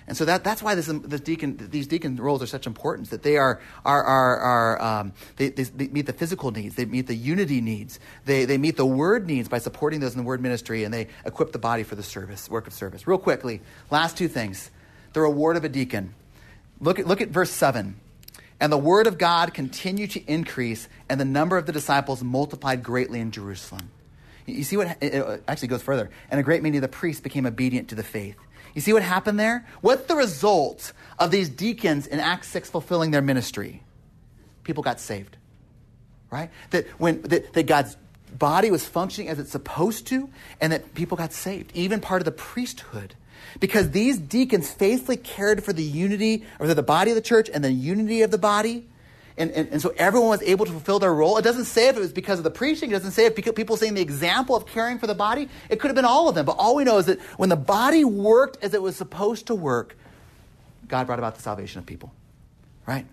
And 0.06 0.16
so 0.16 0.24
that, 0.24 0.42
that's 0.42 0.62
why 0.62 0.74
this, 0.74 0.86
this 0.86 1.20
deacon, 1.20 1.68
these 1.70 1.86
deacon 1.86 2.16
roles 2.16 2.42
are 2.42 2.46
such 2.46 2.66
importance, 2.66 3.10
that 3.10 3.22
they 3.22 3.36
are, 3.36 3.60
are, 3.84 4.02
are, 4.02 4.38
are 4.38 4.82
um, 4.82 5.12
they, 5.36 5.50
they, 5.50 5.64
they, 5.64 5.88
meet 5.88 6.06
the 6.06 6.14
physical 6.14 6.50
needs, 6.50 6.76
they 6.76 6.86
meet 6.86 7.08
the 7.08 7.14
unity 7.14 7.60
needs, 7.60 8.00
they, 8.24 8.46
they 8.46 8.56
meet 8.56 8.78
the 8.78 8.86
word 8.86 9.26
needs 9.26 9.50
by 9.50 9.58
supporting 9.58 10.00
those 10.00 10.12
in 10.14 10.18
the 10.18 10.24
word 10.24 10.40
ministry, 10.40 10.84
and 10.84 10.94
they 10.94 11.08
equip 11.26 11.52
the 11.52 11.58
body 11.58 11.82
for 11.82 11.94
the 11.94 12.02
service, 12.02 12.48
work 12.48 12.66
of 12.66 12.72
service. 12.72 13.06
Real 13.06 13.18
quickly, 13.18 13.60
last 13.90 14.16
two 14.16 14.28
things. 14.28 14.70
The 15.12 15.20
reward 15.20 15.56
of 15.56 15.64
a 15.64 15.68
deacon. 15.68 16.14
Look 16.80 16.98
at, 16.98 17.06
look 17.06 17.20
at 17.20 17.28
verse 17.28 17.50
7. 17.50 17.96
And 18.60 18.72
the 18.72 18.78
word 18.78 19.06
of 19.06 19.18
God 19.18 19.54
continued 19.54 20.10
to 20.12 20.24
increase, 20.30 20.88
and 21.08 21.20
the 21.20 21.24
number 21.24 21.56
of 21.56 21.66
the 21.66 21.72
disciples 21.72 22.22
multiplied 22.22 22.82
greatly 22.82 23.20
in 23.20 23.30
Jerusalem. 23.30 23.90
You 24.46 24.64
see 24.64 24.76
what 24.76 24.96
it 25.00 25.42
actually 25.46 25.68
goes 25.68 25.82
further. 25.82 26.10
And 26.30 26.40
a 26.40 26.42
great 26.42 26.62
many 26.62 26.76
of 26.78 26.82
the 26.82 26.88
priests 26.88 27.20
became 27.20 27.46
obedient 27.46 27.88
to 27.88 27.94
the 27.94 28.02
faith. 28.02 28.36
You 28.74 28.80
see 28.80 28.92
what 28.92 29.02
happened 29.02 29.38
there? 29.38 29.66
What's 29.80 30.06
the 30.06 30.16
result 30.16 30.92
of 31.18 31.30
these 31.30 31.48
deacons 31.48 32.06
in 32.06 32.20
Acts 32.20 32.48
6 32.48 32.70
fulfilling 32.70 33.10
their 33.10 33.22
ministry? 33.22 33.82
People 34.64 34.82
got 34.82 35.00
saved. 35.00 35.36
Right? 36.30 36.50
That 36.70 36.86
when 36.98 37.22
that, 37.22 37.52
that 37.52 37.66
God's 37.66 37.96
body 38.36 38.70
was 38.70 38.84
functioning 38.84 39.28
as 39.30 39.38
it's 39.38 39.50
supposed 39.50 40.06
to, 40.08 40.28
and 40.60 40.72
that 40.72 40.94
people 40.94 41.16
got 41.16 41.32
saved, 41.32 41.70
even 41.74 42.00
part 42.00 42.20
of 42.20 42.24
the 42.24 42.32
priesthood 42.32 43.14
because 43.60 43.90
these 43.90 44.18
deacons 44.18 44.70
faithfully 44.70 45.16
cared 45.16 45.64
for 45.64 45.72
the 45.72 45.82
unity, 45.82 46.44
or 46.58 46.66
the 46.66 46.82
body 46.82 47.10
of 47.10 47.14
the 47.14 47.22
church 47.22 47.50
and 47.52 47.64
the 47.64 47.72
unity 47.72 48.22
of 48.22 48.30
the 48.30 48.38
body. 48.38 48.86
And, 49.36 49.52
and, 49.52 49.68
and, 49.68 49.80
so 49.80 49.94
everyone 49.96 50.30
was 50.30 50.42
able 50.42 50.66
to 50.66 50.72
fulfill 50.72 50.98
their 50.98 51.14
role. 51.14 51.38
It 51.38 51.42
doesn't 51.42 51.66
say 51.66 51.86
if 51.86 51.96
it 51.96 52.00
was 52.00 52.12
because 52.12 52.38
of 52.38 52.44
the 52.44 52.50
preaching. 52.50 52.90
It 52.90 52.94
doesn't 52.94 53.12
say 53.12 53.24
if 53.24 53.36
people 53.36 53.76
saying 53.76 53.94
the 53.94 54.00
example 54.00 54.56
of 54.56 54.66
caring 54.66 54.98
for 54.98 55.06
the 55.06 55.14
body. 55.14 55.48
It 55.68 55.78
could 55.78 55.88
have 55.88 55.94
been 55.94 56.04
all 56.04 56.28
of 56.28 56.34
them. 56.34 56.44
But 56.44 56.56
all 56.58 56.74
we 56.74 56.82
know 56.82 56.98
is 56.98 57.06
that 57.06 57.20
when 57.36 57.48
the 57.48 57.56
body 57.56 58.04
worked 58.04 58.58
as 58.64 58.74
it 58.74 58.82
was 58.82 58.96
supposed 58.96 59.46
to 59.46 59.54
work, 59.54 59.96
God 60.88 61.06
brought 61.06 61.20
about 61.20 61.36
the 61.36 61.42
salvation 61.42 61.78
of 61.78 61.86
people. 61.86 62.12
Right? 62.84 63.06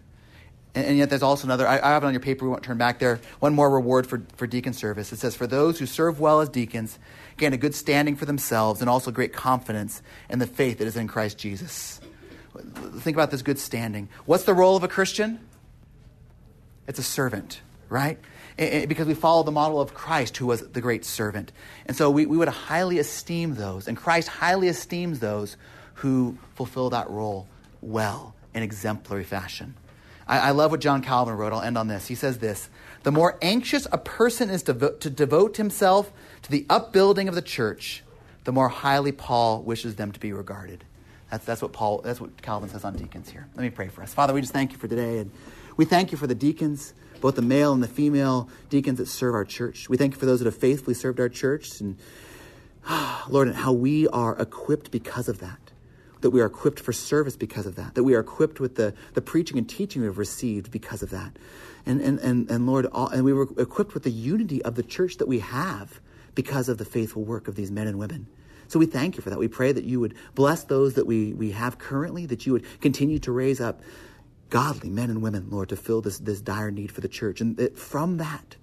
And, 0.76 0.86
and 0.86 0.98
yet 0.98 1.10
there's 1.10 1.24
also 1.24 1.48
another, 1.48 1.68
I, 1.68 1.80
I, 1.80 1.90
have 1.92 2.04
it 2.04 2.08
on 2.08 2.14
your 2.14 2.22
paper, 2.22 2.46
we 2.46 2.52
won't 2.52 2.64
turn 2.64 2.78
back 2.78 3.00
there. 3.00 3.20
One 3.40 3.56
more 3.56 3.70
reward 3.70 4.06
for, 4.06 4.22
for 4.36 4.46
deacon 4.46 4.74
service. 4.74 5.12
It 5.12 5.20
says, 5.20 5.36
For 5.36 5.48
those 5.48 5.80
who 5.80 5.86
serve 5.86 6.20
well 6.20 6.42
as 6.42 6.50
deacons, 6.50 7.00
gain 7.38 7.54
a 7.54 7.58
good 7.58 7.74
standing 7.74 8.16
for 8.16 8.26
themselves 8.26 8.82
and 8.82 8.90
also 8.90 9.10
great 9.12 9.34
confidence 9.34 10.02
in 10.30 10.40
the 10.40 10.48
faith 10.48 10.78
that 10.80 10.88
is 10.88 10.98
in 10.98 11.08
Christ 11.08 11.38
Jesus. 11.38 12.00
Think 13.00 13.16
about 13.16 13.32
this 13.32 13.42
good 13.42 13.60
standing. 13.60 14.10
What's 14.26 14.44
the 14.44 14.54
role 14.54 14.76
of 14.76 14.84
a 14.84 14.88
Christian? 14.88 15.40
It's 16.88 17.00
a 17.00 17.04
servant, 17.04 17.62
right? 17.90 18.20
because 18.58 19.06
we 19.06 19.14
follow 19.14 19.44
the 19.44 19.52
model 19.52 19.82
of 19.82 19.94
Christ, 19.94 20.38
who 20.38 20.46
was 20.46 20.66
the 20.70 20.80
great 20.80 21.04
servant. 21.04 21.52
And 21.88 21.98
so 21.98 22.10
we, 22.10 22.26
we 22.26 22.38
would 22.38 22.48
highly 22.48 23.00
esteem 23.00 23.56
those, 23.56 23.88
and 23.88 23.98
Christ 23.98 24.30
highly 24.30 24.70
esteems 24.70 25.20
those 25.20 25.58
who 25.96 26.38
fulfill 26.56 26.90
that 26.92 27.10
role 27.10 27.48
well 27.82 28.34
in 28.54 28.64
exemplary 28.64 29.26
fashion. 29.26 29.76
I, 30.28 30.40
I 30.40 30.52
love 30.52 30.72
what 30.72 30.82
John 30.82 31.02
Calvin 31.02 31.36
wrote. 31.36 31.54
I'll 31.54 31.62
end 31.62 31.78
on 31.78 31.88
this. 31.88 32.08
He 32.08 32.16
says 32.16 32.40
this 32.40 32.70
The 33.04 33.12
more 33.12 33.38
anxious 33.42 33.88
a 33.92 33.98
person 33.98 34.50
is 34.50 34.64
to, 34.64 34.74
to 35.00 35.10
devote 35.10 35.58
himself 35.58 36.12
to 36.44 36.52
the 36.52 36.66
upbuilding 36.70 37.28
of 37.28 37.36
the 37.36 37.42
church, 37.42 38.04
the 38.44 38.52
more 38.52 38.70
highly 38.70 39.12
Paul 39.12 39.62
wishes 39.62 39.96
them 39.96 40.12
to 40.12 40.20
be 40.20 40.34
regarded. 40.34 40.84
That's, 41.32 41.46
that's 41.46 41.62
what 41.62 41.74
Paul, 41.74 42.02
that's 42.04 42.22
what 42.22 42.42
Calvin 42.42 42.70
says 42.70 42.86
on 42.86 42.96
deacons 42.96 43.30
here. 43.30 43.48
Let 43.56 43.64
me 43.64 43.70
pray 43.70 43.88
for 43.88 44.04
us. 44.04 44.14
Father, 44.14 44.34
we 44.34 44.42
just 44.42 44.54
thank 44.54 44.72
you 44.72 44.78
for 44.78 44.88
today. 44.88 45.18
And 45.18 45.32
we 45.76 45.86
thank 45.86 46.12
you 46.12 46.18
for 46.18 46.28
the 46.28 46.36
deacons, 46.36 46.94
both 47.20 47.36
the 47.36 47.42
male 47.42 47.74
and 47.74 47.82
the 47.82 47.88
female 47.88 48.48
deacons 48.70 49.00
that 49.00 49.08
serve 49.08 49.34
our 49.34 49.46
church. 49.46 49.90
We 49.90 49.98
thank 49.98 50.14
you 50.14 50.20
for 50.20 50.28
those 50.28 50.40
that 50.40 50.46
have 50.46 50.56
faithfully 50.56 50.94
served 50.94 51.20
our 51.20 51.30
church. 51.30 51.82
And 51.82 51.98
Lord, 53.28 53.48
and 53.48 53.58
how 53.58 53.74
we 53.74 54.08
are 54.08 54.38
equipped 54.40 54.92
because 54.92 55.28
of 55.28 55.40
that. 55.40 55.65
That 56.26 56.32
we 56.32 56.42
are 56.42 56.48
equipped 56.48 56.80
for 56.80 56.92
service 56.92 57.38
because 57.38 57.68
of 57.68 57.76
that, 57.76 57.94
that 57.94 58.04
we 58.04 58.16
are 58.16 58.20
equipped 58.20 58.60
with 58.60 58.74
the, 58.78 58.96
the 59.14 59.22
preaching 59.22 59.60
and 59.60 59.70
teaching 59.70 60.02
we 60.02 60.08
have 60.08 60.18
received 60.18 60.72
because 60.72 61.04
of 61.04 61.12
that. 61.12 61.38
And, 61.86 62.02
and, 62.02 62.18
and, 62.18 62.50
and 62.50 62.66
Lord, 62.66 62.88
all, 62.88 63.10
and 63.10 63.24
we 63.24 63.32
were 63.32 63.48
equipped 63.60 63.94
with 63.94 64.02
the 64.02 64.10
unity 64.10 64.60
of 64.64 64.74
the 64.74 64.82
church 64.82 65.18
that 65.18 65.28
we 65.28 65.38
have 65.38 66.02
because 66.34 66.68
of 66.68 66.80
the 66.80 66.84
faithful 66.84 67.24
work 67.24 67.48
of 67.48 67.54
these 67.54 67.70
men 67.70 67.86
and 67.86 68.00
women. 68.00 68.26
So 68.70 68.80
we 68.80 68.88
thank 68.88 69.18
you 69.18 69.22
for 69.22 69.30
that. 69.30 69.38
We 69.38 69.48
pray 69.48 69.72
that 69.72 69.84
you 69.84 70.00
would 70.00 70.16
bless 70.34 70.64
those 70.64 70.96
that 70.96 71.06
we, 71.06 71.32
we 71.34 71.52
have 71.52 71.78
currently, 71.78 72.26
that 72.26 72.48
you 72.48 72.54
would 72.54 72.66
continue 72.82 73.20
to 73.20 73.32
raise 73.32 73.62
up 73.62 73.82
godly 74.50 74.90
men 74.90 75.12
and 75.12 75.22
women, 75.22 75.52
Lord, 75.52 75.70
to 75.70 75.76
fill 75.76 76.02
this, 76.02 76.18
this 76.18 76.42
dire 76.42 76.72
need 76.72 76.92
for 76.92 77.02
the 77.02 77.08
church. 77.08 77.40
And 77.40 77.56
that 77.58 77.78
from 77.78 78.18
that, 78.18 78.56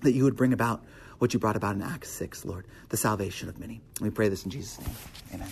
that 0.00 0.12
you 0.12 0.24
would 0.24 0.36
bring 0.36 0.54
about 0.54 0.82
what 1.18 1.34
you 1.34 1.40
brought 1.40 1.56
about 1.56 1.74
in 1.74 1.82
Acts 1.82 2.08
6, 2.12 2.46
Lord, 2.46 2.66
the 2.88 2.96
salvation 2.96 3.50
of 3.50 3.58
many. 3.58 3.82
We 4.00 4.08
pray 4.08 4.30
this 4.30 4.46
in 4.46 4.50
Jesus' 4.50 4.80
name. 4.80 4.96
Amen. 5.34 5.48